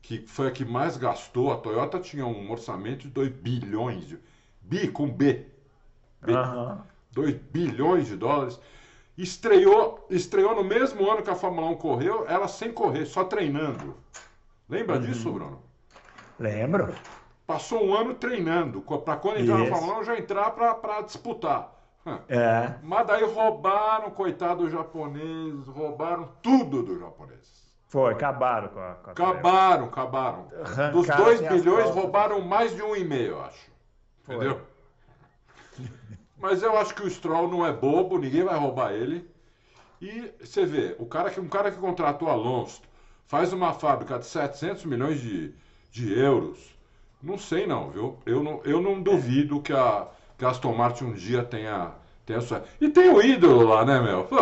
que 0.01 0.19
foi 0.27 0.47
a 0.47 0.51
que 0.51 0.63
mais 0.63 0.97
gastou. 0.97 1.51
A 1.51 1.57
Toyota 1.57 1.99
tinha 1.99 2.25
um 2.25 2.51
orçamento 2.51 3.03
de 3.03 3.09
2 3.09 3.29
bilhões, 3.29 4.07
de, 4.07 4.19
bi 4.61 4.87
com 4.87 5.09
B. 5.09 5.45
B 6.21 6.33
uhum. 6.33 6.77
2 7.11 7.35
bilhões 7.51 8.07
de 8.07 8.15
dólares. 8.15 8.59
Estreou, 9.17 10.05
estreou 10.09 10.55
no 10.55 10.63
mesmo 10.63 11.09
ano 11.09 11.23
que 11.23 11.29
a 11.29 11.35
Fórmula 11.35 11.67
1 11.67 11.75
correu, 11.75 12.25
ela 12.27 12.47
sem 12.47 12.71
correr, 12.71 13.05
só 13.05 13.23
treinando. 13.23 13.95
Lembra 14.67 14.97
uhum. 14.97 15.01
disso, 15.01 15.31
Bruno? 15.31 15.61
Lembro. 16.39 16.93
Passou 17.47 17.85
um 17.85 17.93
ano 17.93 18.15
treinando, 18.15 18.81
para 18.81 19.15
quando 19.17 19.39
entrar 19.39 19.59
na 19.59 19.67
Fórmula 19.67 19.99
1 19.99 20.03
já 20.03 20.17
entrar 20.17 20.51
para 20.51 21.01
disputar. 21.01 21.74
É. 22.27 22.75
Mas 22.83 23.07
daí 23.07 23.23
roubaram, 23.23 24.11
coitado 24.11 24.63
do 24.63 24.69
japonês, 24.69 25.67
roubaram 25.67 26.29
tudo 26.41 26.83
do 26.83 26.99
japonês. 26.99 27.65
Foi, 27.87 28.13
acabaram 28.13 28.67
com 28.69 28.79
a. 28.79 28.93
Com 28.95 29.09
a 29.09 29.11
acabaram, 29.11 29.85
acabaram. 29.85 30.47
Dos 30.91 31.07
2 31.07 31.41
bilhões, 31.41 31.89
roubaram 31.89 32.41
mais 32.41 32.75
de 32.75 32.83
um 32.83 32.95
e 32.95 33.03
meio, 33.03 33.39
acho. 33.41 33.71
Foi. 34.23 34.35
Entendeu? 34.35 34.61
Mas 36.37 36.61
eu 36.61 36.77
acho 36.77 36.93
que 36.93 37.03
o 37.03 37.09
Stroll 37.09 37.49
não 37.49 37.65
é 37.65 37.71
bobo, 37.71 38.19
ninguém 38.19 38.43
vai 38.43 38.57
roubar 38.57 38.91
ele. 38.91 39.27
E 40.01 40.31
você 40.39 40.65
vê, 40.65 40.95
o 40.99 41.05
cara 41.05 41.31
que, 41.31 41.39
um 41.39 41.47
cara 41.47 41.71
que 41.71 41.77
contratou 41.77 42.29
Alonso 42.29 42.81
faz 43.25 43.53
uma 43.53 43.73
fábrica 43.73 44.19
de 44.19 44.25
700 44.25 44.85
milhões 44.85 45.19
de, 45.19 45.55
de 45.91 46.19
euros. 46.19 46.75
Não 47.23 47.37
sei 47.37 47.65
não, 47.65 47.89
viu? 47.89 48.19
Eu 48.25 48.43
não, 48.43 48.61
eu 48.63 48.81
não 48.81 49.01
duvido 49.01 49.61
que 49.61 49.73
a, 49.73 50.07
que 50.37 50.45
a 50.45 50.49
Aston 50.49 50.73
Martin 50.73 51.05
um 51.05 51.13
dia 51.13 51.43
tenha, 51.43 51.91
tenha 52.25 52.41
sua... 52.41 52.63
E 52.79 52.89
tem 52.89 53.09
o 53.09 53.21
ídolo 53.21 53.67
lá, 53.67 53.85
né, 53.85 53.99
meu? 53.99 54.25
Pô, 54.25 54.37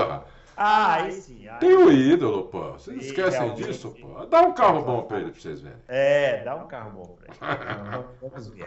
ah, 0.55 1.07
esse. 1.07 1.49
Tem 1.59 1.75
o 1.75 1.91
ídolo, 1.91 2.43
pô. 2.43 2.73
Vocês 2.73 3.05
esquecem 3.05 3.53
disso, 3.55 3.95
pô? 3.99 4.25
Dá 4.25 4.41
um 4.41 4.53
carro 4.53 4.83
bom 4.83 5.01
pra 5.03 5.19
ele 5.19 5.31
pra 5.31 5.41
vocês 5.41 5.61
verem. 5.61 5.77
É, 5.87 6.43
dá 6.43 6.55
um 6.55 6.67
carro 6.67 6.91
bom 6.91 7.17
pra 7.17 7.27
ele. 7.27 8.05
Vamos 8.21 8.47
ver. 8.49 8.65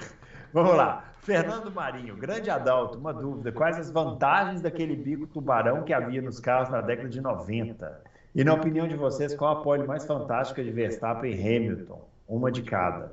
Vamos 0.53 0.75
lá. 0.75 1.05
Fernando 1.21 1.71
Marinho, 1.73 2.17
grande 2.17 2.51
Adalto, 2.51 2.99
uma 2.99 3.13
dúvida. 3.13 3.53
Quais 3.53 3.79
as 3.79 3.91
vantagens 3.91 4.61
daquele 4.61 4.97
bico 4.97 5.27
tubarão 5.27 5.83
que 5.83 5.93
havia 5.93 6.23
nos 6.23 6.39
carros 6.39 6.69
na 6.69 6.81
década 6.81 7.09
de 7.09 7.21
90? 7.21 8.03
E 8.35 8.45
na 8.45 8.55
opinião 8.55 8.87
de 8.87 8.97
vocês, 8.97 9.35
qual 9.35 9.59
a 9.59 9.63
pole 9.63 9.87
mais 9.87 10.05
fantástica 10.05 10.63
de 10.63 10.71
Verstappen 10.71 11.33
e 11.33 11.57
Hamilton? 11.57 12.09
Uma 12.29 12.51
de 12.51 12.63
cada. 12.63 13.13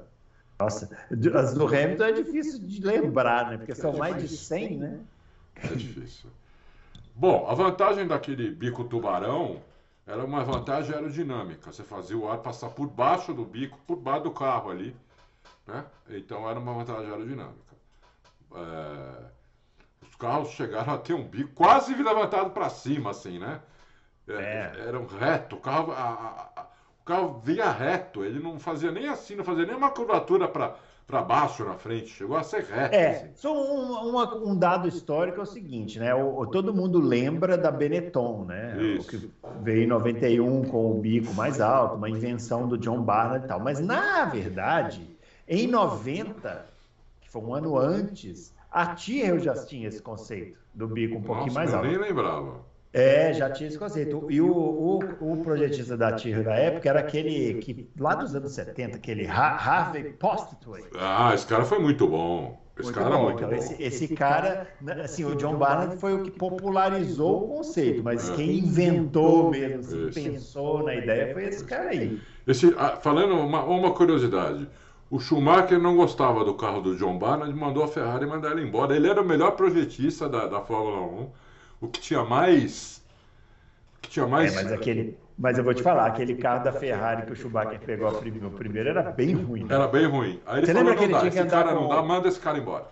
Nossa, 0.64 0.90
as 1.36 1.54
do 1.54 1.68
Hamilton 1.68 2.04
é 2.04 2.12
difícil 2.12 2.60
de 2.60 2.82
lembrar, 2.82 3.52
né? 3.52 3.58
Porque 3.58 3.76
são 3.76 3.98
mais 3.98 4.22
de 4.22 4.28
100, 4.28 4.78
né? 4.78 5.00
É 5.56 5.68
difícil. 5.68 6.30
Bom, 7.16 7.48
a 7.48 7.54
vantagem 7.54 8.08
daquele 8.08 8.50
bico 8.50 8.84
tubarão 8.84 9.62
era 10.06 10.24
uma 10.24 10.44
vantagem 10.44 10.94
aerodinâmica. 10.96 11.72
Você 11.72 11.84
fazia 11.84 12.18
o 12.18 12.28
ar 12.28 12.40
passar 12.40 12.70
por 12.70 12.88
baixo 12.88 13.34
do 13.34 13.46
bico, 13.46 13.78
por 13.86 13.98
baixo 13.98 14.24
do 14.24 14.32
carro 14.32 14.72
ali. 14.72 14.96
Né? 15.68 15.86
Então 16.10 16.50
era 16.50 16.60
uma 16.60 16.74
vantagem 16.74 17.10
aerodinâmica. 17.10 17.76
É... 18.56 19.34
Os 20.02 20.16
carros 20.16 20.50
chegaram 20.50 20.94
a 20.94 20.98
ter 20.98 21.14
um 21.14 21.24
bico 21.24 21.52
quase 21.54 21.94
levantado 21.96 22.52
para 22.52 22.70
cima, 22.70 23.12
assim, 23.12 23.40
né? 23.40 23.62
É, 24.28 24.34
é. 24.34 24.88
Era 24.88 25.00
um 25.00 25.06
reto. 25.06 25.56
O 25.56 25.60
carro, 25.60 25.92
a, 25.92 26.52
a, 26.56 26.66
o 27.04 27.06
carro 27.06 27.42
vinha 27.44 27.70
reto. 27.70 28.24
Ele 28.24 28.40
não 28.40 28.58
fazia 28.58 28.92
nem 28.92 29.08
assim, 29.08 29.36
não 29.36 29.44
fazia 29.44 29.66
nem 29.66 29.76
uma 29.76 29.92
curvatura 29.92 30.48
para 30.48 31.22
baixo 31.22 31.66
na 31.66 31.76
frente, 31.76 32.08
chegou 32.08 32.38
a 32.38 32.44
ser 32.44 32.64
reto. 32.64 32.96
É, 32.96 33.10
assim. 33.10 33.30
só 33.36 33.54
um, 33.54 34.10
uma, 34.10 34.36
um, 34.38 34.58
dado 34.58 34.88
histórico 34.88 35.42
é 35.42 35.44
o 35.44 35.46
seguinte, 35.46 36.00
né? 36.00 36.16
O, 36.16 36.46
todo 36.48 36.74
mundo 36.74 37.00
lembra 37.02 37.58
da 37.58 37.70
Benetton, 37.70 38.46
né? 38.46 38.82
Isso. 38.82 39.08
O 39.08 39.20
que 39.20 39.30
veio 39.62 39.84
em 39.84 39.88
91 39.88 40.64
com 40.64 40.92
o 40.92 41.02
bico 41.02 41.34
mais 41.34 41.60
alto, 41.60 41.96
uma 41.96 42.10
invenção 42.10 42.68
do 42.68 42.78
John 42.78 43.02
Barnard 43.02 43.46
e 43.46 43.48
tal. 43.50 43.60
Mas, 43.60 43.82
na 43.82 44.24
verdade, 44.26 45.06
em 45.46 45.68
90, 45.68 46.66
que 47.20 47.30
foi 47.30 47.42
um 47.42 47.54
ano 47.54 47.78
antes, 47.78 48.54
a 48.72 48.88
Tyrrell 48.88 49.40
já 49.40 49.54
tinha 49.66 49.90
esse 49.90 50.02
conceito 50.02 50.58
do 50.74 50.88
bico 50.88 51.18
um 51.18 51.22
pouquinho 51.22 51.48
Nossa, 51.48 51.60
mais 51.60 51.74
alto. 51.74 51.86
Eu 51.86 52.00
nem 52.00 52.10
lembrava. 52.10 52.73
É, 52.94 53.34
já 53.34 53.50
tinha 53.50 53.68
esse 53.68 53.78
conceito. 53.78 54.28
E 54.30 54.40
o, 54.40 54.52
o, 54.52 55.00
o 55.20 55.38
projetista 55.44 55.98
da 55.98 56.14
Tiro 56.14 56.44
da 56.44 56.54
época 56.54 56.88
era 56.88 57.00
aquele 57.00 57.56
que, 57.56 57.90
lá 57.98 58.14
dos 58.14 58.36
anos 58.36 58.52
70, 58.52 58.98
aquele 58.98 59.26
Harvey 59.26 60.14
Postway. 60.14 60.84
Ah, 60.96 61.32
esse 61.34 61.48
cara 61.48 61.66
foi 61.66 61.80
muito 61.80 62.08
bom. 62.08 62.62
Esse 62.78 62.86
muito 62.86 63.00
cara 63.00 63.18
bom. 63.18 63.24
muito 63.24 63.38
então, 63.38 63.50
bom. 63.50 63.56
Esse, 63.56 63.82
esse, 63.82 64.08
cara, 64.16 64.68
né, 64.80 65.02
assim, 65.04 65.26
o 65.26 65.36
John 65.36 65.56
Barnard 65.58 65.98
foi 65.98 66.14
o 66.14 66.24
que 66.24 66.32
popularizou 66.32 67.46
o 67.46 67.48
conceito, 67.58 68.04
mas 68.04 68.30
é. 68.30 68.36
quem 68.36 68.60
inventou 68.60 69.50
mesmo, 69.50 70.08
assim, 70.08 70.30
pensou 70.30 70.84
na 70.84 70.94
ideia 70.96 71.34
foi 71.34 71.46
esse 71.46 71.66
cara 71.66 71.90
aí. 71.90 72.22
Esse, 72.46 72.76
ah, 72.78 72.98
falando 72.98 73.36
uma, 73.36 73.64
uma 73.64 73.92
curiosidade, 73.92 74.68
o 75.10 75.20
Schumacher 75.20 75.80
não 75.80 75.96
gostava 75.96 76.44
do 76.44 76.54
carro 76.54 76.82
do 76.82 76.96
John 76.96 77.18
Barnard, 77.18 77.54
mandou 77.56 77.84
a 77.84 77.88
Ferrari 77.88 78.26
mandar 78.26 78.52
ele 78.52 78.68
embora. 78.68 78.96
Ele 78.96 79.08
era 79.08 79.22
o 79.22 79.26
melhor 79.26 79.52
projetista 79.52 80.30
da, 80.30 80.46
da 80.48 80.62
Fórmula 80.62 81.02
1 81.02 81.43
o 81.84 81.88
que 81.90 82.00
tinha 82.00 82.24
mais. 82.24 83.04
que 84.02 84.10
tinha 84.10 84.26
mais. 84.26 84.56
É, 84.56 84.64
mas 84.64 84.72
aquele. 84.72 85.18
Mas 85.38 85.58
eu 85.58 85.64
vou 85.64 85.74
te 85.74 85.82
falar, 85.82 86.06
aquele 86.06 86.36
carro 86.36 86.64
da 86.64 86.72
Ferrari 86.72 87.26
que 87.26 87.34
o 87.34 87.36
Schumacher 87.36 87.80
pegou 87.80 88.08
o 88.10 88.52
primeiro 88.52 88.90
era 88.90 89.02
bem 89.12 89.34
ruim. 89.34 89.64
Né? 89.64 89.74
Era 89.74 89.88
bem 89.88 90.06
ruim. 90.06 90.40
Aí 90.46 90.64
Você 90.64 90.74
lembra 90.74 90.96
que 90.96 91.04
ele 91.06 91.18
tinha 91.18 91.32
que 91.32 91.40
andar 91.40 91.64
cara 91.64 91.76
com... 91.76 91.82
não 91.82 91.90
dá, 91.90 92.04
manda 92.04 92.28
esse 92.28 92.40
cara 92.40 92.58
embora. 92.58 92.86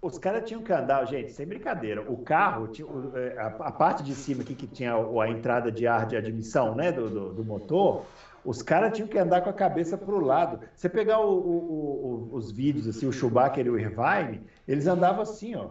Os 0.00 0.18
caras 0.18 0.48
tinham 0.48 0.62
que 0.62 0.72
andar, 0.72 1.04
gente, 1.04 1.32
sem 1.32 1.46
brincadeira. 1.46 2.02
O 2.10 2.16
carro, 2.16 2.68
tinha, 2.68 2.88
é, 3.14 3.36
a, 3.38 3.70
parte 3.70 4.02
de 4.02 4.14
cima 4.14 4.42
aqui 4.42 4.54
que 4.54 4.66
tinha 4.66 4.94
a 4.94 5.28
entrada 5.28 5.70
de 5.70 5.86
ar 5.86 6.06
de 6.06 6.16
admissão, 6.16 6.74
né, 6.74 6.90
do, 6.90 7.08
do, 7.10 7.32
do 7.34 7.44
motor, 7.44 8.06
os 8.44 8.62
caras 8.62 8.94
tinham 8.94 9.06
que 9.06 9.18
andar 9.18 9.42
com 9.42 9.50
a 9.50 9.52
cabeça 9.52 9.96
para 9.96 10.14
o 10.14 10.18
lado. 10.18 10.60
Você 10.74 10.88
pegar 10.88 11.20
o, 11.20 11.30
o, 11.30 12.30
o, 12.32 12.36
os 12.36 12.50
vídeos, 12.50 12.88
assim, 12.88 13.06
o 13.06 13.12
Schumacher 13.12 13.66
e 13.66 13.70
o 13.70 13.78
Irvine, 13.78 14.40
eles 14.66 14.86
andavam 14.86 15.22
assim, 15.22 15.54
ó. 15.54 15.68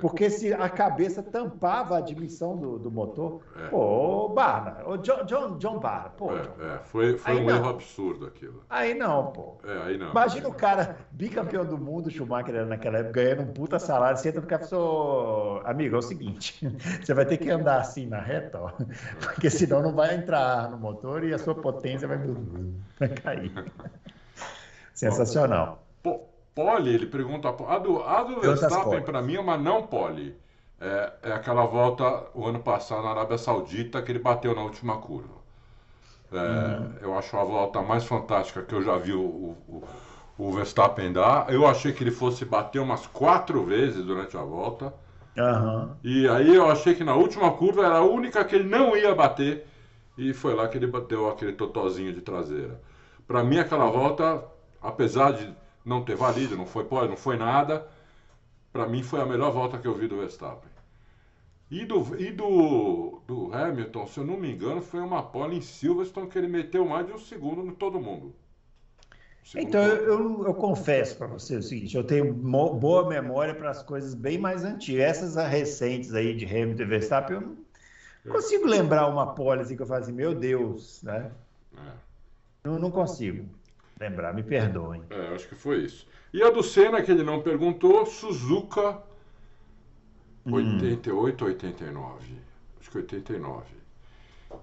Porque 0.00 0.30
se 0.30 0.52
a 0.52 0.68
cabeça 0.68 1.22
tampava 1.22 1.94
a 1.94 1.98
admissão 1.98 2.56
do, 2.56 2.78
do 2.78 2.90
motor, 2.90 3.42
é. 3.56 3.68
pô, 3.68 4.30
Barra, 4.30 4.82
o 4.86 4.96
John, 4.96 5.24
John, 5.26 5.58
John 5.58 5.78
Barra, 5.78 6.08
pô. 6.08 6.32
É, 6.32 6.40
é, 6.40 6.78
foi, 6.84 7.18
foi 7.18 7.36
um 7.36 7.44
não. 7.44 7.56
erro 7.56 7.68
absurdo 7.68 8.26
aquilo. 8.26 8.64
Aí 8.70 8.94
não, 8.94 9.26
pô. 9.26 9.58
É, 9.62 9.82
aí 9.82 9.98
não. 9.98 10.10
Imagina 10.10 10.48
o 10.48 10.54
cara, 10.54 10.96
bicampeão 11.10 11.66
do 11.66 11.76
mundo, 11.76 12.10
Schumacher 12.10 12.54
era 12.54 12.64
naquela 12.64 12.98
época, 12.98 13.22
ganhando 13.22 13.42
um 13.42 13.52
puta 13.52 13.78
salário, 13.78 14.16
você 14.16 14.30
entra 14.30 14.40
no 14.40 14.46
carro 14.46 14.64
e 14.64 14.68
falou, 14.68 15.62
amigo, 15.66 15.96
é 15.96 15.98
o 15.98 16.02
seguinte, 16.02 16.66
você 17.04 17.12
vai 17.12 17.26
ter 17.26 17.36
que 17.36 17.50
andar 17.50 17.80
assim 17.80 18.06
na 18.06 18.20
reta, 18.20 18.58
ó, 18.58 18.72
porque 19.20 19.50
senão 19.50 19.82
não 19.82 19.94
vai 19.94 20.14
entrar 20.14 20.70
no 20.70 20.78
motor 20.78 21.22
e 21.24 21.34
a 21.34 21.38
sua 21.38 21.54
potência 21.54 22.08
vai, 22.08 22.18
vai 22.98 23.08
cair. 23.08 23.52
Sensacional. 24.94 25.84
Pô, 26.02 26.29
pole, 26.60 26.94
ele 26.94 27.06
pergunta. 27.06 27.48
A 27.48 27.78
do, 27.78 28.02
a 28.02 28.22
do 28.22 28.40
Verstappen, 28.40 29.00
para 29.00 29.22
mim, 29.22 29.36
é 29.36 29.40
uma 29.40 29.56
não 29.56 29.86
pole. 29.86 30.36
É, 30.78 31.12
é, 31.22 31.32
aquela 31.32 31.64
volta 31.64 32.24
o 32.34 32.46
ano 32.46 32.60
passado 32.60 33.02
na 33.02 33.10
Arábia 33.10 33.36
Saudita 33.36 34.00
que 34.00 34.12
ele 34.12 34.18
bateu 34.18 34.54
na 34.54 34.62
última 34.62 34.96
curva. 34.98 35.40
É, 36.32 36.36
uhum. 36.36 36.92
Eu 37.02 37.18
acho 37.18 37.36
a 37.36 37.44
volta 37.44 37.82
mais 37.82 38.04
fantástica 38.04 38.62
que 38.62 38.74
eu 38.74 38.82
já 38.82 38.96
vi 38.96 39.12
o, 39.12 39.20
o, 39.20 39.84
o, 40.38 40.52
Verstappen 40.52 41.12
dar. 41.12 41.52
Eu 41.52 41.66
achei 41.66 41.92
que 41.92 42.02
ele 42.02 42.10
fosse 42.10 42.44
bater 42.44 42.78
umas 42.78 43.06
quatro 43.06 43.64
vezes 43.64 44.04
durante 44.04 44.36
a 44.36 44.42
volta. 44.42 44.94
Uhum. 45.36 45.90
E 46.04 46.28
aí 46.28 46.54
eu 46.54 46.70
achei 46.70 46.94
que 46.94 47.04
na 47.04 47.14
última 47.14 47.50
curva 47.52 47.84
era 47.84 47.96
a 47.96 48.04
única 48.04 48.44
que 48.44 48.54
ele 48.54 48.68
não 48.68 48.96
ia 48.96 49.14
bater. 49.14 49.66
E 50.16 50.32
foi 50.32 50.54
lá 50.54 50.68
que 50.68 50.78
ele 50.78 50.86
bateu 50.86 51.28
aquele 51.28 51.52
totozinho 51.52 52.12
de 52.12 52.20
traseira. 52.20 52.80
Para 53.26 53.44
mim, 53.44 53.58
aquela 53.58 53.86
volta, 53.86 54.42
apesar 54.82 55.32
de 55.32 55.52
não 55.84 56.04
ter 56.04 56.16
valido, 56.16 56.56
não 56.56 56.66
foi 56.66 56.84
pole, 56.84 57.08
não 57.08 57.16
foi 57.16 57.36
nada. 57.36 57.86
Para 58.72 58.86
mim 58.86 59.02
foi 59.02 59.20
a 59.20 59.26
melhor 59.26 59.50
volta 59.50 59.78
que 59.78 59.86
eu 59.86 59.94
vi 59.94 60.06
do 60.06 60.18
Verstappen. 60.18 60.70
E 61.70 61.84
do, 61.84 62.20
e 62.20 62.32
do, 62.32 63.22
do 63.26 63.54
Hamilton, 63.54 64.06
se 64.06 64.18
eu 64.18 64.24
não 64.24 64.36
me 64.36 64.52
engano, 64.52 64.82
foi 64.82 65.00
uma 65.00 65.22
pole 65.22 65.56
em 65.56 65.60
Silverstone 65.60 66.28
que 66.28 66.36
ele 66.36 66.48
meteu 66.48 66.84
mais 66.84 67.06
de 67.06 67.12
um 67.12 67.18
segundo 67.18 67.64
em 67.64 67.72
todo 67.72 68.00
mundo. 68.00 68.34
Então, 69.56 69.82
eu, 69.82 70.04
eu, 70.04 70.46
eu 70.46 70.54
confesso 70.54 71.16
para 71.16 71.26
você 71.26 71.56
o 71.56 71.62
seguinte: 71.62 71.96
eu 71.96 72.04
tenho 72.04 72.32
boa 72.32 73.08
memória 73.08 73.54
para 73.54 73.70
as 73.70 73.82
coisas 73.82 74.14
bem 74.14 74.38
mais 74.38 74.64
antigas. 74.64 75.02
Essas 75.02 75.36
recentes 75.36 76.14
aí 76.14 76.34
de 76.34 76.44
Hamilton 76.44 76.82
e 76.82 76.86
Verstappen, 76.86 77.36
eu 77.36 77.56
não 78.24 78.32
consigo 78.32 78.66
lembrar 78.66 79.08
uma 79.08 79.34
pólice 79.34 79.74
que 79.74 79.82
eu 79.82 79.86
falo 79.86 80.02
assim, 80.02 80.12
meu 80.12 80.34
Deus, 80.34 81.02
né? 81.02 81.30
É. 81.76 81.90
Não, 82.64 82.78
não 82.78 82.90
consigo 82.90 83.48
lembrar, 84.00 84.32
me 84.32 84.42
perdoem. 84.42 85.02
É, 85.10 85.34
acho 85.34 85.46
que 85.46 85.54
foi 85.54 85.84
isso. 85.84 86.08
E 86.32 86.42
a 86.42 86.50
do 86.50 86.62
Senna, 86.62 87.02
que 87.02 87.10
ele 87.10 87.22
não 87.22 87.42
perguntou, 87.42 88.06
Suzuka 88.06 88.98
88 90.50 91.42
ou 91.42 91.48
89? 91.48 92.34
Acho 92.80 92.90
que 92.90 92.96
89. 92.96 93.64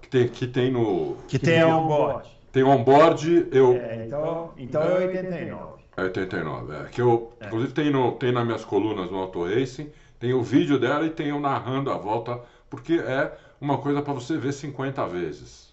Que 0.02 0.08
tem, 0.08 0.28
que 0.28 0.46
tem 0.46 0.70
no. 0.70 1.16
Que 1.28 1.38
tem 1.38 1.64
on-board. 1.64 2.28
Tem 2.52 2.62
on-board, 2.62 3.48
eu. 3.52 3.74
É, 3.74 4.06
então, 4.06 4.52
então 4.58 4.82
é 4.82 5.06
89. 5.06 5.82
É 5.96 6.02
89, 6.02 6.74
é. 6.74 6.84
Que 6.84 7.00
eu, 7.00 7.32
é. 7.40 7.46
Inclusive 7.46 7.72
tem, 7.72 7.90
no, 7.90 8.12
tem 8.12 8.32
nas 8.32 8.44
minhas 8.44 8.64
colunas 8.64 9.10
no 9.10 9.18
Auto 9.18 9.44
Racing, 9.44 9.90
tem 10.18 10.32
o 10.32 10.42
vídeo 10.42 10.78
dela 10.78 11.06
e 11.06 11.10
tem 11.10 11.28
eu 11.28 11.40
narrando 11.40 11.90
a 11.90 11.96
volta, 11.96 12.40
porque 12.68 12.94
é 12.94 13.36
uma 13.60 13.78
coisa 13.78 14.02
para 14.02 14.12
você 14.12 14.36
ver 14.36 14.52
50 14.52 15.06
vezes. 15.06 15.67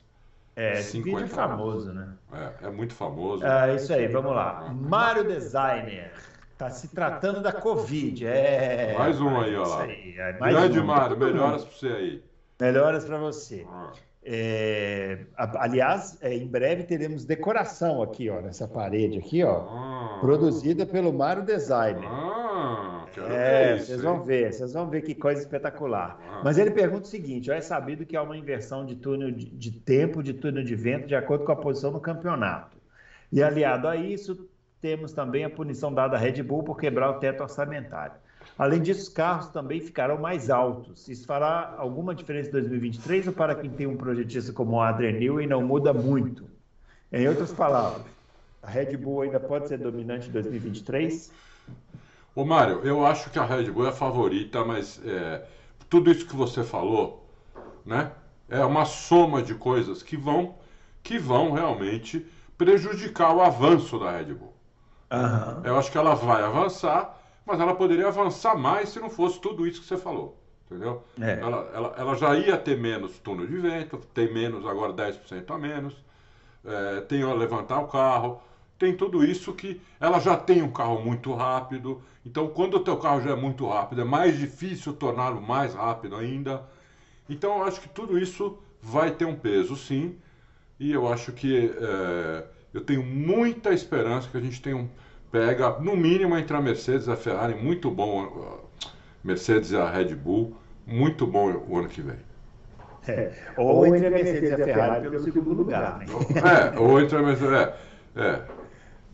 É, 0.55 0.79
esse 0.79 1.01
vídeo 1.01 1.25
é 1.25 1.27
famoso, 1.27 1.91
né? 1.93 2.13
É, 2.31 2.67
é 2.67 2.69
muito 2.69 2.93
famoso. 2.93 3.45
É 3.45 3.75
isso 3.75 3.93
aí, 3.93 4.07
vamos 4.07 4.33
lá. 4.33 4.73
Mário 4.73 5.23
Designer. 5.25 6.11
Está 6.53 6.69
se 6.69 6.87
tratando 6.87 7.41
da 7.41 7.51
Covid. 7.51 8.25
É, 8.25 8.95
mais 8.97 9.19
um 9.19 9.37
aí, 9.37 9.55
ó. 9.57 9.81
Aí, 9.81 10.15
é, 10.17 10.31
Grande 10.31 10.79
um. 10.79 10.85
Mário, 10.85 11.17
melhoras 11.17 11.65
para 11.65 11.73
você 11.73 11.87
aí. 11.87 12.23
Melhoras 12.61 13.03
para 13.03 13.17
você. 13.17 13.67
Ah. 13.69 13.91
É, 14.23 15.19
aliás, 15.37 16.17
é, 16.21 16.33
em 16.33 16.47
breve 16.47 16.83
teremos 16.83 17.25
decoração 17.25 18.01
aqui, 18.01 18.29
ó, 18.29 18.41
nessa 18.41 18.67
parede 18.67 19.19
aqui, 19.19 19.43
ó, 19.43 19.67
ah. 19.69 20.17
produzida 20.21 20.85
pelo 20.85 21.11
Mário 21.11 21.43
Designer. 21.43 22.07
Ah, 22.07 22.94
é, 23.29 23.77
vocês 23.77 24.01
vão 24.01 24.23
ver, 24.23 24.53
vocês 24.53 24.73
vão 24.73 24.89
ver 24.89 25.01
que 25.01 25.15
coisa 25.15 25.41
espetacular. 25.41 26.19
Ah. 26.29 26.41
Mas 26.43 26.57
ele 26.57 26.71
pergunta 26.71 27.03
o 27.03 27.07
seguinte: 27.07 27.51
ó, 27.51 27.53
é 27.53 27.61
sabido 27.61 28.05
que 28.05 28.15
há 28.15 28.21
uma 28.21 28.37
inversão 28.37 28.85
de 28.85 28.95
túnel 28.95 29.31
de, 29.31 29.45
de 29.45 29.71
tempo, 29.71 30.23
de 30.23 30.33
túnel 30.33 30.63
de 30.63 30.75
vento, 30.75 31.07
de 31.07 31.15
acordo 31.15 31.45
com 31.45 31.51
a 31.51 31.55
posição 31.55 31.91
no 31.91 31.99
campeonato. 31.99 32.77
E 33.31 33.41
aliado 33.41 33.87
a 33.87 33.95
isso, 33.95 34.47
temos 34.81 35.11
também 35.11 35.43
a 35.43 35.49
punição 35.49 35.93
dada 35.93 36.15
à 36.15 36.19
Red 36.19 36.43
Bull 36.43 36.63
por 36.63 36.77
quebrar 36.77 37.09
o 37.09 37.19
teto 37.19 37.41
orçamentário. 37.41 38.15
Além 38.57 38.81
disso, 38.81 39.01
os 39.01 39.09
carros 39.09 39.47
também 39.47 39.81
ficarão 39.81 40.17
mais 40.17 40.49
altos. 40.49 41.07
Isso 41.09 41.25
fará 41.25 41.75
alguma 41.77 42.15
diferença 42.15 42.49
em 42.49 42.51
2023 42.53 43.27
ou 43.27 43.33
para 43.33 43.55
quem 43.55 43.69
tem 43.69 43.87
um 43.87 43.97
projetista 43.97 44.53
como 44.53 44.77
o 44.77 44.81
Adrian 44.81 45.13
Newey 45.13 45.47
não 45.47 45.61
muda 45.61 45.93
muito? 45.93 46.45
Em 47.11 47.27
outras 47.27 47.51
palavras, 47.51 48.05
a 48.61 48.69
Red 48.69 48.95
Bull 48.97 49.21
ainda 49.23 49.39
pode 49.39 49.67
ser 49.67 49.77
dominante 49.77 50.29
em 50.29 50.31
2023? 50.31 51.31
Ô 52.36 52.43
Mário, 52.43 52.81
eu 52.83 53.05
acho 53.05 53.29
que 53.29 53.39
a 53.39 53.45
Red 53.45 53.71
Bull 53.71 53.86
é 53.86 53.89
a 53.89 53.93
favorita, 53.93 54.65
mas 54.65 55.01
é, 55.05 55.45
tudo 55.89 56.11
isso 56.11 56.27
que 56.27 56.36
você 56.36 56.65
falou, 56.65 57.25
né, 57.86 58.11
é 58.49 58.63
uma 58.65 58.83
soma 58.83 59.41
de 59.41 59.55
coisas 59.55 60.03
que 60.03 60.17
vão, 60.17 60.55
que 61.01 61.17
vão 61.17 61.53
realmente 61.53 62.25
prejudicar 62.57 63.33
o 63.33 63.41
avanço 63.41 63.97
da 63.97 64.11
Red 64.11 64.33
Bull. 64.33 64.53
Uhum. 65.13 65.61
Eu 65.63 65.77
acho 65.77 65.89
que 65.89 65.97
ela 65.97 66.13
vai 66.13 66.43
avançar, 66.43 67.17
mas 67.45 67.57
ela 67.59 67.73
poderia 67.73 68.09
avançar 68.09 68.57
mais 68.57 68.89
se 68.89 68.99
não 68.99 69.09
fosse 69.09 69.39
tudo 69.39 69.65
isso 69.65 69.79
que 69.79 69.88
você 69.88 69.97
falou. 69.97 70.38
Entendeu? 70.65 71.03
É. 71.21 71.39
Ela, 71.39 71.69
ela, 71.73 71.95
ela, 71.97 72.15
já 72.15 72.36
ia 72.36 72.57
ter 72.57 72.77
menos 72.77 73.17
túnel 73.19 73.47
de 73.47 73.57
vento, 73.57 73.97
tem 74.13 74.33
menos, 74.33 74.65
agora 74.65 74.91
10% 74.91 75.51
a 75.51 75.57
menos, 75.57 75.95
é, 76.65 77.01
tem 77.01 77.21
a 77.21 77.33
levantar 77.33 77.79
o 77.79 77.88
carro, 77.88 78.41
tem 78.78 78.95
tudo 78.95 79.23
isso 79.23 79.53
que 79.53 79.82
ela 79.99 80.19
já 80.19 80.36
tem 80.36 80.61
um 80.61 80.71
carro 80.71 81.01
muito 81.01 81.34
rápido. 81.34 82.01
Então, 82.26 82.47
quando 82.47 82.76
o 82.76 82.80
teu 82.80 82.97
carro 82.97 83.21
já 83.21 83.32
é 83.32 83.36
muito 83.36 83.67
rápido, 83.67 84.01
é 84.01 84.05
mais 84.05 84.38
difícil 84.38 84.93
torná-lo 84.93 85.41
mais 85.41 85.73
rápido 85.73 86.15
ainda. 86.15 86.63
Então, 87.30 87.59
eu 87.59 87.63
acho 87.63 87.82
que 87.82 87.89
tudo 87.89 88.17
isso 88.17 88.57
vai 88.82 89.11
ter 89.11 89.26
um 89.26 89.36
peso, 89.36 89.76
sim. 89.76 90.15
E 90.80 90.91
eu 90.91 91.11
acho 91.11 91.32
que 91.32 91.71
é, 91.80 92.43
eu 92.73 92.82
tenho 92.82 93.03
muita 93.03 93.73
esperança 93.73 94.28
que 94.30 94.38
a 94.38 94.41
gente 94.41 94.61
tenha 94.61 94.76
um, 94.76 94.89
pega, 95.32 95.80
no 95.80 95.95
mínimo, 95.95 96.38
entre 96.38 96.55
a 96.55 96.61
Mercedes 96.61 97.07
e 97.07 97.11
a 97.11 97.15
Ferrari, 97.15 97.55
muito 97.55 97.89
bom, 97.89 98.59
Mercedes 99.23 99.71
e 99.71 99.78
a 99.78 99.89
Red 99.89 100.15
Bull, 100.15 100.55
muito 100.86 101.26
bom 101.26 101.51
o 101.67 101.78
ano 101.78 101.88
que 101.88 102.01
vem. 102.01 102.17
É, 103.07 103.32
ou 103.55 103.86
entre 103.86 104.07
a 104.07 104.09
Mercedes 104.09 104.49
e 104.49 104.53
a 104.53 104.65
Ferrari 104.65 105.09
pelo 105.09 105.23
segundo 105.23 105.53
lugar. 105.53 105.99
Né? 105.99 106.05
É, 106.76 106.80
ou 106.80 106.99
entre 106.99 107.17
a 107.17 107.21
Mercedes. 107.21 107.53
É, 107.53 107.76
é. 108.15 108.41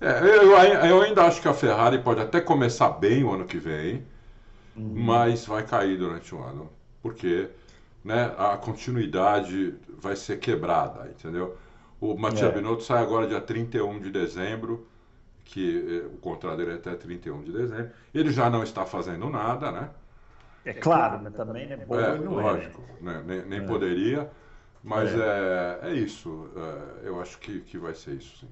É 0.01 0.19
eu, 0.23 0.51
eu, 0.87 1.01
ainda 1.01 1.23
acho 1.23 1.41
que 1.41 1.47
a 1.47 1.53
Ferrari 1.53 1.99
pode 1.99 2.19
até 2.19 2.41
começar 2.41 2.89
bem 2.89 3.23
o 3.23 3.31
ano 3.31 3.45
que 3.45 3.57
vem, 3.57 4.03
uhum. 4.75 4.93
mas 4.95 5.45
vai 5.45 5.63
cair 5.63 5.97
durante 5.97 6.33
o 6.33 6.41
ano, 6.41 6.69
porque 7.01 7.49
né, 8.03 8.33
a 8.37 8.57
continuidade 8.57 9.75
vai 9.99 10.15
ser 10.15 10.39
quebrada, 10.39 11.07
entendeu? 11.07 11.55
O 11.99 12.17
Matia 12.17 12.47
é. 12.47 12.51
Binotto 12.51 12.81
sai 12.81 13.01
agora 13.01 13.27
dia 13.27 13.39
31 13.39 13.99
de 13.99 14.09
dezembro, 14.09 14.87
que 15.45 16.01
eh, 16.03 16.07
o 16.07 16.17
contrato 16.17 16.57
dele 16.57 16.71
é 16.71 16.75
até 16.75 16.95
31 16.95 17.43
de 17.43 17.51
dezembro. 17.51 17.91
Ele 18.11 18.31
já 18.31 18.49
não 18.49 18.63
está 18.63 18.85
fazendo 18.85 19.29
nada, 19.29 19.71
né? 19.71 19.89
É 20.65 20.73
claro, 20.73 21.19
mas 21.23 21.33
também 21.33 21.67
né, 21.67 21.77
bom 21.85 21.99
é, 21.99 22.17
não 22.17 22.33
lógico, 22.33 22.83
é, 22.99 23.03
né? 23.03 23.23
nem, 23.25 23.41
nem 23.45 23.59
é. 23.59 23.67
poderia, 23.67 24.29
mas 24.83 25.13
é, 25.13 25.79
é, 25.83 25.89
é 25.89 25.93
isso. 25.93 26.49
É, 26.55 27.07
eu 27.07 27.21
acho 27.21 27.37
que, 27.39 27.61
que 27.61 27.77
vai 27.77 27.93
ser 27.93 28.13
isso, 28.13 28.37
sim. 28.39 28.47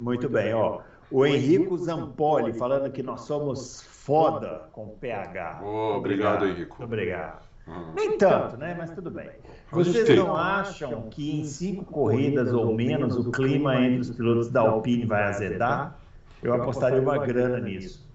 Muito, 0.00 0.22
Muito 0.22 0.28
bem, 0.28 0.44
bem, 0.44 0.54
ó. 0.54 0.80
O 1.10 1.24
Henrico 1.24 1.76
Zampoli 1.78 2.52
falando 2.52 2.90
que 2.92 3.02
nós 3.02 3.22
somos 3.22 3.82
foda 3.82 4.68
com 4.72 4.88
PH. 4.88 5.60
Oh, 5.62 5.96
obrigado, 5.96 6.46
Henrico. 6.46 6.82
Obrigado. 6.82 7.48
Uhum. 7.66 7.92
Nem 7.94 8.16
tanto, 8.16 8.56
né? 8.56 8.74
Mas 8.76 8.90
tudo 8.90 9.10
bem. 9.10 9.28
Vocês 9.70 10.08
não 10.16 10.34
acham 10.34 11.02
que 11.10 11.40
em 11.40 11.44
cinco 11.44 11.84
corridas 11.84 12.52
ou 12.52 12.74
menos 12.74 13.16
o 13.16 13.30
clima 13.30 13.76
entre 13.80 14.00
os 14.00 14.10
pilotos 14.10 14.48
da 14.48 14.62
Alpine 14.62 15.04
vai 15.04 15.24
azedar? 15.24 15.98
Eu 16.42 16.54
apostaria 16.54 17.00
uma 17.00 17.18
grana 17.18 17.58
nisso. 17.60 18.06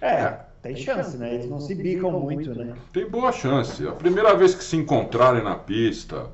É, 0.00 0.38
tem 0.62 0.76
chance, 0.76 1.16
né? 1.16 1.34
Eles 1.34 1.50
não 1.50 1.60
se 1.60 1.74
bicam 1.74 2.10
muito, 2.12 2.54
né? 2.54 2.74
Tem 2.92 3.08
boa 3.08 3.32
chance. 3.32 3.86
A 3.86 3.92
primeira 3.92 4.34
vez 4.34 4.54
que 4.54 4.64
se 4.64 4.76
encontrarem 4.76 5.42
na 5.42 5.56
pista 5.56 6.26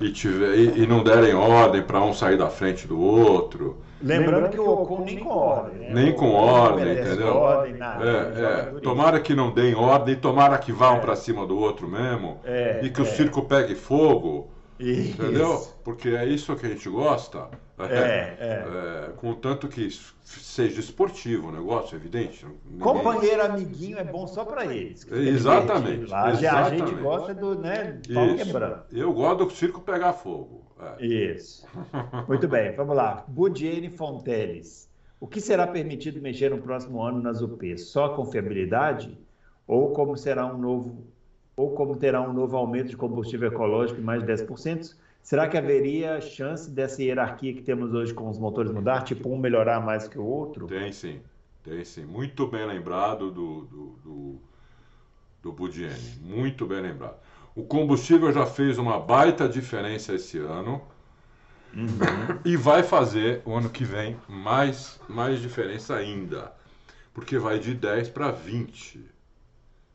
e, 0.00 0.12
tiver, 0.12 0.56
e, 0.56 0.82
e 0.82 0.86
não 0.86 1.02
derem 1.02 1.34
ordem 1.34 1.82
para 1.82 2.02
um 2.02 2.12
sair 2.12 2.36
da 2.36 2.48
frente 2.48 2.86
do 2.86 3.00
outro. 3.00 3.82
Lembrando 4.04 4.50
que 4.50 4.60
o 4.60 4.68
Ocon 4.68 5.04
nem 5.04 5.18
com 5.18 5.30
ordem. 5.30 5.78
Né? 5.78 5.90
Nem 5.92 6.12
com 6.12 6.30
ordem, 6.30 6.92
entendeu? 6.92 7.34
Ordem, 7.34 7.74
nada, 7.74 8.04
é, 8.04 8.76
é. 8.76 8.80
Tomara 8.80 9.18
que 9.18 9.34
não 9.34 9.50
deem 9.50 9.74
ordem, 9.74 10.14
tomara 10.14 10.58
que 10.58 10.72
vá 10.72 10.92
um 10.92 10.98
é. 10.98 11.00
para 11.00 11.16
cima 11.16 11.46
do 11.46 11.58
outro 11.58 11.88
mesmo. 11.88 12.38
É, 12.44 12.80
e 12.82 12.90
que 12.90 13.00
o 13.00 13.04
é. 13.04 13.06
circo 13.06 13.42
pegue 13.42 13.74
fogo. 13.74 14.50
Isso. 14.78 15.22
Entendeu? 15.22 15.66
Porque 15.82 16.08
é 16.10 16.26
isso 16.26 16.54
que 16.56 16.66
a 16.66 16.68
gente 16.68 16.88
gosta. 16.88 17.48
É, 17.78 17.84
é. 17.84 18.36
é 18.38 19.10
contanto 19.16 19.68
que 19.68 19.88
seja 20.22 20.80
esportivo 20.80 21.48
o 21.48 21.52
negócio, 21.52 21.96
evidente. 21.96 22.44
Ninguém... 22.64 22.80
Companheiro 22.80 23.44
amiguinho 23.44 23.98
é 23.98 24.04
bom 24.04 24.26
só 24.26 24.44
para 24.44 24.66
eles. 24.66 25.06
Exatamente. 25.10 26.04
Exatamente. 26.04 26.46
A 26.46 26.68
gente 26.68 26.94
gosta 27.00 27.32
do 27.32 27.58
né, 27.58 28.00
pau 28.12 28.34
quebrando. 28.34 28.82
Eu 28.92 29.12
gosto 29.12 29.44
do 29.44 29.50
circo 29.52 29.80
pegar 29.80 30.12
fogo. 30.12 30.63
É. 30.98 31.04
Isso. 31.04 31.66
Muito 32.28 32.48
bem, 32.48 32.74
vamos 32.74 32.96
lá. 32.96 33.24
Budiene 33.28 33.90
Fonteles. 33.90 34.88
O 35.20 35.26
que 35.26 35.40
será 35.40 35.66
permitido 35.66 36.20
mexer 36.20 36.50
no 36.50 36.58
próximo 36.58 37.02
ano 37.02 37.20
nas 37.20 37.40
UPs? 37.40 37.86
Só 37.86 38.10
confiabilidade? 38.10 39.18
Ou 39.66 39.92
como 39.92 40.16
será 40.16 40.46
um 40.46 40.58
novo 40.58 41.06
ou 41.56 41.70
como 41.70 41.96
terá 41.96 42.20
um 42.20 42.32
novo 42.32 42.56
aumento 42.56 42.88
de 42.88 42.96
combustível 42.96 43.48
ecológico 43.48 44.00
de 44.00 44.04
mais 44.04 44.24
de 44.24 44.32
10%? 44.32 44.96
Será 45.22 45.48
que 45.48 45.56
haveria 45.56 46.20
chance 46.20 46.70
dessa 46.70 47.02
hierarquia 47.02 47.54
que 47.54 47.62
temos 47.62 47.94
hoje 47.94 48.12
com 48.12 48.28
os 48.28 48.38
motores 48.38 48.70
mudar, 48.70 49.02
tipo 49.02 49.30
um 49.30 49.38
melhorar 49.38 49.80
mais 49.80 50.06
que 50.06 50.18
o 50.18 50.24
outro? 50.24 50.66
Tem 50.66 50.92
sim, 50.92 51.20
tem 51.62 51.82
sim. 51.84 52.04
Muito 52.04 52.46
bem 52.46 52.66
lembrado 52.66 53.30
do, 53.30 53.62
do, 53.62 53.86
do, 54.04 54.40
do 55.42 55.52
Budiene, 55.52 56.18
muito 56.20 56.66
bem 56.66 56.82
lembrado. 56.82 57.16
O 57.54 57.62
combustível 57.64 58.32
já 58.32 58.44
fez 58.46 58.78
uma 58.78 58.98
baita 58.98 59.48
diferença 59.48 60.12
esse 60.14 60.38
ano 60.38 60.82
uhum. 61.72 62.40
e 62.44 62.56
vai 62.56 62.82
fazer 62.82 63.42
o 63.44 63.54
ano 63.54 63.70
que 63.70 63.84
vem 63.84 64.16
mais, 64.28 65.00
mais 65.08 65.40
diferença 65.40 65.94
ainda, 65.94 66.52
porque 67.12 67.38
vai 67.38 67.58
de 67.58 67.74
10 67.74 68.08
para 68.08 68.30
20, 68.32 69.04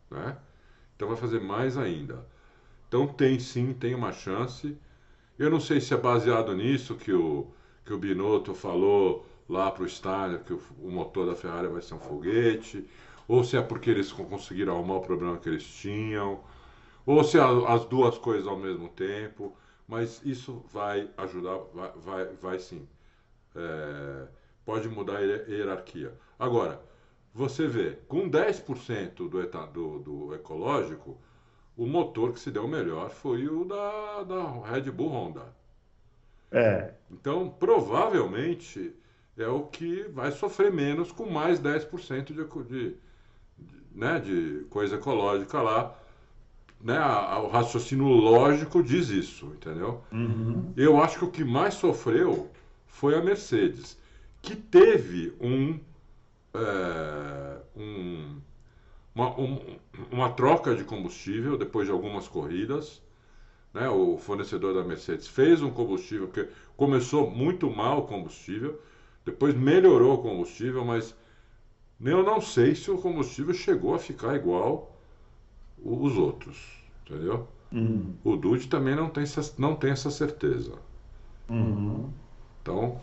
né? 0.09 0.37
Então 0.95 1.07
vai 1.07 1.17
fazer 1.17 1.41
mais 1.41 1.77
ainda. 1.77 2.25
Então 2.87 3.07
tem 3.07 3.39
sim, 3.39 3.73
tem 3.73 3.93
uma 3.93 4.11
chance. 4.11 4.77
Eu 5.37 5.49
não 5.49 5.59
sei 5.59 5.79
se 5.79 5.93
é 5.93 5.97
baseado 5.97 6.55
nisso 6.55 6.95
que 6.95 7.13
o, 7.13 7.47
que 7.85 7.93
o 7.93 7.97
Binotto 7.97 8.53
falou 8.53 9.25
lá 9.47 9.71
para 9.71 9.83
o 9.83 9.85
estádio, 9.85 10.39
que 10.39 10.53
o, 10.53 10.61
o, 10.81 10.91
motor 10.91 11.25
da 11.25 11.35
Ferrari 11.35 11.67
vai 11.67 11.81
ser 11.81 11.93
um 11.93 11.99
foguete, 11.99 12.87
ou 13.27 13.43
se 13.43 13.57
é 13.57 13.61
porque 13.61 13.89
eles 13.89 14.11
conseguiram 14.11 14.75
arrumar 14.75 14.95
o 14.95 15.01
problema 15.01 15.37
que 15.37 15.47
eles 15.47 15.63
tinham, 15.63 16.41
ou 17.09 17.23
se 17.23 17.39
as 17.39 17.85
duas 17.85 18.19
coisas 18.19 18.47
ao 18.47 18.55
mesmo 18.55 18.87
tempo, 18.89 19.57
mas 19.87 20.21
isso 20.23 20.63
vai 20.71 21.09
ajudar, 21.17 21.57
vai, 21.73 21.91
vai, 21.95 22.25
vai 22.35 22.59
sim. 22.59 22.87
É, 23.55 24.27
pode 24.63 24.87
mudar 24.87 25.17
a 25.17 25.21
hierarquia. 25.21 26.13
Agora, 26.37 26.79
você 27.33 27.65
vê, 27.67 27.97
com 28.07 28.29
10% 28.29 29.27
do, 29.27 29.27
do, 29.27 29.99
do 29.99 30.35
ecológico, 30.35 31.17
o 31.75 31.87
motor 31.87 32.31
que 32.31 32.39
se 32.39 32.51
deu 32.51 32.67
melhor 32.67 33.09
foi 33.09 33.47
o 33.47 33.65
da, 33.65 34.21
da 34.21 34.43
Red 34.69 34.91
Bull 34.91 35.09
Honda. 35.09 35.51
É. 36.51 36.93
Então, 37.09 37.49
provavelmente, 37.49 38.93
é 39.35 39.47
o 39.47 39.63
que 39.63 40.03
vai 40.09 40.31
sofrer 40.31 40.71
menos 40.71 41.11
com 41.11 41.27
mais 41.27 41.59
10% 41.59 42.25
de, 42.25 42.33
de, 42.67 42.67
de, 42.67 42.97
né, 43.95 44.19
de 44.19 44.67
coisa 44.69 44.97
ecológica 44.97 45.59
lá. 45.59 45.98
Né, 46.81 46.97
o 46.97 47.47
raciocínio 47.47 48.07
lógico 48.07 48.81
diz 48.81 49.09
isso, 49.09 49.47
entendeu? 49.47 50.01
Uhum. 50.13 50.71
Eu 50.77 51.01
acho 51.01 51.19
que 51.19 51.25
o 51.25 51.31
que 51.31 51.43
mais 51.43 51.73
sofreu 51.73 52.49
foi 52.87 53.15
a 53.15 53.21
Mercedes, 53.21 53.97
que 54.41 54.55
teve 54.55 55.33
um, 55.41 55.77
é, 56.53 57.57
um, 57.75 58.39
uma, 59.13 59.37
um, 59.37 59.59
uma 60.09 60.29
troca 60.31 60.73
de 60.73 60.85
combustível 60.85 61.57
depois 61.57 61.85
de 61.85 61.91
algumas 61.91 62.29
corridas. 62.29 63.01
Né, 63.73 63.87
o 63.89 64.17
fornecedor 64.17 64.73
da 64.73 64.83
Mercedes 64.83 65.27
fez 65.27 65.61
um 65.61 65.69
combustível, 65.69 66.27
porque 66.27 66.49
começou 66.77 67.29
muito 67.29 67.69
mal 67.69 67.99
o 67.99 68.07
combustível, 68.07 68.81
depois 69.23 69.53
melhorou 69.53 70.15
o 70.15 70.21
combustível, 70.23 70.83
mas 70.83 71.13
eu 72.03 72.23
não 72.23 72.39
sei 72.41 72.73
se 72.73 72.89
o 72.89 72.97
combustível 72.97 73.53
chegou 73.53 73.93
a 73.93 73.99
ficar 73.99 74.35
igual 74.35 74.88
os 75.83 76.17
outros, 76.17 76.57
entendeu? 77.05 77.47
Uhum. 77.71 78.13
O 78.23 78.35
Dude 78.35 78.67
também 78.67 78.95
não 78.95 79.09
tem, 79.09 79.23
não 79.57 79.75
tem 79.75 79.91
essa 79.91 80.09
certeza. 80.09 80.73
Uhum. 81.49 82.09
Então, 82.61 82.97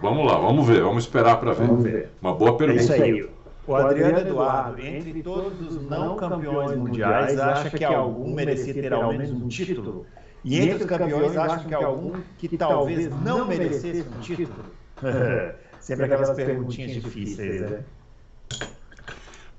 vamos 0.00 0.30
lá, 0.30 0.38
vamos 0.38 0.66
ver, 0.66 0.82
vamos 0.82 1.04
esperar 1.04 1.38
para 1.40 1.52
ver. 1.52 1.76
ver. 1.76 2.10
Uma 2.20 2.34
boa 2.34 2.56
pergunta. 2.56 2.80
É 2.80 2.84
isso 2.84 2.92
aí. 2.92 3.28
O 3.66 3.74
Adriano 3.74 4.18
Eduardo, 4.18 4.80
entre 4.80 5.22
todos 5.22 5.76
os 5.76 5.88
não 5.88 6.16
campeões 6.16 6.76
mundiais, 6.76 7.38
acha 7.38 7.70
que 7.70 7.84
algum 7.84 8.34
merecia 8.34 8.74
ter 8.74 8.92
ao 8.92 9.12
menos 9.12 9.30
um 9.30 9.48
título? 9.48 10.06
E 10.42 10.58
entre 10.58 10.84
os 10.84 10.84
campeões, 10.86 11.36
acham 11.36 11.64
que 11.64 11.74
algum 11.74 12.20
que 12.38 12.56
talvez 12.56 13.10
não 13.22 13.46
merecesse 13.46 14.08
um 14.08 14.20
título? 14.20 14.64
Sempre 15.80 16.06
aquelas 16.06 16.30
perguntinhas 16.30 16.92
difíceis, 16.92 17.60
né? 17.62 17.84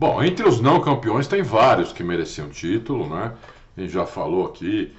Bom, 0.02 0.24
entre 0.24 0.48
os 0.50 0.60
não 0.60 0.82
campeões 0.82 1.28
tem 1.28 1.44
vários 1.44 1.94
que 1.94 2.04
mereciam 2.04 2.50
título, 2.50 3.08
né? 3.08 3.38
A 3.78 3.82
gente 3.82 3.94
já 3.94 4.04
falou 4.04 4.48
aqui 4.48 4.92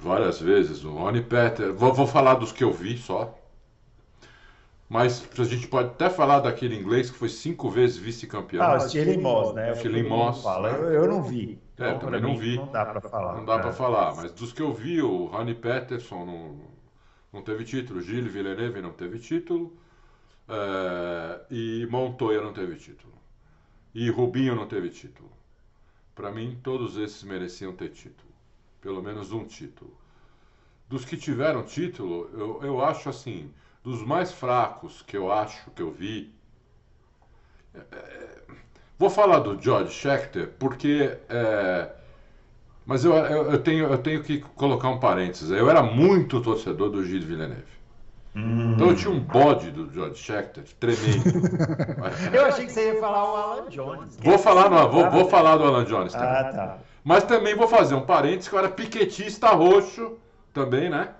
várias 0.00 0.40
vezes, 0.40 0.82
o 0.82 0.90
Rony 0.94 1.22
Peter. 1.22 1.72
Vou, 1.72 1.94
vou 1.94 2.08
falar 2.08 2.34
dos 2.34 2.50
que 2.50 2.64
eu 2.64 2.72
vi 2.72 2.98
só. 2.98 3.38
Mas 4.88 5.24
a 5.38 5.44
gente 5.44 5.68
pode 5.68 5.90
até 5.90 6.10
falar 6.10 6.40
daquele 6.40 6.74
inglês 6.74 7.08
que 7.08 7.16
foi 7.16 7.28
cinco 7.28 7.70
vezes 7.70 7.98
vice-campeão. 7.98 8.64
Ah, 8.64 8.74
o 8.74 8.80
Stirling 8.80 9.22
Moss, 9.22 9.54
né? 9.54 9.72
Stirling 9.76 10.08
Moss. 10.08 10.42
Fala. 10.42 10.70
Eu, 10.70 11.04
eu, 11.04 11.06
não 11.06 11.22
vi. 11.22 11.56
É, 11.78 11.90
então, 11.90 11.98
também 12.00 12.20
não 12.20 12.36
vi. 12.36 12.56
Não 12.56 12.72
dá 12.72 12.84
para 12.84 13.00
falar. 13.00 13.36
Não 13.36 13.44
dá 13.44 13.54
é. 13.54 13.58
para 13.60 13.72
falar, 13.72 14.16
mas 14.16 14.32
dos 14.32 14.52
que 14.52 14.60
eu 14.60 14.74
vi, 14.74 15.00
o 15.00 15.26
Rony 15.26 15.54
Peterson 15.54 16.24
não, 16.24 16.56
não 17.32 17.42
teve 17.42 17.62
título, 17.62 18.02
Gilles 18.02 18.32
Villeneuve 18.32 18.82
não 18.82 18.90
teve 18.90 19.20
título, 19.20 19.72
é, 20.48 21.40
e 21.48 21.86
Montoya 21.88 22.40
não 22.40 22.52
teve 22.52 22.74
título. 22.74 23.15
E 23.98 24.10
Rubinho 24.10 24.54
não 24.54 24.66
teve 24.66 24.90
título. 24.90 25.30
Para 26.14 26.30
mim, 26.30 26.60
todos 26.62 26.98
esses 26.98 27.22
mereciam 27.22 27.72
ter 27.72 27.88
título. 27.88 28.30
Pelo 28.78 29.02
menos 29.02 29.32
um 29.32 29.42
título. 29.42 29.96
Dos 30.86 31.02
que 31.02 31.16
tiveram 31.16 31.62
título, 31.62 32.28
eu, 32.34 32.60
eu 32.62 32.84
acho 32.84 33.08
assim, 33.08 33.50
dos 33.82 34.02
mais 34.02 34.30
fracos 34.30 35.00
que 35.00 35.16
eu 35.16 35.32
acho 35.32 35.70
que 35.70 35.80
eu 35.80 35.90
vi. 35.90 36.30
É, 37.74 38.42
vou 38.98 39.08
falar 39.08 39.38
do 39.38 39.58
George 39.58 39.94
Schechter, 39.94 40.52
porque. 40.58 41.18
É, 41.30 41.90
mas 42.84 43.02
eu, 43.02 43.14
eu, 43.14 43.52
eu, 43.52 43.62
tenho, 43.62 43.86
eu 43.86 43.96
tenho 43.96 44.22
que 44.22 44.40
colocar 44.40 44.90
um 44.90 45.00
parênteses. 45.00 45.50
Eu 45.50 45.70
era 45.70 45.82
muito 45.82 46.42
torcedor 46.42 46.90
do 46.90 47.02
Gilles 47.02 47.24
Villeneuve. 47.24 47.75
Hum. 48.36 48.74
Então 48.74 48.88
eu 48.88 48.94
tinha 48.94 49.10
um 49.10 49.20
bode 49.20 49.70
do 49.70 49.90
George 49.90 50.22
Schechter 50.22 50.64
tremendo. 50.78 51.48
eu 52.34 52.44
achei 52.44 52.66
que 52.66 52.72
você 52.72 52.92
ia 52.92 53.00
falar 53.00 53.24
o 53.24 53.36
Alan 53.36 53.68
Jones. 53.70 54.16
Vou 54.18 54.38
falar, 54.38 54.68
no, 54.68 54.90
vou, 54.90 55.10
vou 55.10 55.28
falar 55.30 55.56
do 55.56 55.64
Alan 55.64 55.84
Jones 55.86 56.12
também. 56.12 56.28
Ah, 56.28 56.52
tá. 56.52 56.78
Mas 57.02 57.24
também 57.24 57.54
vou 57.54 57.66
fazer 57.66 57.94
um 57.94 58.04
parênteses 58.04 58.48
que 58.48 58.54
eu 58.54 58.58
era 58.58 58.68
piquetista 58.68 59.48
roxo 59.48 60.18
também, 60.52 60.90
né? 60.90 61.14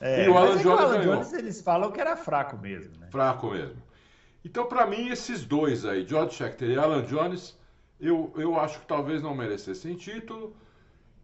É, 0.00 0.26
e 0.26 0.28
o 0.28 0.36
Alan 0.36 0.54
mas 0.54 0.60
é 0.60 0.62
Jones 0.64 0.80
o 0.80 0.84
Alan. 0.84 1.00
Jones 1.00 1.32
eles 1.34 1.60
falam 1.60 1.92
que 1.92 2.00
era 2.00 2.16
fraco 2.16 2.58
mesmo, 2.58 2.98
né? 2.98 3.06
Fraco 3.12 3.50
mesmo. 3.50 3.80
Então, 4.44 4.66
para 4.66 4.86
mim, 4.86 5.08
esses 5.08 5.44
dois 5.44 5.84
aí, 5.84 6.06
George 6.06 6.34
Schechter 6.34 6.70
e 6.70 6.78
Alan 6.78 7.02
Jones, 7.02 7.56
eu, 8.00 8.32
eu 8.36 8.58
acho 8.58 8.80
que 8.80 8.86
talvez 8.86 9.22
não 9.22 9.34
merecessem 9.34 9.94
título. 9.94 10.56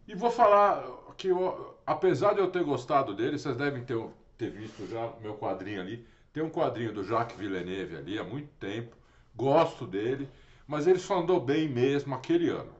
E 0.07 0.15
vou 0.15 0.31
falar 0.31 0.83
que, 1.17 1.27
eu, 1.27 1.77
apesar 1.85 2.33
de 2.33 2.39
eu 2.39 2.47
ter 2.47 2.63
gostado 2.63 3.13
dele, 3.13 3.37
vocês 3.37 3.55
devem 3.55 3.83
ter, 3.83 3.97
ter 4.37 4.49
visto 4.49 4.87
já 4.87 5.13
meu 5.21 5.35
quadrinho 5.35 5.81
ali. 5.81 6.05
Tem 6.31 6.41
um 6.43 6.49
quadrinho 6.49 6.93
do 6.93 7.03
Jacques 7.03 7.37
Villeneuve 7.37 7.97
ali 7.97 8.17
há 8.17 8.23
muito 8.23 8.49
tempo. 8.59 8.95
Gosto 9.35 9.85
dele, 9.85 10.27
mas 10.67 10.87
ele 10.87 10.99
só 10.99 11.19
andou 11.21 11.39
bem 11.39 11.69
mesmo 11.69 12.15
aquele 12.15 12.49
ano. 12.49 12.73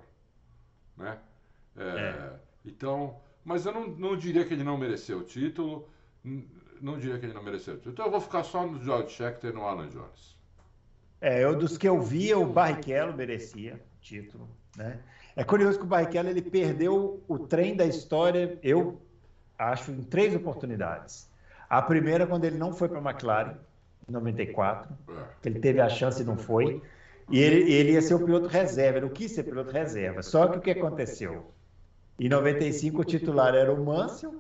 Né? 0.98 1.18
É, 1.76 1.84
É. 1.84 2.40
Então, 2.66 3.20
mas 3.44 3.66
eu 3.66 3.74
não, 3.74 3.88
não 3.88 4.16
diria 4.16 4.46
que 4.46 4.54
ele 4.54 4.64
não 4.64 4.78
mereceu 4.78 5.20
o 5.20 5.24
título. 5.24 5.90
Não 6.82 6.98
diria 6.98 7.20
que 7.20 7.26
ele 7.26 7.34
não 7.34 7.44
mereceu 7.44 7.74
o 7.74 7.78
título. 7.78 7.94
Então 7.94 8.06
eu 8.06 8.12
vou 8.12 8.22
ficar 8.22 8.44
só 8.44 8.66
no 8.66 8.82
George 8.82 9.12
Schechter 9.14 9.52
e 9.52 9.54
no 9.54 9.64
Alan 9.64 9.90
Jones. 9.90 10.38
É, 11.20 11.44
eu 11.44 11.58
dos 11.58 11.78
que 11.78 11.88
eu 11.88 12.02
via, 12.02 12.38
o 12.38 12.46
Barrichello 12.46 13.16
merecia 13.16 13.82
título, 14.02 14.50
né? 14.76 15.00
É 15.36 15.44
curioso 15.44 15.80
que 15.80 15.86
o 15.86 15.88
Barrichello 15.88 16.30
ele 16.30 16.42
perdeu 16.42 17.24
o 17.28 17.40
trem 17.40 17.76
da 17.76 17.86
história, 17.86 18.60
eu 18.62 19.02
acho, 19.58 19.92
em 19.92 20.04
três 20.04 20.36
oportunidades. 20.36 21.30
A 21.78 21.82
primeira 21.82 22.28
quando 22.28 22.46
ele 22.46 22.58
não 22.58 22.72
foi 22.74 22.88
para 22.88 23.00
a 23.00 23.02
McLaren, 23.02 23.56
em 24.08 24.12
94, 24.12 24.90
É. 25.10 25.14
que 25.42 25.50
ele 25.50 25.60
teve 25.60 25.80
a 25.82 25.90
chance 25.90 26.22
e 26.22 26.26
não 26.26 26.38
foi. 26.38 26.82
E 27.30 27.40
ele, 27.40 27.72
ele 27.72 27.94
ia 27.94 28.02
ser 28.02 28.14
o 28.16 28.20
piloto 28.26 28.48
reserva, 28.48 28.98
ele 29.00 29.06
não 29.08 29.14
quis 29.14 29.32
ser 29.32 29.44
piloto 29.44 29.72
reserva. 29.72 30.22
Só 30.22 30.48
que 30.48 30.58
o 30.58 30.62
que 30.62 30.72
aconteceu? 30.72 31.52
Em 32.20 32.30
95 32.30 33.02
o 33.02 33.04
titular 33.06 33.56
era 33.56 33.74
o 33.74 33.84
Mansell, 33.84 34.36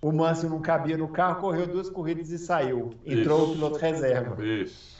o 0.00 0.12
Mansell 0.12 0.50
não 0.50 0.60
cabia 0.60 0.96
no 0.96 1.08
carro, 1.08 1.40
correu 1.40 1.66
duas 1.66 1.90
corridas 1.90 2.30
e 2.30 2.38
saiu. 2.38 2.90
Entrou 3.04 3.42
Isso. 3.42 3.50
o 3.50 3.54
piloto 3.54 3.78
reserva. 3.78 4.44
Isso. 4.44 4.96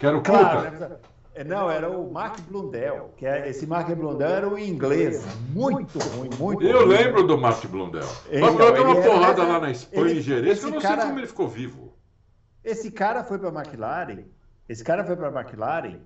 Que 0.00 0.06
era 0.06 0.16
o 0.16 0.22
Claro, 0.22 0.70
Cuca. 0.70 0.88
né? 0.88 0.96
É, 1.34 1.42
Não, 1.42 1.68
era 1.70 1.90
o 1.90 2.12
Mark 2.12 2.38
Blundell, 2.48 3.12
que 3.16 3.26
é, 3.26 3.48
esse 3.48 3.66
Mark 3.66 3.88
Blundell 3.92 4.28
era 4.28 4.48
um 4.48 4.56
inglês 4.56 5.24
muito 5.50 5.98
ruim, 5.98 6.30
muito 6.38 6.62
Eu 6.62 6.80
ruim. 6.86 6.88
lembro 6.96 7.26
do 7.26 7.36
Mark 7.36 7.64
Blundell. 7.66 8.06
Então, 8.30 8.40
Mas 8.54 8.60
eu 8.60 8.72
dei 8.72 8.82
uma 8.82 8.90
ele 8.92 9.00
era- 9.00 9.10
porrada 9.10 9.42
é- 9.42 9.46
lá 9.46 9.60
na 9.60 9.70
Espanha, 9.70 10.06
ele- 10.10 10.20
em 10.20 10.22
Jerez, 10.22 10.60
que 10.60 10.66
eu 10.66 10.70
não 10.70 10.80
cara- 10.80 11.00
sei 11.02 11.06
como 11.06 11.18
ele 11.18 11.26
ficou 11.26 11.48
vivo. 11.48 11.92
Esse 12.64 12.90
cara 12.90 13.24
foi 13.24 13.38
para 13.38 13.48
a 13.48 13.52
McLaren, 13.52 14.24
esse 14.68 14.84
cara 14.84 15.04
foi 15.04 15.16
para 15.16 15.28
a 15.28 15.40
McLaren 15.42 15.98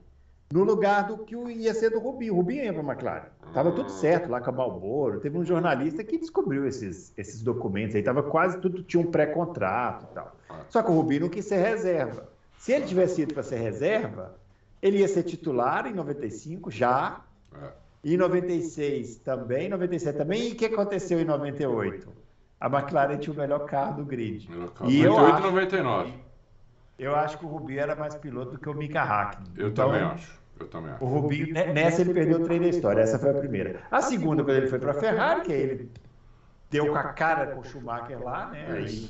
no 0.51 0.65
lugar 0.65 1.07
do 1.07 1.19
que 1.19 1.37
ia 1.37 1.75
ser 1.75 1.91
do 1.91 1.99
Rubinho. 1.99 2.33
O 2.33 2.37
Rubinho 2.37 2.65
ia 2.65 2.73
para 2.73 2.83
a 2.83 2.87
McLaren. 2.87 3.27
Tava 3.53 3.71
tudo 3.73 3.91
certo 3.91 4.31
lá 4.31 4.41
com 4.41 4.49
a 4.49 4.53
Marlboro. 4.53 5.21
Teve 5.21 5.37
um 5.39 5.45
jornalista 5.45 6.03
que 6.03 6.17
descobriu 6.19 6.67
esses, 6.67 7.13
esses 7.19 7.43
documentos 7.43 7.95
aí. 7.95 8.03
Tava 8.03 8.23
quase 8.23 8.59
tudo, 8.59 8.83
tinha 8.83 9.03
um 9.03 9.11
pré-contrato 9.11 10.07
e 10.11 10.15
tal. 10.15 10.33
Só 10.71 10.83
que 10.83 10.91
o 10.91 10.95
Rubinho 10.95 11.21
não 11.23 11.29
quis 11.29 11.45
ser 11.45 11.59
reserva. 11.63 12.27
Se 12.59 12.73
ele 12.73 12.87
tivesse 12.87 13.23
ido 13.23 13.35
para 13.35 13.43
ser 13.43 13.57
reserva, 13.57 14.35
ele 14.83 14.99
ia 14.99 15.09
ser 15.09 15.23
titular 15.25 15.87
em 15.87 15.95
95 15.95 16.71
já, 16.71 17.21
É. 17.55 17.69
em 18.05 18.17
96 18.17 19.17
também, 19.17 19.67
em 19.67 19.71
97 19.71 20.17
também. 20.19 20.49
E 20.49 20.53
o 20.53 20.57
que 20.57 20.67
aconteceu 20.67 21.19
em 21.21 21.25
98? 21.25 22.09
A 22.61 22.67
McLaren 22.67 23.19
tinha 23.19 23.33
o 23.33 23.37
melhor 23.37 23.65
carro 23.67 23.97
do 23.99 24.05
grid. 24.05 24.49
E 24.87 25.01
eu 25.01 25.13
98 25.13 25.25
e 25.25 25.33
acho- 25.33 25.43
99. 25.51 26.13
Eu 26.99 27.15
acho 27.15 27.39
que 27.39 27.45
o 27.45 27.49
Rubinho 27.49 27.79
era 27.81 27.95
mais 27.95 28.15
piloto 28.17 28.53
do 28.53 28.59
que 28.59 28.69
o 28.69 28.75
Mika 28.75 29.01
Hakkinen. 29.03 29.53
Eu 29.57 29.69
Então, 29.69 29.87
também 29.89 30.03
acho. 30.03 30.39
Eu 30.59 30.67
também 30.67 30.91
O 30.91 30.95
acho. 30.95 31.05
Rubinho, 31.05 31.53
ne- 31.55 31.73
nessa 31.73 32.01
ele 32.01 32.13
perdeu 32.13 32.41
o 32.41 32.45
trem 32.45 32.61
da 32.61 32.67
história. 32.67 33.01
Essa 33.01 33.17
foi 33.19 33.31
a 33.31 33.35
primeira. 33.35 33.81
A 33.89 34.03
segunda, 34.03 34.43
quando 34.43 34.57
ele 34.57 34.67
foi 34.67 34.81
para 34.81 34.91
a 34.91 34.95
Ferrari, 34.95 35.43
que 35.43 35.53
aí 35.53 35.61
ele 35.61 35.93
deu 36.69 36.89
com 36.89 36.97
a 36.99 37.05
cara 37.13 37.47
com 37.55 37.61
o 37.61 37.65
Schumacher 37.65 38.21
lá, 38.21 38.47
né? 38.49 38.67
Aí 38.73 39.09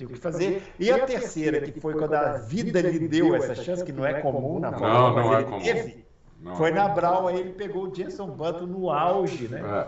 tem 0.00 0.06
o 0.06 0.10
que 0.10 0.18
fazer. 0.18 0.62
E 0.78 0.90
a 0.90 1.04
terceira, 1.04 1.60
que 1.60 1.78
foi 1.78 1.94
quando 1.94 2.14
a 2.14 2.38
vida 2.38 2.80
lhe 2.80 3.06
deu 3.06 3.34
essa 3.34 3.54
chance, 3.54 3.84
que 3.84 3.92
não 3.92 4.06
é 4.06 4.20
comum 4.20 4.58
na 4.58 4.72
Fórmula 4.72 4.92
Não, 4.92 5.12
1, 5.12 5.14
não 5.14 5.24
mas 5.24 5.32
é 5.32 5.40
ele 5.40 5.44
comum. 5.44 5.62
teve. 5.62 6.04
Não. 6.40 6.56
Foi 6.56 6.70
na 6.70 6.88
Brown, 6.88 7.26
aí 7.26 7.38
ele 7.38 7.52
pegou 7.52 7.86
o 7.86 7.94
Jenson 7.94 8.28
Button 8.28 8.64
no 8.64 8.90
auge, 8.90 9.46
né? 9.48 9.60
É. 9.60 9.86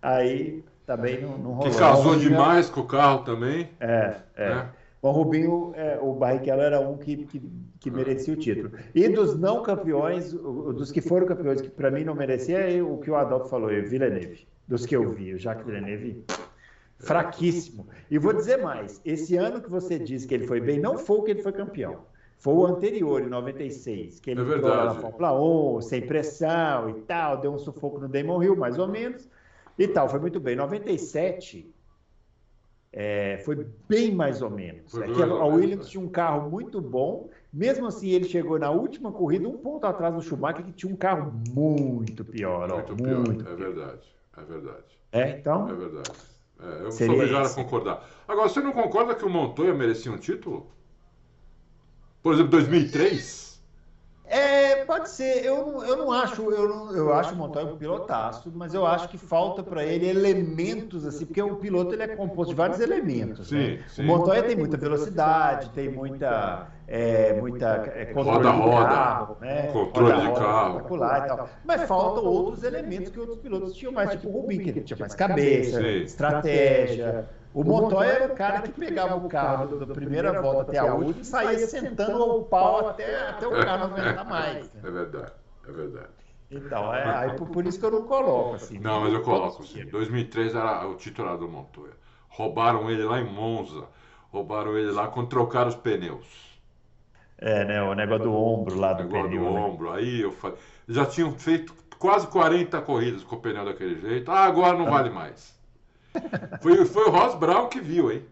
Aí 0.00 0.64
também 0.86 1.20
não, 1.20 1.36
não 1.36 1.52
rolou. 1.52 1.72
Que 1.72 1.78
casou 1.78 2.16
demais 2.16 2.70
com 2.70 2.80
o 2.80 2.86
carro 2.86 3.24
também. 3.24 3.70
É, 3.80 4.16
é. 4.36 4.48
né? 4.50 4.68
Bom, 5.02 5.10
o 5.10 5.12
Rubinho, 5.12 5.72
é, 5.74 5.98
o 6.00 6.14
Barrichello 6.14 6.62
era 6.62 6.80
um 6.80 6.96
que, 6.96 7.26
que, 7.26 7.42
que 7.80 7.90
merecia 7.90 8.32
o 8.32 8.36
título. 8.36 8.70
E 8.94 9.08
dos 9.08 9.38
não 9.38 9.62
campeões, 9.62 10.32
dos 10.32 10.92
que 10.92 11.00
foram 11.00 11.26
campeões, 11.26 11.60
que 11.60 11.68
para 11.68 11.90
mim 11.90 12.04
não 12.04 12.14
merecia, 12.14 12.58
é 12.58 12.80
o 12.80 12.98
que 12.98 13.10
o 13.10 13.16
Adolfo 13.16 13.48
falou, 13.48 13.70
é 13.70 13.80
o 13.80 13.88
Villeneuve. 13.88 14.46
Dos 14.66 14.86
que 14.86 14.96
eu 14.96 15.10
vi, 15.10 15.34
o 15.34 15.38
Jacques 15.38 15.66
Villeneuve, 15.66 16.24
fraquíssimo. 17.04 17.86
E 18.10 18.18
vou 18.18 18.32
dizer 18.32 18.58
mais, 18.58 19.00
esse 19.04 19.36
ano 19.36 19.60
que 19.60 19.70
você 19.70 19.98
disse 19.98 20.26
que 20.26 20.34
ele 20.34 20.46
foi 20.46 20.60
bem, 20.60 20.78
não 20.80 20.98
foi 20.98 21.18
o 21.18 21.22
que 21.22 21.30
ele 21.30 21.42
foi 21.42 21.52
campeão. 21.52 22.06
foi 22.38 22.54
o 22.54 22.66
anterior, 22.66 23.22
em 23.22 23.28
96, 23.28 24.20
que 24.20 24.30
ele 24.30 24.40
É 24.40 24.56
lá 24.60 24.84
na 24.86 24.94
Fórmula 24.94 25.32
1, 25.78 25.80
sem 25.82 26.02
pressão 26.02 26.90
e 26.90 26.94
tal, 27.02 27.38
deu 27.40 27.52
um 27.52 27.58
sufoco 27.58 27.98
no 27.98 28.08
Damon 28.08 28.42
Hill, 28.42 28.56
mais 28.56 28.78
ou 28.78 28.88
menos, 28.88 29.28
e 29.78 29.88
tal, 29.88 30.08
foi 30.08 30.20
muito 30.20 30.40
bem. 30.40 30.54
97 30.56 31.72
é, 32.96 33.38
foi 33.44 33.66
bem 33.88 34.14
mais 34.14 34.40
ou 34.40 34.48
menos. 34.48 34.92
Foi 34.92 35.02
É 35.02 35.12
que 35.12 35.20
a 35.20 35.26
a 35.26 35.46
Williams 35.46 35.88
tinha 35.88 36.02
um 36.02 36.08
carro 36.08 36.48
muito 36.48 36.80
bom, 36.80 37.28
mesmo 37.52 37.86
assim 37.86 38.10
ele 38.10 38.24
chegou 38.24 38.58
na 38.58 38.70
última 38.70 39.10
corrida 39.10 39.48
um 39.48 39.58
ponto 39.58 39.84
atrás 39.84 40.14
do 40.14 40.22
Schumacher, 40.22 40.64
que 40.64 40.72
tinha 40.72 40.92
um 40.92 40.96
carro 40.96 41.32
muito 41.50 42.24
pior. 42.24 42.70
ó, 42.70 42.76
Muito 42.76 42.96
pior, 42.96 43.18
muito 43.20 43.48
é 43.48 43.54
verdade. 43.56 44.14
É 44.36 44.42
verdade. 44.42 44.98
É, 45.10 45.30
então, 45.30 45.68
É 45.68 45.74
verdade. 45.74 46.33
É, 46.64 46.82
eu 46.84 46.90
Seria 46.90 47.14
sou 47.14 47.14
obrigado 47.14 47.44
esse. 47.44 47.52
a 47.60 47.64
concordar. 47.64 48.08
Agora, 48.26 48.48
você 48.48 48.60
não 48.60 48.72
concorda 48.72 49.14
que 49.14 49.24
o 49.24 49.30
Montoya 49.30 49.74
merecia 49.74 50.10
um 50.12 50.18
título? 50.18 50.70
Por 52.22 52.34
exemplo, 52.34 52.50
2003? 52.52 53.43
É, 54.26 54.84
pode 54.86 55.10
ser. 55.10 55.44
Eu 55.44 55.66
não, 55.66 55.84
eu 55.84 55.96
não 55.96 56.12
acho, 56.12 56.50
eu, 56.50 56.68
não, 56.68 56.96
eu 56.96 57.12
acho 57.12 57.34
o 57.34 57.36
Montoya 57.36 57.66
um 57.66 57.76
pilotaço, 57.76 58.50
mas 58.54 58.72
eu 58.72 58.86
acho 58.86 59.08
que 59.08 59.18
falta 59.18 59.62
para 59.62 59.84
ele 59.84 60.08
elementos 60.08 61.04
assim, 61.04 61.26
porque 61.26 61.42
o 61.42 61.56
piloto 61.56 61.94
ele 61.94 62.04
é 62.04 62.08
composto 62.16 62.50
de 62.50 62.56
vários 62.56 62.80
elementos. 62.80 63.48
Sim, 63.48 63.76
né? 63.76 63.84
sim. 63.86 64.02
O 64.02 64.06
Montoya 64.06 64.42
tem 64.42 64.56
muita 64.56 64.78
velocidade, 64.78 65.70
tem 65.70 65.90
muita, 65.90 66.68
é, 66.88 67.38
muita 67.38 67.92
é, 67.94 68.06
controle 68.06 68.46
Roda, 68.46 68.52
de 68.52 68.58
roda. 68.58 68.86
carro, 68.86 69.36
né? 69.40 69.62
Controle 69.66 70.12
Roda, 70.12 70.22
de 70.22 70.28
roda, 70.28 70.40
carro. 70.40 71.24
e 71.24 71.28
tal. 71.28 71.50
Mas 71.62 71.82
faltam 71.82 72.24
outros 72.24 72.64
elementos 72.64 73.10
que 73.10 73.20
outros 73.20 73.38
pilotos 73.38 73.74
tinham 73.74 73.92
mais, 73.92 74.10
tipo 74.10 74.28
o 74.28 74.32
Rubinho, 74.40 74.62
que 74.62 74.70
ele 74.70 74.80
tinha 74.80 74.96
mais 74.98 75.14
cabeça, 75.14 75.80
Sim. 75.82 76.02
estratégia. 76.02 77.28
O 77.54 77.62
Montoya 77.62 78.10
era 78.10 78.32
o 78.32 78.36
cara 78.36 78.62
que 78.62 78.72
pegava 78.72 79.14
o 79.14 79.28
carro 79.28 79.78
da 79.78 79.94
primeira 79.94 80.42
volta 80.42 80.62
até 80.62 80.78
a 80.78 80.92
última 80.92 81.20
e 81.20 81.24
saía 81.24 81.66
sentando 81.68 82.20
o 82.38 82.42
pau 82.42 82.88
até, 82.88 83.28
até 83.28 83.46
o 83.46 83.52
carro 83.64 83.88
não 83.88 83.96
aguentar 83.96 84.28
mais. 84.28 84.72
né? 84.74 84.80
É 84.82 84.90
verdade, 84.90 85.32
é 85.68 85.72
verdade. 85.72 86.08
Então, 86.50 86.92
é, 86.92 87.16
aí 87.16 87.36
por, 87.36 87.48
por 87.48 87.64
isso 87.64 87.78
que 87.78 87.86
eu 87.86 87.92
não 87.92 88.02
coloco 88.02 88.56
assim. 88.56 88.78
Não, 88.80 89.02
mas 89.02 89.12
eu 89.12 89.22
coloco 89.22 89.64
sim. 89.64 89.86
2003 89.86 90.54
era 90.54 90.86
o 90.88 90.96
titular 90.96 91.38
do 91.38 91.48
Montoya. 91.48 91.94
Roubaram 92.28 92.90
ele 92.90 93.04
lá 93.04 93.20
em 93.20 93.32
Monza. 93.32 93.84
Roubaram 94.32 94.76
ele 94.76 94.90
lá 94.90 95.06
quando 95.06 95.28
trocaram 95.28 95.68
os 95.68 95.76
pneus. 95.76 96.26
É, 97.38 97.64
né? 97.64 97.82
O 97.82 97.94
negócio 97.94 98.24
do 98.24 98.34
ombro 98.34 98.76
lá 98.76 98.92
do 98.92 99.04
Agora 99.04 99.28
pneu. 99.28 99.42
no 99.42 99.54
né? 99.54 99.60
ombro. 99.60 99.92
Aí 99.92 100.20
eu 100.20 100.32
falei. 100.32 100.58
Já 100.88 101.06
tinham 101.06 101.32
feito 101.32 101.72
quase 101.98 102.26
40 102.26 102.80
corridas 102.82 103.22
com 103.22 103.36
o 103.36 103.40
pneu 103.40 103.64
daquele 103.64 104.00
jeito. 104.00 104.30
Ah, 104.30 104.44
agora 104.44 104.76
não 104.76 104.86
vale 104.86 105.10
mais. 105.10 105.53
Foi, 106.60 106.84
foi 106.84 107.04
o 107.04 107.10
Ross 107.10 107.34
Brown 107.34 107.68
que 107.68 107.80
viu, 107.80 108.10
hein? 108.12 108.24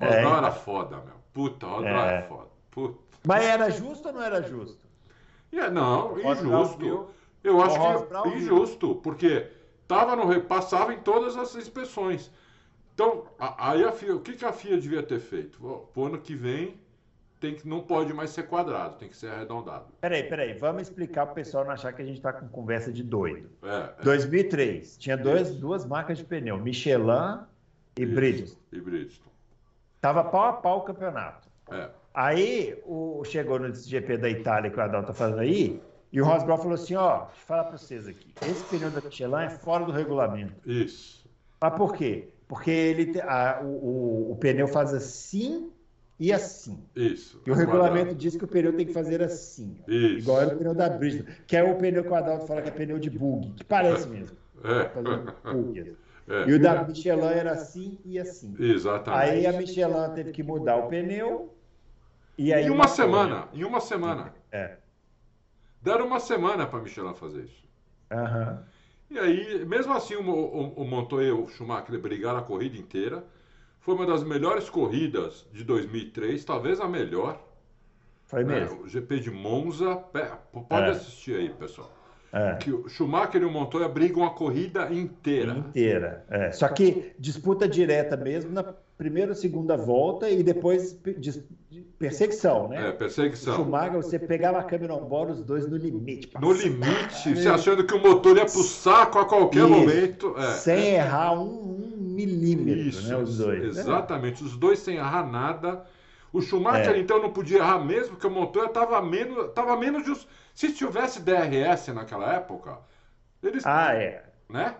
Ross 0.00 0.14
É, 0.14 0.20
Brown 0.20 0.30
então. 0.32 0.36
era 0.38 0.52
foda, 0.52 0.96
meu. 0.96 1.14
Puta, 1.32 1.66
Ross 1.66 1.82
Brown 1.82 2.04
É. 2.04 2.14
era 2.14 2.22
foda. 2.22 2.48
Puta. 2.70 2.98
Mas 3.26 3.44
era 3.44 3.70
justo 3.70 4.08
ou 4.08 4.14
não 4.14 4.22
era 4.22 4.42
justo? 4.42 4.86
É, 5.52 5.70
não, 5.70 6.18
injusto. 6.18 6.78
viu. 6.78 7.10
Eu 7.42 7.60
acho 7.62 7.76
O 7.76 8.06
Brown 8.06 8.22
que 8.24 8.28
viu. 8.30 8.38
injusto, 8.38 8.94
porque 8.96 9.46
tava 9.86 10.14
no, 10.16 10.40
passava 10.42 10.92
em 10.92 10.98
todas 10.98 11.36
as 11.36 11.54
inspeções. 11.54 12.30
Então, 12.94 13.26
aí 13.38 13.84
a 13.84 13.92
FIA, 13.92 14.14
o 14.16 14.20
que, 14.20 14.32
que 14.34 14.44
a 14.44 14.52
FIA 14.52 14.76
devia 14.78 15.02
ter 15.02 15.20
feito? 15.20 15.58
Pro 15.94 16.04
ano 16.06 16.18
que 16.18 16.34
vem, 16.34 16.78
tem 17.40 17.54
que, 17.54 17.66
não 17.68 17.80
pode 17.80 18.12
mais 18.12 18.30
ser 18.30 18.44
quadrado, 18.44 18.96
tem 18.96 19.08
que 19.08 19.16
ser 19.16 19.30
arredondado. 19.30 19.86
Peraí, 20.00 20.24
peraí. 20.24 20.54
Vamos 20.54 20.82
explicar 20.82 21.24
para 21.26 21.32
o 21.32 21.34
pessoal 21.34 21.64
não 21.64 21.72
achar 21.72 21.92
que 21.92 22.02
a 22.02 22.04
gente 22.04 22.16
está 22.18 22.32
com 22.32 22.48
conversa 22.48 22.92
de 22.92 23.02
doido. 23.02 23.48
É, 23.62 24.00
é 24.00 24.02
2003, 24.02 24.96
tinha 24.98 25.16
dois, 25.16 25.54
duas 25.54 25.84
marcas 25.86 26.18
de 26.18 26.24
pneu, 26.24 26.58
Michelin 26.58 27.40
e 27.96 28.02
isso. 28.04 28.14
Bridgestone. 28.14 28.62
E 28.72 28.80
Bridgestone. 28.80 29.32
Tava 30.00 30.24
pau 30.24 30.44
a 30.46 30.52
pau 30.54 30.78
o 30.78 30.82
campeonato. 30.82 31.48
É, 31.70 31.88
Aí 32.14 32.80
o, 32.84 33.22
chegou 33.24 33.58
no 33.58 33.72
GP 33.72 34.16
da 34.16 34.28
Itália 34.28 34.70
que 34.70 34.78
o 34.78 34.82
Adão 34.82 35.04
tá 35.04 35.12
fazendo 35.12 35.38
aí, 35.40 35.80
e 36.12 36.20
o 36.20 36.24
Brown 36.24 36.56
falou 36.56 36.72
assim: 36.74 36.96
ó, 36.96 37.18
deixa 37.26 37.32
eu 37.42 37.46
falar 37.46 37.64
para 37.64 37.76
vocês 37.78 38.08
aqui. 38.08 38.32
Esse 38.42 38.64
pneu 38.64 38.90
da 38.90 39.00
Michelin 39.00 39.44
é 39.44 39.50
fora 39.50 39.84
do 39.84 39.92
regulamento. 39.92 40.54
isso. 40.68 41.28
Mas 41.60 41.74
por 41.76 41.94
quê? 41.94 42.28
Porque 42.48 42.70
ele, 42.70 43.20
a- 43.20 43.60
o, 43.62 43.66
o- 43.66 44.32
o 44.32 44.36
pneu 44.36 44.66
faz 44.66 44.94
assim 44.94 45.70
e 46.18 46.32
assim. 46.32 46.82
Isso. 46.96 47.40
E 47.46 47.50
o 47.50 47.54
é 47.54 47.56
regulamento 47.56 48.14
diz 48.14 48.36
que 48.36 48.44
o 48.44 48.48
pneu 48.48 48.72
tem 48.76 48.86
que 48.86 48.92
fazer 48.92 49.22
assim. 49.22 49.76
Isso. 49.86 50.18
Igual 50.18 50.40
era 50.40 50.54
o 50.54 50.58
pneu 50.58 50.74
da 50.74 50.88
Bridgestone, 50.88 51.36
que 51.46 51.56
é 51.56 51.62
o 51.62 51.76
pneu 51.76 52.02
que 52.02 52.08
o 52.10 52.14
Adalto 52.14 52.46
fala 52.46 52.62
que 52.62 52.68
é 52.68 52.72
pneu 52.72 52.98
de 52.98 53.10
bug, 53.10 53.52
que 53.54 53.64
parece 53.64 54.08
mesmo. 54.08 54.36
Fazendo 54.92 55.34
É. 55.44 55.52
bug. 55.52 55.96
É, 56.30 56.44
E 56.46 56.52
o 56.54 56.60
da 56.60 56.84
Michelin 56.84 57.22
era 57.24 57.52
assim 57.52 57.98
e 58.04 58.18
assim. 58.18 58.54
Exatamente. 58.58 59.30
Aí 59.30 59.46
a 59.46 59.52
Michelin 59.52 60.14
teve 60.14 60.32
que 60.32 60.42
mudar 60.42 60.76
o 60.76 60.88
pneu. 60.88 61.54
E 62.36 62.52
aí 62.52 62.66
Em 62.66 62.70
uma 62.70 62.86
semana, 62.88 63.48
em 63.52 63.64
uma 63.64 63.80
semana. 63.80 64.34
É. 64.52 64.76
Deram 65.80 66.06
uma 66.06 66.20
semana 66.20 66.66
para 66.66 66.80
Michelin 66.80 67.14
fazer 67.14 67.44
isso. 67.44 67.64
Aham. 68.10 68.62
E 69.10 69.18
aí, 69.18 69.64
mesmo 69.64 69.92
assim, 69.94 70.16
o, 70.16 70.28
o, 70.28 70.82
o 70.82 70.84
Montoya 70.84 71.28
e 71.28 71.32
o 71.32 71.48
Schumacher 71.48 71.98
brigaram 71.98 72.38
a 72.38 72.42
corrida 72.42 72.76
inteira. 72.76 73.24
Foi 73.80 73.94
uma 73.94 74.06
das 74.06 74.22
melhores 74.22 74.68
corridas 74.68 75.46
de 75.52 75.64
2003, 75.64 76.44
talvez 76.44 76.80
a 76.80 76.88
melhor. 76.88 77.40
Foi 78.26 78.44
né? 78.44 78.60
mesmo. 78.60 78.82
O 78.82 78.88
GP 78.88 79.20
de 79.20 79.30
Monza. 79.30 79.96
Pode 79.96 80.88
É. 80.88 80.90
assistir 80.90 81.36
aí, 81.36 81.48
pessoal. 81.50 81.90
É. 82.30 82.56
Que 82.56 82.70
o 82.70 82.86
Schumacher 82.90 83.40
e 83.40 83.44
o 83.46 83.50
Montoya 83.50 83.88
brigam 83.88 84.22
a 84.22 84.30
corrida 84.30 84.92
inteira. 84.92 85.52
Inteira. 85.52 86.26
É. 86.28 86.52
Só 86.52 86.68
que 86.68 87.12
disputa 87.18 87.66
direta 87.66 88.18
mesmo 88.18 88.52
na 88.52 88.62
primeira 88.98 89.30
ou 89.30 89.34
segunda 89.34 89.78
volta 89.78 90.28
e 90.28 90.42
depois 90.42 90.92
perseguição, 91.98 92.70
É, 92.72 92.82
né? 92.82 92.92
perseguição. 92.92 93.54
Schumacher, 93.56 93.92
você 93.94 94.18
pegava 94.18 94.58
a 94.58 94.62
câmera 94.62 94.94
on 94.94 95.04
board, 95.06 95.32
os 95.32 95.42
dois 95.42 95.66
no 95.66 95.76
limite. 95.76 96.30
No 96.38 96.52
limite, 96.52 97.34
você 97.34 97.48
achando 97.48 97.84
que 97.84 97.94
o 97.94 98.02
motor 98.02 98.36
ia 98.36 98.44
pro 98.44 98.62
saco 98.62 99.18
a 99.18 99.24
qualquer 99.24 99.60
Isso. 99.60 99.68
momento. 99.70 100.34
É, 100.36 100.50
Sem 100.52 100.74
é. 100.90 100.94
errar 100.96 101.32
um, 101.32 101.44
um 101.46 101.97
milímetro, 102.26 102.80
Isso, 102.80 103.08
né? 103.08 103.16
Os 103.16 103.38
dois. 103.38 103.76
exatamente. 103.76 104.42
Os 104.44 104.56
dois 104.56 104.78
sem 104.78 104.96
errar 104.96 105.26
nada. 105.26 105.84
O 106.32 106.40
Schumacher, 106.42 106.94
É. 106.94 106.98
então, 106.98 107.20
não 107.22 107.30
podia 107.32 107.58
errar 107.58 107.78
mesmo, 107.78 108.10
porque 108.12 108.26
o 108.26 108.30
motor 108.30 108.66
estava 108.66 109.00
menos, 109.00 109.50
tava 109.52 109.76
menos 109.76 110.04
de... 110.04 110.10
os- 110.10 110.26
Se 110.54 110.72
tivesse 110.72 111.20
DRS 111.20 111.88
naquela 111.94 112.32
época, 112.34 112.78
eles... 113.42 113.64
Ah, 113.64 113.94
é. 113.94 114.24
Né? 114.48 114.74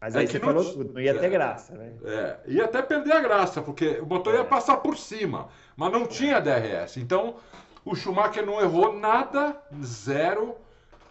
Mas 0.00 0.14
É 0.14 0.20
aí 0.20 0.26
você 0.28 0.38
não 0.38 0.44
falou 0.46 0.64
tudo, 0.64 0.92
não 0.94 1.00
ia 1.00 1.18
ter 1.18 1.28
graça, 1.30 1.74
né? 1.74 1.92
É, 2.04 2.38
ia 2.46 2.64
até 2.66 2.82
perder 2.82 3.12
a 3.12 3.20
graça, 3.20 3.60
porque 3.62 3.98
o 4.00 4.06
motor 4.06 4.34
ia 4.34 4.40
É. 4.40 4.44
passar 4.44 4.76
por 4.78 4.96
cima, 4.96 5.48
mas 5.76 5.90
não 5.92 6.06
tinha 6.06 6.40
DRS. 6.40 6.98
Então, 7.00 7.36
o 7.84 7.94
Schumacher 7.96 8.44
não 8.46 8.60
errou 8.60 8.96
nada, 8.98 9.56
zero. 9.82 10.54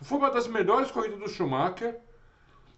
Foi 0.04 0.18
uma 0.20 0.30
das 0.30 0.48
melhores 0.48 0.92
corridas 0.92 1.20
do 1.20 1.28
Schumacher, 1.28 1.98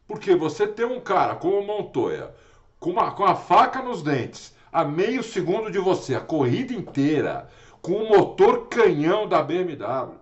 porque 0.07 0.33
você 0.35 0.65
tem 0.65 0.85
um 0.85 0.99
cara 0.99 1.35
como 1.35 1.59
o 1.59 1.65
Montoya, 1.67 2.33
com, 2.79 2.91
uma, 2.91 3.11
com 3.11 3.25
a 3.25 3.35
faca 3.35 3.81
nos 3.81 4.01
dentes, 4.01 4.55
a 4.71 4.83
meio 4.85 5.23
segundo 5.23 5.71
de 5.71 5.79
você, 5.79 6.15
a 6.15 6.19
corrida 6.21 6.73
inteira, 6.73 7.49
com 7.81 7.93
o 7.93 8.09
motor 8.09 8.67
canhão 8.67 9.27
da 9.27 9.41
BMW. 9.41 10.15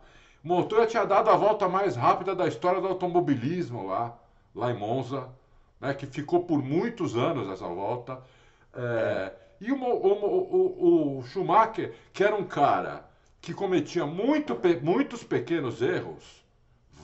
O 0.44 0.48
Montoya 0.48 0.86
tinha 0.88 1.06
dado 1.06 1.30
a 1.30 1.36
volta 1.36 1.68
mais 1.68 1.96
rápida 1.96 2.34
da 2.36 2.48
história 2.48 2.80
do 2.82 2.88
automobilismo 2.88 3.86
lá, 3.88 4.18
lá 4.56 4.72
em 4.72 4.78
Monza, 4.78 5.28
né, 5.80 5.94
que 5.94 6.06
ficou 6.08 6.44
por 6.46 6.64
muitos 6.64 7.16
anos 7.18 7.50
essa 7.50 7.68
volta. 7.68 8.20
É, 8.74 9.34
E 9.60 9.72
o, 9.72 9.84
o, 9.84 11.18
o- 11.18 11.18
o 11.20 11.24
Schumacher, 11.24 11.94
que 12.14 12.24
era 12.24 12.36
um 12.36 12.44
cara 12.46 13.06
que 13.42 13.54
cometia 13.54 14.06
muito 14.06 14.56
muitos 14.84 15.24
pequenos 15.24 15.82
erros, 15.82 16.44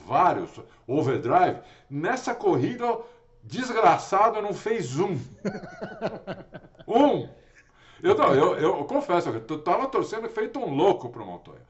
vários, 0.06 0.50
overdrive, 0.86 1.58
nessa 1.90 2.34
corrida, 2.34 2.98
desgraçado, 3.44 4.42
não 4.42 4.52
fez 4.52 4.98
um. 4.98 5.18
Um! 6.86 7.28
Eu, 8.02 8.14
não, 8.14 8.34
eu, 8.34 8.58
eu 8.58 8.84
confesso, 8.84 9.30
eu 9.30 9.62
tava 9.62 9.86
torcendo 9.86 10.28
feito 10.28 10.58
um 10.58 10.74
louco 10.74 11.08
pro 11.08 11.24
Montoya. 11.24 11.62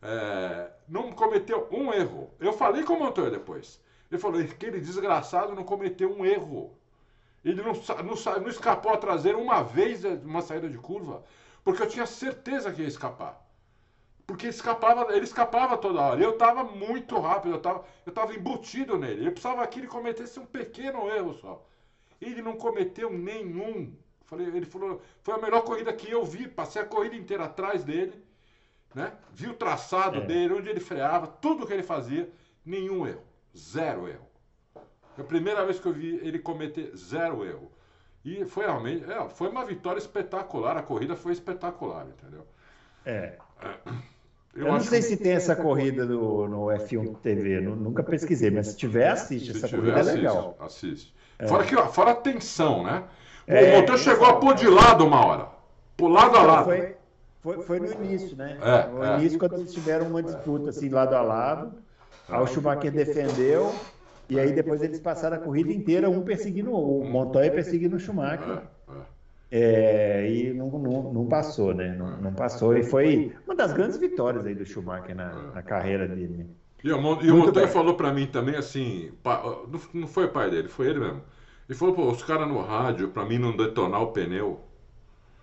É, 0.00 0.70
não 0.88 1.10
cometeu 1.10 1.66
um 1.72 1.92
erro. 1.92 2.30
Eu 2.38 2.52
falei 2.52 2.84
com 2.84 2.94
o 2.94 2.98
Montoya 3.00 3.30
depois. 3.30 3.80
Ele 4.10 4.20
falou: 4.20 4.40
aquele 4.40 4.78
desgraçado 4.80 5.54
não 5.54 5.64
cometeu 5.64 6.16
um 6.16 6.24
erro. 6.24 6.72
Ele 7.44 7.62
não, 7.62 7.72
não, 7.72 8.40
não 8.40 8.48
escapou 8.48 8.92
a 8.92 8.96
traseira 8.96 9.36
uma 9.36 9.62
vez 9.62 10.02
de 10.02 10.08
uma 10.24 10.42
saída 10.42 10.68
de 10.68 10.78
curva, 10.78 11.24
porque 11.64 11.82
eu 11.82 11.88
tinha 11.88 12.06
certeza 12.06 12.72
que 12.72 12.82
ia 12.82 12.88
escapar. 12.88 13.44
Porque 14.26 14.48
escapava, 14.48 15.14
ele 15.14 15.24
escapava 15.24 15.76
toda 15.76 16.00
hora. 16.00 16.20
Eu 16.20 16.30
estava 16.30 16.64
muito 16.64 17.18
rápido, 17.20 17.52
eu 17.52 17.58
estava 17.58 17.84
eu 18.04 18.12
tava 18.12 18.34
embutido 18.34 18.98
nele. 18.98 19.26
Eu 19.26 19.32
precisava 19.32 19.66
que 19.66 19.78
ele 19.78 19.86
cometesse 19.86 20.38
um 20.40 20.46
pequeno 20.46 21.08
erro 21.08 21.34
só. 21.34 21.64
Ele 22.20 22.42
não 22.42 22.56
cometeu 22.56 23.10
nenhum. 23.10 23.94
Falei, 24.24 24.46
ele 24.48 24.66
falou, 24.66 25.00
foi 25.22 25.34
a 25.34 25.38
melhor 25.38 25.62
corrida 25.62 25.92
que 25.92 26.10
eu 26.10 26.24
vi. 26.24 26.48
Passei 26.48 26.82
a 26.82 26.84
corrida 26.84 27.14
inteira 27.14 27.44
atrás 27.44 27.84
dele, 27.84 28.20
né? 28.94 29.12
Vi 29.32 29.46
o 29.48 29.54
traçado 29.54 30.18
É. 30.18 30.20
dele, 30.26 30.54
onde 30.54 30.68
ele 30.68 30.80
freava, 30.80 31.28
tudo 31.28 31.66
que 31.66 31.72
ele 31.72 31.84
fazia, 31.84 32.28
nenhum 32.64 33.06
erro, 33.06 33.22
zero 33.56 34.08
erro. 34.08 34.26
Foi 35.14 35.24
a 35.24 35.26
primeira 35.28 35.64
vez 35.64 35.78
que 35.78 35.86
eu 35.86 35.92
vi 35.92 36.16
ele 36.16 36.40
cometer 36.40 36.90
zero 36.96 37.44
erro. 37.44 37.70
E 38.24 38.44
foi 38.44 38.64
realmente, 38.64 39.04
é, 39.10 39.28
foi 39.28 39.48
uma 39.48 39.64
vitória 39.64 39.98
espetacular. 40.00 40.76
A 40.76 40.82
corrida 40.82 41.14
foi 41.14 41.32
espetacular, 41.32 42.06
entendeu? 42.08 42.44
É. 43.04 43.38
Eu, 44.56 44.66
eu 44.66 44.72
não 44.72 44.80
sei 44.80 45.00
que... 45.00 45.06
se 45.06 45.16
tem 45.16 45.32
essa 45.32 45.54
corrida 45.54 46.06
no, 46.06 46.48
no 46.48 46.66
F1 46.66 47.16
TV, 47.18 47.60
nunca 47.60 48.02
pesquisei, 48.02 48.50
mas 48.50 48.68
se 48.68 48.76
tiver, 48.76 49.08
assiste. 49.08 49.52
Se 49.52 49.58
essa 49.58 49.68
tiver, 49.68 49.80
corrida 49.80 50.00
assiste, 50.00 50.14
é 50.14 50.18
legal. 50.18 50.56
Assiste. 50.58 51.14
É. 51.38 51.46
Fora, 51.46 51.64
que, 51.64 51.76
fora 51.76 52.10
a 52.12 52.14
tensão, 52.14 52.82
né? 52.82 53.04
O 53.46 53.52
é, 53.52 53.80
motor 53.80 53.98
chegou 53.98 54.26
a 54.26 54.36
pôr 54.40 54.54
de 54.54 54.66
lado 54.66 55.04
uma 55.04 55.24
hora. 55.24 55.48
Por 55.96 56.08
lado 56.08 56.36
a 56.36 56.42
lado. 56.42 56.64
Foi, 56.64 56.96
foi, 57.42 57.62
foi 57.62 57.80
no 57.80 57.92
início, 58.04 58.36
né? 58.36 58.58
É, 58.60 58.88
no 58.88 59.04
é. 59.04 59.18
início, 59.18 59.38
quando 59.38 59.54
eles 59.54 59.72
tiveram 59.72 60.06
uma 60.06 60.22
disputa 60.22 60.70
assim, 60.70 60.88
lado 60.88 61.14
a 61.14 61.22
lado. 61.22 61.72
Aí 62.28 62.40
o 62.40 62.46
Schumacher 62.46 62.90
defendeu. 62.90 63.74
E 64.28 64.40
aí 64.40 64.52
depois 64.52 64.82
eles 64.82 64.98
passaram 64.98 65.36
a 65.36 65.40
corrida 65.40 65.72
inteira, 65.72 66.10
um 66.10 66.22
perseguindo 66.22 66.72
o 66.72 67.04
Montoya 67.04 67.50
perseguindo 67.50 67.96
o 67.96 68.00
Schumacher. 68.00 68.62
É, 69.50 70.28
e 70.28 70.52
não, 70.52 70.68
não, 70.70 71.12
não, 71.12 71.26
passou, 71.26 71.72
né? 71.72 71.94
Não, 71.96 72.16
não, 72.16 72.32
passou. 72.32 72.76
E 72.76 72.82
foi 72.82 73.32
uma 73.46 73.54
das 73.54 73.72
grandes 73.72 73.96
vitórias 73.96 74.44
aí 74.44 74.54
do 74.54 74.66
Schumacher 74.66 75.14
na, 75.14 75.52
na 75.54 75.62
carreira 75.62 76.08
dele. 76.08 76.46
E 76.82 76.92
o, 76.92 76.98
o 76.98 77.36
Montoya 77.36 77.68
falou 77.68 77.94
para 77.94 78.12
mim 78.12 78.26
também 78.26 78.56
assim: 78.56 79.12
não 79.94 80.08
foi 80.08 80.24
o 80.24 80.30
pai 80.30 80.50
dele, 80.50 80.68
foi 80.68 80.88
ele 80.88 80.98
mesmo. 80.98 81.22
Ele 81.68 81.78
falou, 81.78 81.94
pô, 81.94 82.10
os 82.10 82.22
caras 82.22 82.46
no 82.46 82.60
rádio, 82.60 83.08
para 83.08 83.24
mim 83.24 83.38
não 83.38 83.56
detonar 83.56 84.00
o 84.00 84.08
pneu. 84.08 84.60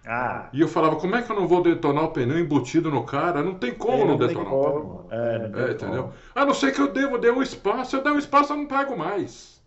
Ah. 0.06 0.50
E 0.54 0.62
eu 0.62 0.68
falava, 0.68 0.98
como 0.98 1.16
é 1.16 1.22
que 1.22 1.32
eu 1.32 1.36
não 1.36 1.48
vou 1.48 1.62
detonar 1.62 2.06
o 2.06 2.12
pneu 2.12 2.40
embutido 2.40 2.90
no 2.90 3.04
cara? 3.04 3.42
Não 3.42 3.56
tem 3.56 3.74
como 3.74 4.00
não, 4.00 4.08
não 4.08 4.18
detonar 4.18 4.50
como. 4.50 4.68
o 4.68 5.04
pneu. 5.04 5.08
É, 5.12 5.48
não 5.48 5.60
é, 5.60 5.72
entendeu? 5.72 6.04
Como. 6.04 6.14
A 6.36 6.46
não 6.46 6.54
ser 6.54 6.74
que 6.74 6.82
eu 6.82 6.92
devo, 6.92 7.18
dê 7.18 7.32
um 7.32 7.42
espaço. 7.42 7.92
Se 7.92 7.96
eu 7.98 8.04
der 8.04 8.12
um 8.12 8.18
espaço, 8.18 8.54
eu 8.54 8.58
não 8.58 8.66
pego 8.66 8.98
mais. 8.98 9.62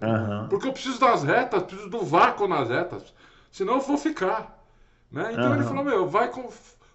Uhum. 0.00 0.48
Porque 0.48 0.68
eu 0.68 0.72
preciso 0.72 1.00
das 1.00 1.24
retas, 1.24 1.62
preciso 1.62 1.88
do 1.88 2.04
vácuo 2.04 2.46
nas 2.46 2.68
retas. 2.68 3.14
Senão 3.50 3.74
eu 3.74 3.80
vou 3.80 3.96
ficar. 3.96 4.62
Né? 5.10 5.30
Então 5.32 5.48
uhum. 5.48 5.54
ele 5.54 5.64
falou, 5.64 5.84
meu, 5.84 6.08
vai 6.08 6.30
com. 6.30 6.48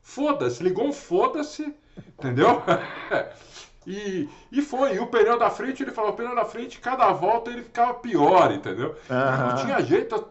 Foda-se, 0.04 0.64
ligou 0.64 0.88
um 0.88 0.93
foda-se, 0.93 1.74
entendeu? 2.18 2.62
E, 3.88 4.30
e 4.52 4.62
foi. 4.62 4.95
E 4.95 4.99
o 4.99 5.08
pneu 5.08 5.39
da 5.39 5.49
frente, 5.49 5.82
ele 5.82 5.91
falou, 5.91 6.12
o 6.12 6.14
pneu 6.14 6.36
da 6.36 6.45
frente, 6.45 6.80
cada 6.80 7.12
volta 7.14 7.49
ele 7.49 7.64
ficava 7.64 7.95
pior, 7.95 8.52
entendeu? 8.52 8.95
Uhum. 9.10 9.47
Não 9.47 9.56
tinha 9.56 9.82
jeito 9.82 10.24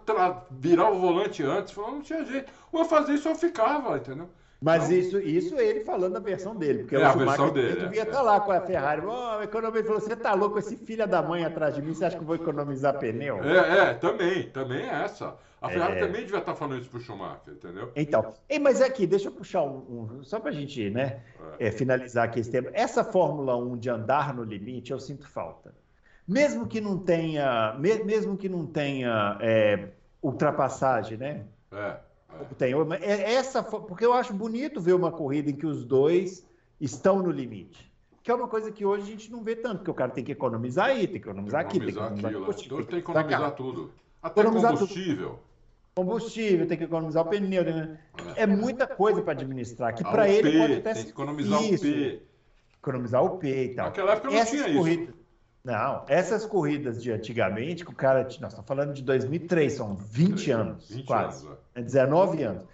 virar 0.52 0.90
o 0.90 1.00
volante 1.00 1.42
antes. 1.42 1.72
Falou, 1.72 1.92
não 1.92 2.00
tinha 2.00 2.24
jeito. 2.24 2.52
Ou 2.70 2.82
eu 2.82 2.84
fazia 2.86 3.14
isso 3.14 3.28
ou 3.28 3.34
eu 3.34 3.38
ficava, 3.38 3.96
entendeu? 3.96 4.28
Mas 4.62 4.90
então, 4.90 4.98
isso, 4.98 5.18
isso 5.20 5.58
ele 5.58 5.80
falando 5.80 6.12
da 6.12 6.20
versão 6.20 6.54
dele, 6.54 6.80
porque 6.80 6.94
é, 6.94 7.08
o 7.08 7.12
Schumacher 7.12 7.50
dele, 7.50 7.80
devia 7.80 8.00
é. 8.00 8.04
estar 8.04 8.18
tá 8.18 8.22
lá 8.22 8.40
com 8.40 8.52
a 8.52 8.60
Ferrari. 8.60 9.00
Oh, 9.06 9.38
o 9.38 9.42
economista 9.42 9.86
falou: 9.86 10.00
você 10.00 10.16
tá 10.16 10.34
louco, 10.34 10.58
esse 10.58 10.76
filho 10.76 11.08
da 11.08 11.22
mãe 11.22 11.46
atrás 11.46 11.74
de 11.74 11.80
mim, 11.80 11.94
você 11.94 12.04
acha 12.04 12.16
que 12.16 12.22
eu 12.22 12.26
vou 12.26 12.36
economizar 12.36 12.98
pneu? 12.98 13.42
É, 13.42 13.90
é 13.90 13.94
também, 13.94 14.50
também 14.50 14.82
é 14.82 15.02
essa. 15.02 15.34
A 15.60 15.68
Ferrari 15.68 15.98
é... 15.98 16.00
também 16.00 16.22
devia 16.22 16.38
estar 16.38 16.54
falando 16.54 16.80
isso 16.80 16.90
pro 16.90 17.00
Schumacher, 17.00 17.52
entendeu? 17.52 17.92
Então, 17.94 18.34
Ei, 18.48 18.58
mas 18.58 18.80
aqui, 18.80 19.06
deixa 19.06 19.28
eu 19.28 19.32
puxar 19.32 19.62
um, 19.62 20.18
um 20.18 20.24
só 20.24 20.40
para 20.40 20.50
a 20.50 20.54
gente 20.54 20.88
né, 20.88 21.22
é. 21.58 21.68
É, 21.68 21.70
finalizar 21.70 22.24
aqui 22.24 22.40
esse 22.40 22.50
tema. 22.50 22.70
Essa 22.72 23.04
Fórmula 23.04 23.56
1 23.56 23.76
de 23.76 23.90
andar 23.90 24.32
no 24.32 24.42
limite, 24.42 24.90
eu 24.90 24.98
sinto 24.98 25.28
falta. 25.28 25.74
Mesmo 26.26 26.66
que 26.66 26.80
não 26.80 26.96
tenha, 26.98 27.76
mesmo 27.78 28.36
que 28.36 28.48
não 28.48 28.64
tenha 28.64 29.36
é, 29.40 29.88
ultrapassagem, 30.22 31.18
né? 31.18 31.44
É. 31.72 31.96
é. 32.32 32.44
Tem, 32.56 32.72
é 33.02 33.34
essa, 33.34 33.62
porque 33.62 34.06
eu 34.06 34.14
acho 34.14 34.32
bonito 34.32 34.80
ver 34.80 34.94
uma 34.94 35.12
corrida 35.12 35.50
em 35.50 35.56
que 35.56 35.66
os 35.66 35.84
dois 35.84 36.46
estão 36.80 37.22
no 37.22 37.30
limite. 37.30 37.90
Que 38.22 38.30
é 38.30 38.34
uma 38.34 38.48
coisa 38.48 38.70
que 38.70 38.86
hoje 38.86 39.02
a 39.02 39.06
gente 39.06 39.30
não 39.30 39.42
vê 39.42 39.56
tanto, 39.56 39.78
porque 39.78 39.90
o 39.90 39.94
cara 39.94 40.10
tem 40.10 40.24
que 40.24 40.32
economizar 40.32 40.86
aí, 40.86 41.06
tem 41.06 41.20
que 41.20 41.28
economizar, 41.28 41.60
aqui, 41.62 41.78
tem 41.78 41.88
que 41.88 41.94
economizar 41.94 42.30
aquilo, 42.30 42.46
tem 42.84 42.86
que 42.86 42.96
economizar 42.96 43.54
tudo. 43.54 43.90
Até 44.22 44.44
combustível. 44.44 45.30
Tudo 45.30 45.49
combustível, 46.04 46.66
tem 46.66 46.78
que 46.78 46.84
economizar 46.84 47.26
o 47.26 47.28
pneu. 47.28 47.64
Né? 47.64 47.98
É 48.36 48.46
muita 48.46 48.86
coisa 48.86 49.22
para 49.22 49.32
administrar. 49.32 49.94
Que 49.94 50.02
para 50.02 50.28
ele 50.28 50.58
pode 50.58 50.74
até 50.74 50.94
tem 50.94 51.04
que 51.04 51.10
economizar 51.10 51.62
isso, 51.62 51.86
o 51.86 51.92
P. 51.92 52.22
Economizar 52.78 53.24
o 53.24 53.38
P 53.38 53.64
e 53.64 53.74
tal. 53.74 53.86
Naquela 53.86 54.12
época 54.12 54.30
não 54.30 54.36
Essas 54.36 54.50
tinha 54.50 54.74
corridas, 54.74 55.08
isso. 55.08 55.20
Não, 55.62 56.04
essas 56.08 56.46
corridas 56.46 57.02
de 57.02 57.12
antigamente, 57.12 57.84
que 57.84 57.90
o 57.90 57.94
cara. 57.94 58.22
Nós 58.22 58.32
estamos 58.32 58.66
falando 58.66 58.94
de 58.94 59.02
2003, 59.02 59.72
são 59.72 59.94
20 59.94 60.50
anos, 60.50 60.88
20 60.88 61.06
quase. 61.06 61.46
Anos, 61.46 61.58
é. 61.74 61.82
19 61.82 62.42
anos. 62.42 62.64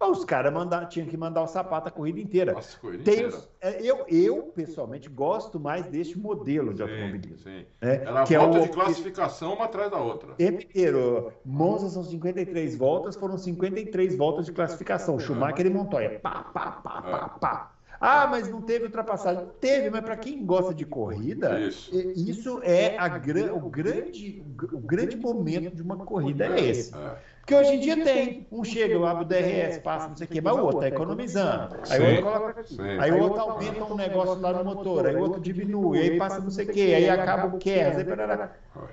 Os 0.00 0.24
caras 0.24 0.52
tinham 0.88 1.06
que 1.06 1.16
mandar 1.16 1.42
o 1.42 1.46
sapato 1.46 1.88
a 1.88 1.90
corrida 1.90 2.20
inteira. 2.20 2.52
Nossa, 2.54 2.78
corrida 2.78 3.04
Tem 3.04 3.26
inteira. 3.26 3.44
É, 3.60 3.82
eu, 3.82 4.06
eu, 4.08 4.42
pessoalmente, 4.54 5.08
gosto 5.10 5.60
mais 5.60 5.84
deste 5.86 6.18
modelo 6.18 6.72
de 6.72 6.78
sim, 6.78 6.82
automobilismo. 6.82 7.38
Sim. 7.38 7.66
É, 7.82 8.02
Ela 8.04 8.24
que 8.24 8.36
volta 8.36 8.58
é 8.58 8.60
o, 8.60 8.62
de 8.62 8.68
classificação 8.70 9.54
uma 9.54 9.66
atrás 9.66 9.90
da 9.90 9.98
outra. 9.98 10.34
Inteiro. 10.38 11.32
Monza 11.44 11.90
são 11.90 12.02
53 12.02 12.76
voltas, 12.76 13.14
foram 13.14 13.36
53 13.36 14.16
voltas 14.16 14.46
de 14.46 14.52
classificação. 14.52 15.18
Schumacher 15.18 15.66
e 15.66 15.70
Montoya. 15.70 16.18
Pá, 16.20 16.44
pá, 16.44 16.70
pá, 16.82 17.02
pá, 17.02 17.32
é. 17.36 17.38
pá. 17.38 17.72
Ah, 18.00 18.26
mas 18.26 18.48
não 18.48 18.62
teve 18.62 18.86
ultrapassagem. 18.86 19.46
Teve, 19.60 19.90
mas 19.90 20.00
para 20.00 20.16
quem 20.16 20.42
gosta 20.46 20.72
de 20.72 20.86
corrida, 20.86 21.60
isso, 21.60 21.94
isso 22.16 22.60
é 22.62 22.96
a, 22.96 23.06
o, 23.54 23.68
grande, 23.68 24.42
o 24.72 24.78
grande 24.78 25.16
momento 25.18 25.76
de 25.76 25.82
uma 25.82 25.98
corrida 25.98 26.46
é 26.46 26.68
esse. 26.70 26.94
É. 26.96 27.16
Porque 27.50 27.54
hoje 27.54 27.74
em 27.74 27.80
dia 27.80 28.04
tem. 28.04 28.46
Um 28.52 28.62
chega, 28.62 28.94
eu 28.94 29.04
abro 29.04 29.24
o 29.24 29.26
DRS, 29.26 29.78
passa, 29.78 30.08
não 30.08 30.16
sei 30.16 30.24
o 30.24 30.30
quê, 30.30 30.40
mas 30.40 30.54
o 30.54 30.60
outro 30.60 30.84
está 30.84 30.88
economizando. 30.88 31.76
Aí 31.90 32.00
o 32.00 32.06
outro 32.06 32.22
coloca 32.22 32.60
aqui. 32.60 32.76
Aí 33.00 33.10
o 33.10 33.22
outro 33.22 33.40
aumenta 33.40 33.84
um 33.84 33.96
negócio 33.96 34.40
lá 34.40 34.52
no 34.52 34.64
motor, 34.64 35.06
aí 35.06 35.16
o 35.16 35.20
outro 35.20 35.40
diminui, 35.40 35.98
aí 35.98 36.16
passa 36.16 36.38
não 36.38 36.50
sei 36.50 36.66
o 36.66 36.72
quê, 36.72 36.80
aí 36.96 37.10
acaba 37.10 37.48
o 37.48 37.58
aí 37.58 38.90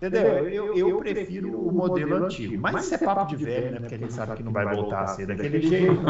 Entendeu? 0.00 0.48
Eu, 0.48 0.76
eu 0.76 0.98
prefiro 0.98 1.60
o 1.60 1.72
modelo 1.72 2.24
antigo. 2.24 2.56
Mas 2.60 2.84
isso 2.84 2.94
é 2.94 2.98
papo 2.98 3.26
de 3.26 3.44
velho, 3.44 3.72
né? 3.72 3.80
Porque 3.80 3.96
a 3.96 3.98
gente 3.98 4.12
sabe 4.12 4.36
que 4.36 4.44
não 4.44 4.52
vai 4.52 4.76
voltar 4.76 5.02
a 5.02 5.06
ser 5.08 5.26
daquele 5.26 5.60
jeito. 5.60 6.00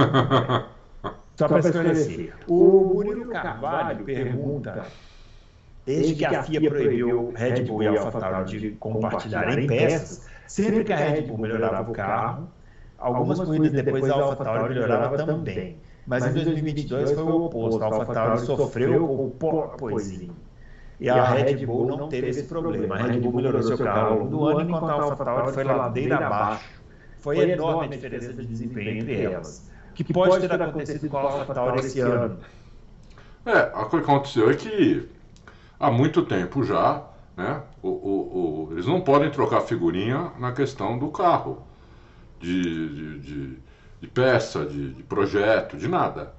Só 1.36 1.48
para 1.48 1.60
esclarecer. 1.60 2.34
O 2.46 2.92
Murilo 2.92 3.30
Carvalho 3.30 4.04
pergunta 4.04 4.84
desde 5.88 6.14
que 6.16 6.24
a 6.26 6.42
FIA 6.42 6.70
proibiu 6.70 7.32
Red 7.34 7.62
Bull 7.62 7.82
e 7.82 7.88
AlphaTauri 7.88 8.60
de 8.60 8.70
compartilharem 8.72 9.66
peças, 9.66 10.28
Sempre 10.46 10.82
que 10.82 10.92
a 10.92 10.96
Red 10.96 11.22
Bull 11.22 11.38
melhorava 11.38 11.90
o 11.90 11.94
carro, 11.94 12.48
algumas 12.98 13.38
corridas 13.38 13.70
depois 13.70 14.10
a 14.10 14.14
AlphaTauri 14.14 14.74
melhorava 14.74 15.16
também. 15.16 15.76
Mas 16.06 16.26
em 16.26 16.32
2022 16.32 17.12
foi 17.12 17.22
o 17.22 17.44
oposto. 17.44 17.82
A 17.82 17.86
AlphaTauri 17.86 18.40
sofreu 18.40 19.06
com 19.06 19.26
o 19.26 19.30
porpoisinho. 19.30 20.34
E 21.00 21.08
a 21.08 21.22
Red 21.24 21.64
Bull 21.66 21.86
não 21.86 22.08
teve 22.08 22.28
esse 22.28 22.44
problema. 22.44 22.96
A 22.96 23.02
Red 23.02 23.20
Bull 23.20 23.32
melhorou 23.34 23.62
seu 23.62 23.78
carro 23.78 24.06
ao 24.06 24.18
longo 24.18 24.30
do 24.30 24.44
ano, 24.46 24.60
enquanto 24.62 24.90
a 24.90 25.02
AlphaTauri 25.02 25.52
foi 25.52 25.64
ladeira 25.64 26.16
abaixo. 26.16 26.82
Foi 27.18 27.50
enorme 27.50 27.86
a 27.86 27.88
diferença 27.88 28.32
de 28.32 28.46
desempenho 28.46 29.02
entre 29.02 29.22
elas. 29.22 29.70
O 29.90 29.94
que 29.94 30.12
pode 30.12 30.48
ter 30.48 30.62
acontecido 30.62 31.08
com 31.10 31.18
a 31.18 31.22
AlphaTauri 31.22 31.80
esse 31.80 32.00
ano? 32.00 32.38
É, 33.44 33.62
coisa 33.66 33.88
que 33.90 33.96
aconteceu 33.96 34.50
é 34.50 34.54
que 34.54 35.17
há 35.78 35.90
muito 35.90 36.24
tempo 36.24 36.64
já 36.64 37.04
né? 37.38 37.62
O, 37.80 37.88
o, 37.88 38.66
o, 38.66 38.72
eles 38.72 38.84
não 38.84 39.00
podem 39.00 39.30
trocar 39.30 39.60
figurinha 39.60 40.32
na 40.40 40.50
questão 40.50 40.98
do 40.98 41.08
carro, 41.08 41.62
de, 42.40 42.88
de, 42.88 43.18
de, 43.20 43.58
de 44.00 44.06
peça, 44.08 44.66
de, 44.66 44.92
de, 44.94 45.02
projeto, 45.04 45.76
de 45.76 45.86
nada. 45.86 46.34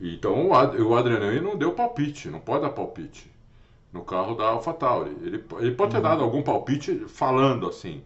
Então 0.00 0.48
o, 0.48 0.54
Ad, 0.54 0.80
o 0.80 0.96
Adriano 0.96 1.42
não 1.42 1.56
deu 1.58 1.72
palpite, 1.72 2.30
não 2.30 2.38
pode 2.38 2.62
dar 2.62 2.70
palpite 2.70 3.28
no 3.92 4.04
carro 4.04 4.36
da 4.36 4.44
AlphaTauri. 4.44 5.10
Ele, 5.22 5.44
ele 5.58 5.72
pode 5.72 5.90
ter 5.90 5.96
uhum. 5.96 6.02
dado 6.04 6.22
algum 6.22 6.40
palpite 6.40 7.04
falando 7.08 7.68
assim, 7.68 8.00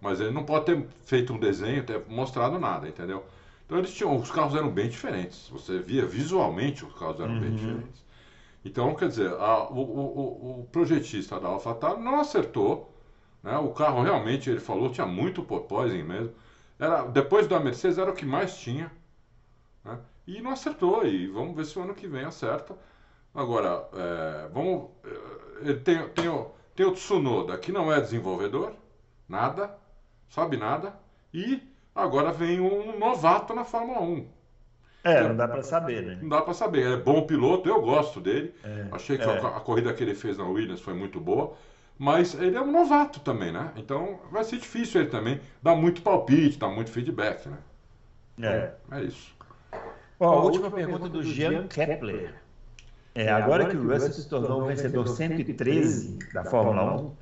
mas 0.00 0.20
ele 0.22 0.30
não 0.30 0.44
pode 0.44 0.64
ter 0.64 0.86
feito 1.04 1.34
um 1.34 1.38
desenho, 1.38 1.84
ter 1.84 2.02
mostrado 2.08 2.58
nada, 2.58 2.88
entendeu? 2.88 3.26
Então 3.66 3.76
eles 3.76 3.92
tinham, 3.92 4.16
os 4.16 4.30
carros 4.30 4.54
eram 4.54 4.70
bem 4.70 4.88
diferentes. 4.88 5.50
Você 5.50 5.80
via 5.80 6.06
visualmente 6.06 6.82
os 6.82 6.94
carros 6.94 7.20
eram 7.20 7.34
uhum. 7.34 7.40
bem 7.40 7.54
diferentes. 7.54 8.07
Então, 8.68 8.94
quer 8.94 9.08
dizer, 9.08 9.32
a, 9.32 9.64
o, 9.70 9.80
o, 9.80 10.60
o, 10.60 10.68
projetista 10.70 11.40
da 11.40 11.48
AlphaTauri 11.48 12.02
não 12.02 12.20
acertou. 12.20 12.94
Né? 13.42 13.56
O 13.56 13.70
carro 13.70 14.02
realmente, 14.02 14.50
ele 14.50 14.60
falou, 14.60 14.90
tinha 14.90 15.06
muito 15.06 15.42
porpoising 15.42 16.02
mesmo. 16.02 16.34
Era, 16.78 17.04
depois 17.04 17.46
da 17.48 17.58
Mercedes 17.58 17.96
era 17.96 18.10
o 18.10 18.14
que 18.14 18.26
mais 18.26 18.58
tinha. 18.58 18.92
Né? 19.82 19.98
E 20.26 20.42
não 20.42 20.50
acertou. 20.50 21.06
E 21.06 21.28
vamos 21.28 21.56
ver 21.56 21.64
se 21.64 21.78
o 21.78 21.82
ano 21.82 21.94
que 21.94 22.06
vem 22.06 22.24
acerta. 22.24 22.76
Agora, 23.34 23.88
é, 23.94 24.48
vamos. 24.52 24.90
É, 25.64 25.72
tem, 25.72 26.06
tem, 26.10 26.28
o, 26.28 26.50
tem 26.76 26.84
o 26.84 26.92
Tsunoda, 26.92 27.56
que 27.56 27.72
não 27.72 27.90
é 27.90 27.98
desenvolvedor, 28.00 28.74
nada, 29.26 29.74
sabe 30.28 30.58
nada. 30.58 30.94
E 31.32 31.62
agora 31.94 32.32
vem 32.32 32.60
um 32.60 32.98
novato 32.98 33.54
na 33.54 33.64
Fórmula 33.64 34.00
1. 34.02 34.28
É, 35.08 35.28
não 35.28 35.36
dá 35.36 35.48
para 35.48 35.62
saber, 35.62 36.02
né? 36.02 36.18
Não 36.20 36.28
dá 36.28 36.42
para 36.42 36.54
saber. 36.54 36.86
É 36.86 36.96
bom 36.96 37.22
piloto, 37.22 37.68
eu 37.68 37.80
gosto 37.80 38.20
dele. 38.20 38.54
É, 38.62 38.86
Achei 38.92 39.16
que 39.16 39.24
é. 39.24 39.26
a, 39.26 39.56
a, 39.56 39.60
corrida 39.60 39.92
que 39.92 40.02
ele 40.02 40.14
fez 40.14 40.36
na 40.36 40.44
Williams 40.44 40.80
foi 40.80 40.94
muito 40.94 41.20
boa. 41.20 41.54
Mas 41.98 42.34
ele 42.34 42.56
é 42.56 42.60
um 42.60 42.70
novato 42.70 43.18
também, 43.20 43.50
né? 43.50 43.72
Então 43.76 44.20
vai 44.30 44.44
ser 44.44 44.58
difícil 44.58 45.00
ele 45.00 45.10
também 45.10 45.40
dar 45.60 45.74
muito 45.74 46.00
palpite, 46.00 46.58
dar 46.58 46.68
muito 46.68 46.90
feedback, 46.90 47.48
né? 47.48 47.58
É. 48.40 48.72
Então, 48.86 48.98
é 48.98 49.02
isso. 49.02 49.34
Bom, 50.18 50.26
a 50.28 50.42
última 50.42 50.70
pergunta 50.70 51.08
do 51.08 51.22
Jean 51.22 51.66
Kepler. 51.66 52.34
É, 53.14 53.28
agora 53.30 53.66
que 53.66 53.76
o 53.76 53.82
Russell 53.82 54.12
se 54.12 54.28
tornou 54.28 54.62
o 54.62 54.66
vencedor 54.66 55.08
113 55.08 56.18
da 56.32 56.44
Fórmula 56.44 57.00
1, 57.02 57.12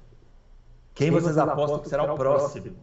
quem 0.94 1.10
vocês 1.10 1.38
apostam 1.38 1.78
que 1.78 1.88
será 1.88 2.12
o 2.12 2.16
próximo? 2.16 2.76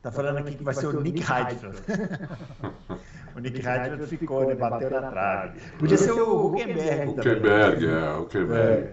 Tá 0.00 0.10
falando 0.10 0.38
aqui 0.38 0.56
que 0.56 0.64
vai 0.64 0.74
ser 0.74 0.86
o 0.86 1.00
Nick 1.00 1.20
Heidfeld. 1.20 1.78
O 3.34 3.40
Nick 3.40 3.66
Heidfeld 3.66 4.06
ficou, 4.06 4.46
né? 4.46 4.54
Bateu 4.54 4.90
na 4.90 5.10
trave. 5.10 5.60
Podia 5.78 5.96
ser 5.96 6.12
o 6.12 6.46
Huckenberg. 6.46 7.10
Huckenberg, 7.10 7.86
é, 7.86 8.12
o 8.12 8.22
Huckenberg. 8.22 8.88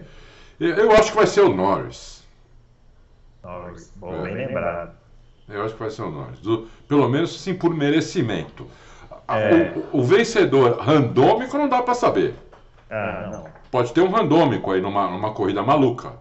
É. 0.60 0.80
Eu 0.80 0.92
acho 0.92 1.10
que 1.10 1.16
vai 1.16 1.26
ser 1.26 1.42
o 1.42 1.54
Norris. 1.54 2.26
Norris, 3.42 3.92
bom, 3.96 4.14
é. 4.14 4.22
bem 4.22 4.34
lembrado. 4.46 4.94
Eu 5.48 5.64
acho 5.64 5.74
que 5.74 5.80
vai 5.80 5.90
ser 5.90 6.02
o 6.02 6.10
Norris. 6.10 6.38
Do, 6.40 6.68
pelo 6.88 7.08
menos, 7.08 7.40
sim, 7.40 7.54
por 7.54 7.74
merecimento. 7.74 8.66
É. 9.28 9.72
O, 9.92 9.98
o, 9.98 10.04
vencedor 10.04 10.78
randômico 10.78 11.56
não 11.56 11.68
dá 11.68 11.82
para 11.82 11.94
saber. 11.94 12.34
Ah, 12.90 13.28
não. 13.30 13.44
Pode 13.70 13.92
ter 13.92 14.00
um 14.00 14.10
randômico 14.10 14.72
aí 14.72 14.80
numa, 14.80 15.08
numa 15.08 15.32
corrida 15.32 15.62
maluca. 15.62 16.12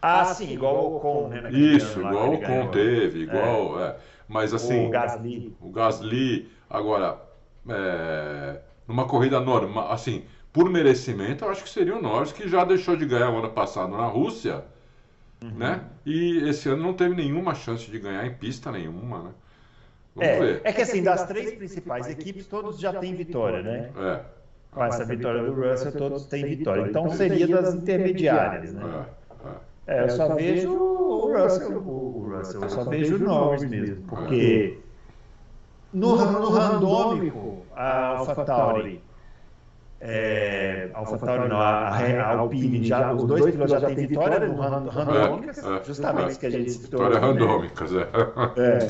Ah, 0.00 0.24
sim, 0.24 0.52
igual 0.52 0.74
o 0.74 0.96
Ocon, 0.96 1.28
né? 1.28 1.50
Isso, 1.50 2.00
igual 2.00 2.30
o 2.30 2.34
Ocon 2.34 2.68
teve, 2.68 3.20
igual. 3.20 3.80
É. 3.80 3.88
É. 3.88 3.96
Mas 4.28 4.54
assim. 4.54 4.86
O 4.86 4.90
Gasly. 4.90 5.56
O 5.60 5.70
Gasly. 5.70 6.50
Agora, 6.70 7.18
é, 7.68 8.60
numa 8.86 9.06
corrida 9.06 9.40
normal, 9.40 9.90
assim, 9.92 10.24
por 10.52 10.68
merecimento, 10.68 11.44
eu 11.44 11.50
acho 11.50 11.62
que 11.62 11.70
seria 11.70 11.96
o 11.96 12.02
Norris, 12.02 12.32
que 12.32 12.48
já 12.48 12.64
deixou 12.64 12.96
de 12.96 13.06
ganhar 13.06 13.30
o 13.30 13.38
ano 13.38 13.50
passado 13.50 13.96
na 13.96 14.06
Rússia, 14.06 14.64
uhum. 15.42 15.50
né? 15.50 15.80
E 16.04 16.48
esse 16.48 16.68
ano 16.68 16.82
não 16.82 16.94
teve 16.94 17.14
nenhuma 17.14 17.54
chance 17.54 17.90
de 17.90 17.98
ganhar 17.98 18.26
em 18.26 18.34
pista 18.34 18.70
nenhuma, 18.70 19.22
né? 19.22 19.30
Vamos 20.14 20.30
é, 20.30 20.38
ver. 20.38 20.60
É 20.64 20.72
que 20.72 20.82
assim, 20.82 21.02
das 21.02 21.26
três 21.26 21.54
principais 21.54 22.08
equipes, 22.08 22.46
todos 22.46 22.78
já 22.78 22.92
têm 22.92 23.14
vitória, 23.14 23.62
né? 23.62 23.90
É. 23.96 24.20
Com 24.70 24.84
essa 24.84 25.04
vitória 25.04 25.42
do 25.42 25.54
Russell, 25.54 25.92
todos 25.92 26.26
têm 26.26 26.44
vitória. 26.44 26.82
Então 26.88 27.10
seria 27.10 27.46
das 27.46 27.74
intermediárias, 27.74 28.72
né? 28.74 29.06
É, 29.86 29.98
é 29.98 30.04
eu 30.04 30.10
só 30.10 30.34
vejo 30.34 30.70
o 30.70 31.36
Russell, 31.36 31.78
o 31.78 32.36
Russell, 32.36 32.62
eu 32.62 32.68
só 32.68 32.84
vejo 32.84 33.16
o 33.16 33.18
Norris 33.18 33.64
mesmo, 33.64 34.04
porque 34.06 34.78
no, 35.92 36.16
no 36.16 36.50
randômico, 36.50 37.66
a 37.74 38.18
AlphaTauri 38.18 39.02
é, 40.04 40.90
AlphaTauri 40.94 41.48
não, 41.48 41.60
a, 41.60 41.90
a, 41.90 42.36
Alpine, 42.36 42.84
já, 42.84 43.12
os 43.12 43.22
dois 43.22 43.52
pilotos 43.52 43.80
já 43.80 43.86
têm 43.86 44.08
vitória 44.08 44.48
no 44.48 44.56
randômicas, 44.56 45.64
é, 45.64 45.76
é, 45.76 45.84
justamente 45.84 46.32
é, 46.32 46.34
que 46.34 46.46
a 46.46 46.50
gente 46.50 46.70
citou. 46.72 46.98
Vitória 46.98 47.20
né? 47.20 47.26
randômicas, 47.28 47.92
é. 47.94 48.08
é. 48.56 48.88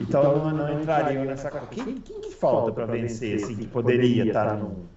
Então 0.00 0.36
não, 0.36 0.50
não 0.50 0.80
entrariam 0.80 1.24
nessa. 1.24 1.48
Quem, 1.70 1.94
quem 1.98 2.20
que 2.22 2.32
falta 2.32 2.72
para 2.72 2.86
vencer, 2.86 3.36
assim, 3.36 3.54
que 3.54 3.68
poderia 3.68 4.26
estar 4.26 4.56
no 4.56 4.88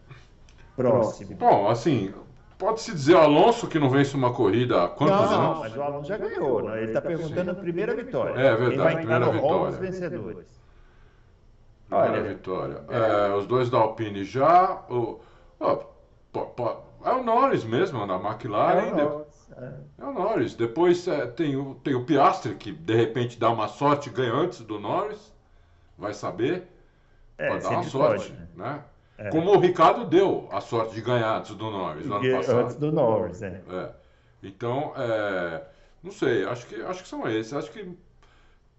próximo? 0.76 1.36
Bom, 1.36 1.70
assim, 1.70 2.12
Pode-se 2.58 2.92
dizer 2.92 3.16
o 3.16 3.20
Alonso 3.20 3.68
que 3.68 3.80
não 3.80 3.90
vence 3.90 4.16
uma 4.16 4.32
corrida 4.34 4.84
há 4.84 4.88
quantos 4.88 5.32
não, 5.32 5.42
anos? 5.42 5.48
Não, 5.48 5.60
mas 5.62 5.78
o 5.78 5.82
Alonso 5.82 6.08
já 6.08 6.18
ganhou. 6.18 6.64
Né? 6.64 6.78
Ele 6.78 6.88
está 6.88 7.02
perguntando 7.02 7.50
a 7.52 7.56
primeira 7.56 7.96
vitória. 7.96 8.40
É 8.40 8.56
verdade, 8.56 8.70
Quem 8.70 8.78
vai 8.78 8.96
primeira 8.98 9.32
vitória. 9.32 9.78
vencedores. 9.78 10.61
Olha, 11.92 12.24
vitória. 12.24 12.84
É... 12.90 13.28
É, 13.28 13.36
os 13.36 13.46
dois 13.46 13.70
da 13.70 13.78
Alpine 13.78 14.24
já. 14.24 14.84
O, 14.90 15.20
é 17.04 17.12
o 17.12 17.24
Norris 17.24 17.64
mesmo, 17.64 18.06
da 18.08 18.16
McLaren. 18.16 19.00
É 19.00 19.04
o 19.04 19.10
Norris. 19.10 19.52
É. 19.58 19.74
é 20.00 20.06
o 20.06 20.14
Norris. 20.14 20.56
Depois 20.56 21.08
é, 21.08 21.28
tem, 21.28 21.56
o, 21.56 21.76
tem 21.76 21.94
o 21.96 22.06
Piastri, 22.06 22.56
que 22.56 22.72
de 22.72 22.96
repente 22.96 23.38
dá 23.38 23.50
uma 23.50 23.68
sorte 23.68 24.10
e 24.10 24.12
ganha 24.12 24.34
antes 24.34 24.62
do 24.62 24.80
Norris. 24.80 25.34
Vai 25.98 26.14
saber. 26.14 26.68
É, 27.38 27.50
pode 27.50 27.64
dar 27.64 27.70
uma 27.70 27.84
sorte. 27.84 28.32
Pode, 28.32 28.40
né? 28.40 28.48
né? 28.56 28.84
É. 29.18 29.30
Como 29.30 29.52
o 29.52 29.60
Ricardo 29.60 30.06
deu 30.06 30.48
a 30.52 30.62
sorte 30.62 30.96
de 30.96 31.02
ganhar 31.02 31.38
antes 31.38 31.54
do 31.54 31.70
Norris 31.70 32.06
no 32.06 32.16
ano 32.16 32.32
passado. 32.38 32.60
Antes 32.60 32.76
do 32.76 32.92
Norris, 32.92 33.42
é. 33.42 33.62
é. 33.70 33.90
Então, 34.42 34.94
é, 34.98 35.64
não 36.02 36.12
sei, 36.12 36.44
acho 36.46 36.66
que, 36.66 36.82
acho 36.82 37.04
que 37.04 37.08
são 37.08 37.30
esses. 37.30 37.54
Acho 37.54 37.72
que 37.72 37.96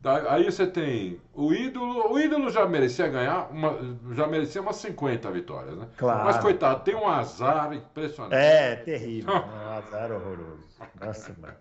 aí 0.05 0.45
você 0.45 0.67
tem 0.67 1.21
o 1.33 1.53
ídolo. 1.53 2.13
O 2.13 2.19
ídolo 2.19 2.51
já 2.51 2.67
merecia 2.67 3.09
ganhar, 3.09 3.49
uma, 3.51 3.79
já 4.13 4.27
merecia 4.27 4.61
umas 4.61 4.77
50 4.77 5.31
vitórias, 5.31 5.77
né? 5.77 5.87
Claro. 5.97 6.25
Mas, 6.25 6.39
coitado, 6.39 6.83
tem 6.83 6.95
um 6.95 7.09
azar 7.09 7.73
impressionante. 7.73 8.35
É, 8.35 8.77
terrível. 8.77 9.33
um 9.33 9.71
azar 9.71 10.11
horroroso. 10.13 10.65
Nossa, 11.01 11.35
mano. 11.41 11.55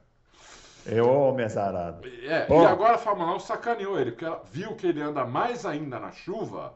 Eu 0.85 1.07
homem 1.07 1.45
azarado. 1.45 2.07
É, 2.07 2.47
e 2.49 2.65
agora 2.65 2.95
a 2.95 2.97
Fórmula 2.97 3.35
1 3.35 3.39
sacaneou 3.39 3.99
ele, 3.99 4.11
porque 4.11 4.25
ela 4.25 4.41
viu 4.51 4.75
que 4.75 4.87
ele 4.87 5.01
anda 5.01 5.25
mais 5.25 5.65
ainda 5.65 5.99
na 5.99 6.11
chuva 6.11 6.73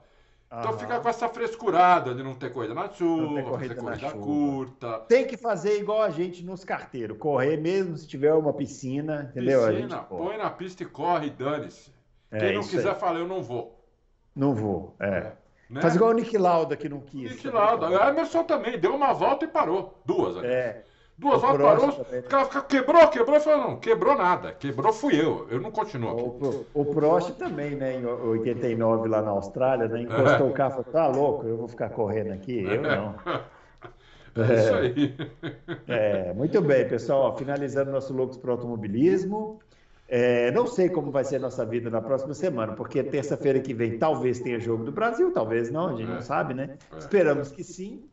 então 0.60 0.72
Aham. 0.72 0.78
fica 0.78 1.00
com 1.00 1.10
essa 1.10 1.28
frescurada 1.28 2.16
de 2.16 2.24
não 2.24 2.34
ter 2.34 2.52
corrida 2.52 2.74
na 2.74 2.90
chuva, 2.90 3.36
ter 3.36 3.44
corrida, 3.44 3.76
corrida 3.76 4.12
curta. 4.12 5.00
Tem 5.08 5.28
que 5.28 5.36
fazer 5.36 5.80
igual 5.80 6.02
a 6.02 6.10
gente 6.10 6.44
nos 6.44 6.64
carteiros, 6.64 7.18
correr 7.18 7.58
mesmo 7.58 7.98
se 7.98 8.08
tiver 8.08 8.34
uma 8.34 8.54
piscina, 8.54 9.30
entendeu? 9.32 9.68
Piscina, 9.68 9.98
põe 10.00 10.38
na 10.38 10.50
pista 10.50 10.84
e 10.84 10.86
corre, 10.86 11.30
dane-se. 11.30 11.94
É, 12.32 12.40
Quem 12.40 12.56
não 12.56 12.62
quiser, 12.62 12.90
aí. 12.90 13.00
fala, 13.00 13.20
eu 13.20 13.28
não 13.28 13.44
vou. 13.44 13.86
Não 14.36 14.54
vou, 14.54 14.96
é. 15.00 15.08
é 15.08 15.34
né? 15.70 15.82
Faz 15.82 15.96
igual 15.96 16.12
o 16.12 16.14
Nick 16.14 16.38
Lauda 16.38 16.76
que 16.76 16.88
não 16.88 17.02
quis. 17.02 17.32
Nick 17.32 17.48
Lauda. 17.50 17.88
Emerson 18.10 18.44
também, 18.44 18.80
deu 18.80 18.96
uma 18.96 19.14
volta 19.14 19.46
e 19.46 19.48
parou. 19.48 20.00
Duas, 20.06 20.38
aliás. 20.38 20.56
É. 20.56 20.86
Duas 21.18 21.42
horas 21.42 21.62
parou, 21.62 21.90
o 21.90 22.24
cara 22.24 22.46
fica, 22.46 22.62
quebrou, 22.64 23.08
quebrou, 23.08 23.36
eu 23.36 23.42
falei, 23.42 23.60
não, 23.62 23.78
quebrou 23.78 24.18
nada, 24.18 24.52
quebrou 24.52 24.92
fui 24.92 25.18
eu, 25.20 25.48
eu 25.50 25.62
não 25.62 25.72
continuo 25.72 26.12
aqui. 26.12 26.24
O, 26.74 26.82
o 26.82 26.86
Prost 26.94 27.32
também, 27.38 27.74
né, 27.74 27.96
em 27.96 28.06
89 28.06 29.08
lá 29.08 29.22
na 29.22 29.32
Austrália, 29.32 29.88
né, 29.88 30.02
encostou 30.02 30.48
é. 30.48 30.50
o 30.50 30.54
carro 30.54 30.84
falou, 30.84 30.92
tá 30.92 31.08
louco, 31.08 31.48
eu 31.48 31.56
vou 31.56 31.70
ficar 31.70 31.90
correndo 31.90 32.34
aqui, 32.34 32.66
eu 32.66 32.82
não. 32.82 33.16
É, 34.36 34.42
é 34.52 34.60
isso 34.60 34.74
aí. 34.74 35.16
É, 35.88 36.34
muito 36.34 36.62
bem, 36.62 36.86
pessoal, 36.86 37.38
finalizando 37.38 37.92
nosso 37.92 38.14
Loucos 38.14 38.36
para 38.36 38.50
o 38.50 38.52
Automobilismo, 38.52 39.62
é, 40.10 40.52
não 40.52 40.68
sei 40.68 40.90
como 40.90 41.12
vai 41.12 41.24
ser 41.24 41.38
a 41.38 41.40
nossa 41.40 41.66
vida 41.66 41.90
na 41.90 42.02
próxima 42.02 42.34
semana, 42.34 42.74
porque 42.74 43.02
terça-feira 43.02 43.62
que 43.62 43.74
vem 43.74 43.98
talvez 43.98 44.42
tenha 44.42 44.60
jogo 44.60 44.84
do 44.84 44.92
Brasil, 44.92 45.32
talvez 45.32 45.72
não, 45.72 45.88
a 45.88 45.96
gente 45.96 46.10
não 46.10 46.18
é. 46.18 46.22
sabe, 46.22 46.54
né? 46.54 46.78
É. 46.94 46.98
Esperamos 46.98 47.52
que 47.52 47.64
sim. 47.64 48.04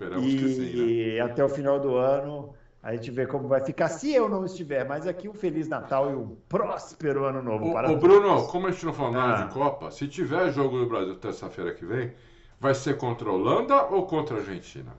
Esperamos 0.00 0.32
e, 0.32 0.36
que 0.36 0.48
sim. 0.48 0.60
Né? 0.60 0.92
E 0.92 1.20
até 1.20 1.44
o 1.44 1.48
final 1.48 1.78
do 1.78 1.94
ano 1.96 2.54
a 2.82 2.94
gente 2.94 3.10
vê 3.10 3.26
como 3.26 3.46
vai 3.46 3.62
ficar 3.62 3.88
se 3.88 4.14
eu 4.14 4.28
não 4.28 4.46
estiver. 4.46 4.86
Mas 4.88 5.06
aqui 5.06 5.28
um 5.28 5.34
Feliz 5.34 5.68
Natal 5.68 6.10
e 6.10 6.14
um 6.14 6.36
próspero 6.48 7.24
ano 7.26 7.42
novo 7.42 7.68
o, 7.68 7.72
para 7.72 7.92
o 7.92 7.96
Bruno, 7.96 8.46
como 8.46 8.66
a 8.66 8.70
gente 8.70 8.86
não 8.86 8.94
falou 8.94 9.12
nada 9.12 9.42
ah. 9.42 9.46
de 9.46 9.52
Copa, 9.52 9.90
se 9.90 10.08
tiver 10.08 10.50
jogo 10.52 10.78
do 10.78 10.86
Brasil 10.86 11.14
terça-feira 11.16 11.74
que 11.74 11.84
vem, 11.84 12.12
vai 12.58 12.74
ser 12.74 12.96
contra 12.96 13.28
a 13.28 13.32
Holanda 13.32 13.84
ou 13.84 14.06
contra 14.06 14.36
a 14.36 14.38
Argentina? 14.38 14.92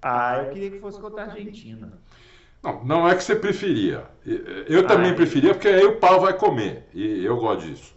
Ah, 0.00 0.44
eu 0.44 0.52
queria 0.52 0.70
que 0.70 0.78
fosse 0.78 1.00
contra 1.00 1.22
a 1.22 1.24
Argentina. 1.24 1.92
Não, 2.62 2.84
não 2.84 3.08
é 3.08 3.16
que 3.16 3.24
você 3.24 3.34
preferia. 3.34 4.04
Eu 4.68 4.80
ah, 4.80 4.84
também 4.84 5.10
é. 5.10 5.14
preferia, 5.14 5.52
porque 5.54 5.68
aí 5.68 5.84
o 5.84 5.96
pau 5.96 6.20
vai 6.20 6.34
comer. 6.34 6.86
E 6.94 7.24
eu 7.24 7.36
gosto 7.36 7.66
disso. 7.66 7.96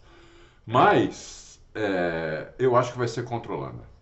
Mas 0.65 1.59
é, 1.75 2.47
eu 2.57 2.75
acho 2.75 2.91
que 2.93 2.97
vai 2.97 3.07
ser 3.07 3.23
contra 3.23 3.51
a 3.51 3.55
Holanda. 3.55 3.98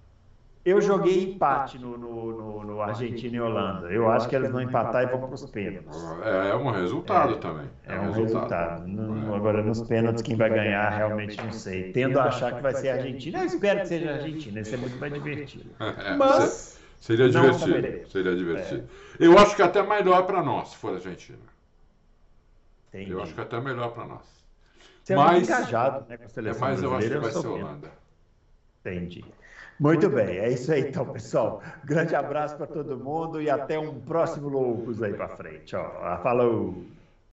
Eu 0.68 0.82
joguei 0.82 1.32
empate 1.32 1.80
no, 1.80 1.98
no, 1.98 2.32
no, 2.34 2.64
no 2.66 2.82
Argentina 2.82 3.38
e 3.38 3.40
Holanda. 3.40 3.88
Eu 3.88 4.12
acho 4.12 4.28
que 4.28 4.36
eles 4.36 4.52
vão 4.52 4.62
empatar 4.62 5.04
e 5.04 5.06
vão 5.06 5.22
para 5.22 5.34
os 5.34 5.46
pênaltis. 5.46 5.98
É, 6.22 6.50
é 6.50 6.56
um 6.56 6.70
resultado 6.70 7.36
é, 7.36 7.38
também. 7.38 7.70
É, 7.86 7.96
é 7.96 8.00
um 8.02 8.12
resultado. 8.12 8.84
resultado. 8.86 9.34
agora, 9.34 9.64
nos 9.64 9.82
pênaltis, 9.84 10.22
quem 10.22 10.36
vai 10.36 10.50
ganhar, 10.50 10.90
realmente 10.90 11.42
não 11.42 11.54
sei. 11.54 11.94
Tendo 11.94 12.20
a 12.20 12.26
achar 12.26 12.54
que 12.54 12.62
vai 12.62 12.74
ser 12.74 12.90
a 12.90 12.96
Argentina, 12.96 13.40
eu 13.40 13.46
espero 13.46 13.80
que 13.80 13.88
seja 13.88 14.12
a 14.12 14.14
Argentina. 14.16 14.60
Isso 14.60 14.76
é 14.76 14.78
muito 14.78 14.98
mais 15.00 15.14
divertido. 15.14 15.70
É, 15.80 16.18
Mas. 16.18 16.78
Seria 17.00 17.30
divertido. 17.30 18.10
Seria 18.10 18.36
divertido. 18.36 18.90
Eu 19.18 19.38
acho 19.38 19.56
que 19.56 19.62
até 19.62 19.82
melhor 19.82 20.26
para 20.26 20.44
nós, 20.44 20.70
se 20.70 20.78
for 20.78 20.92
a 20.92 20.96
Argentina. 20.96 21.40
Entendi. 22.90 23.12
Eu 23.12 23.22
acho 23.22 23.34
que 23.34 23.40
até 23.40 23.62
melhor 23.62 23.92
para 23.94 24.06
nós. 24.06 24.26
Você 25.02 25.16
mas, 25.16 25.50
é 25.50 25.54
engajado 25.54 26.06
né, 26.10 26.18
com 26.18 26.26
a 26.26 26.28
seleção 26.28 26.68
Mas 26.68 26.84
eu 26.84 26.94
acho 26.94 27.08
que 27.08 27.18
vai 27.20 27.32
ser 27.32 27.48
Holanda. 27.48 27.92
Entendi. 28.82 29.24
Muito 29.80 30.10
bem, 30.10 30.38
é 30.40 30.52
isso 30.52 30.72
aí 30.72 30.82
então, 30.90 31.12
pessoal. 31.12 31.62
Grande 31.84 32.16
abraço 32.16 32.58
para 32.58 32.68
todo 32.68 32.98
mundo 32.98 33.42
e 33.42 33.50
até 33.50 33.78
um 33.78 34.02
próximo 34.02 34.50
Loucos 34.50 35.02
aí 35.04 35.14
para 35.14 35.30
frente. 35.30 35.76
Ó. 35.76 36.18
Falou! 36.24 36.97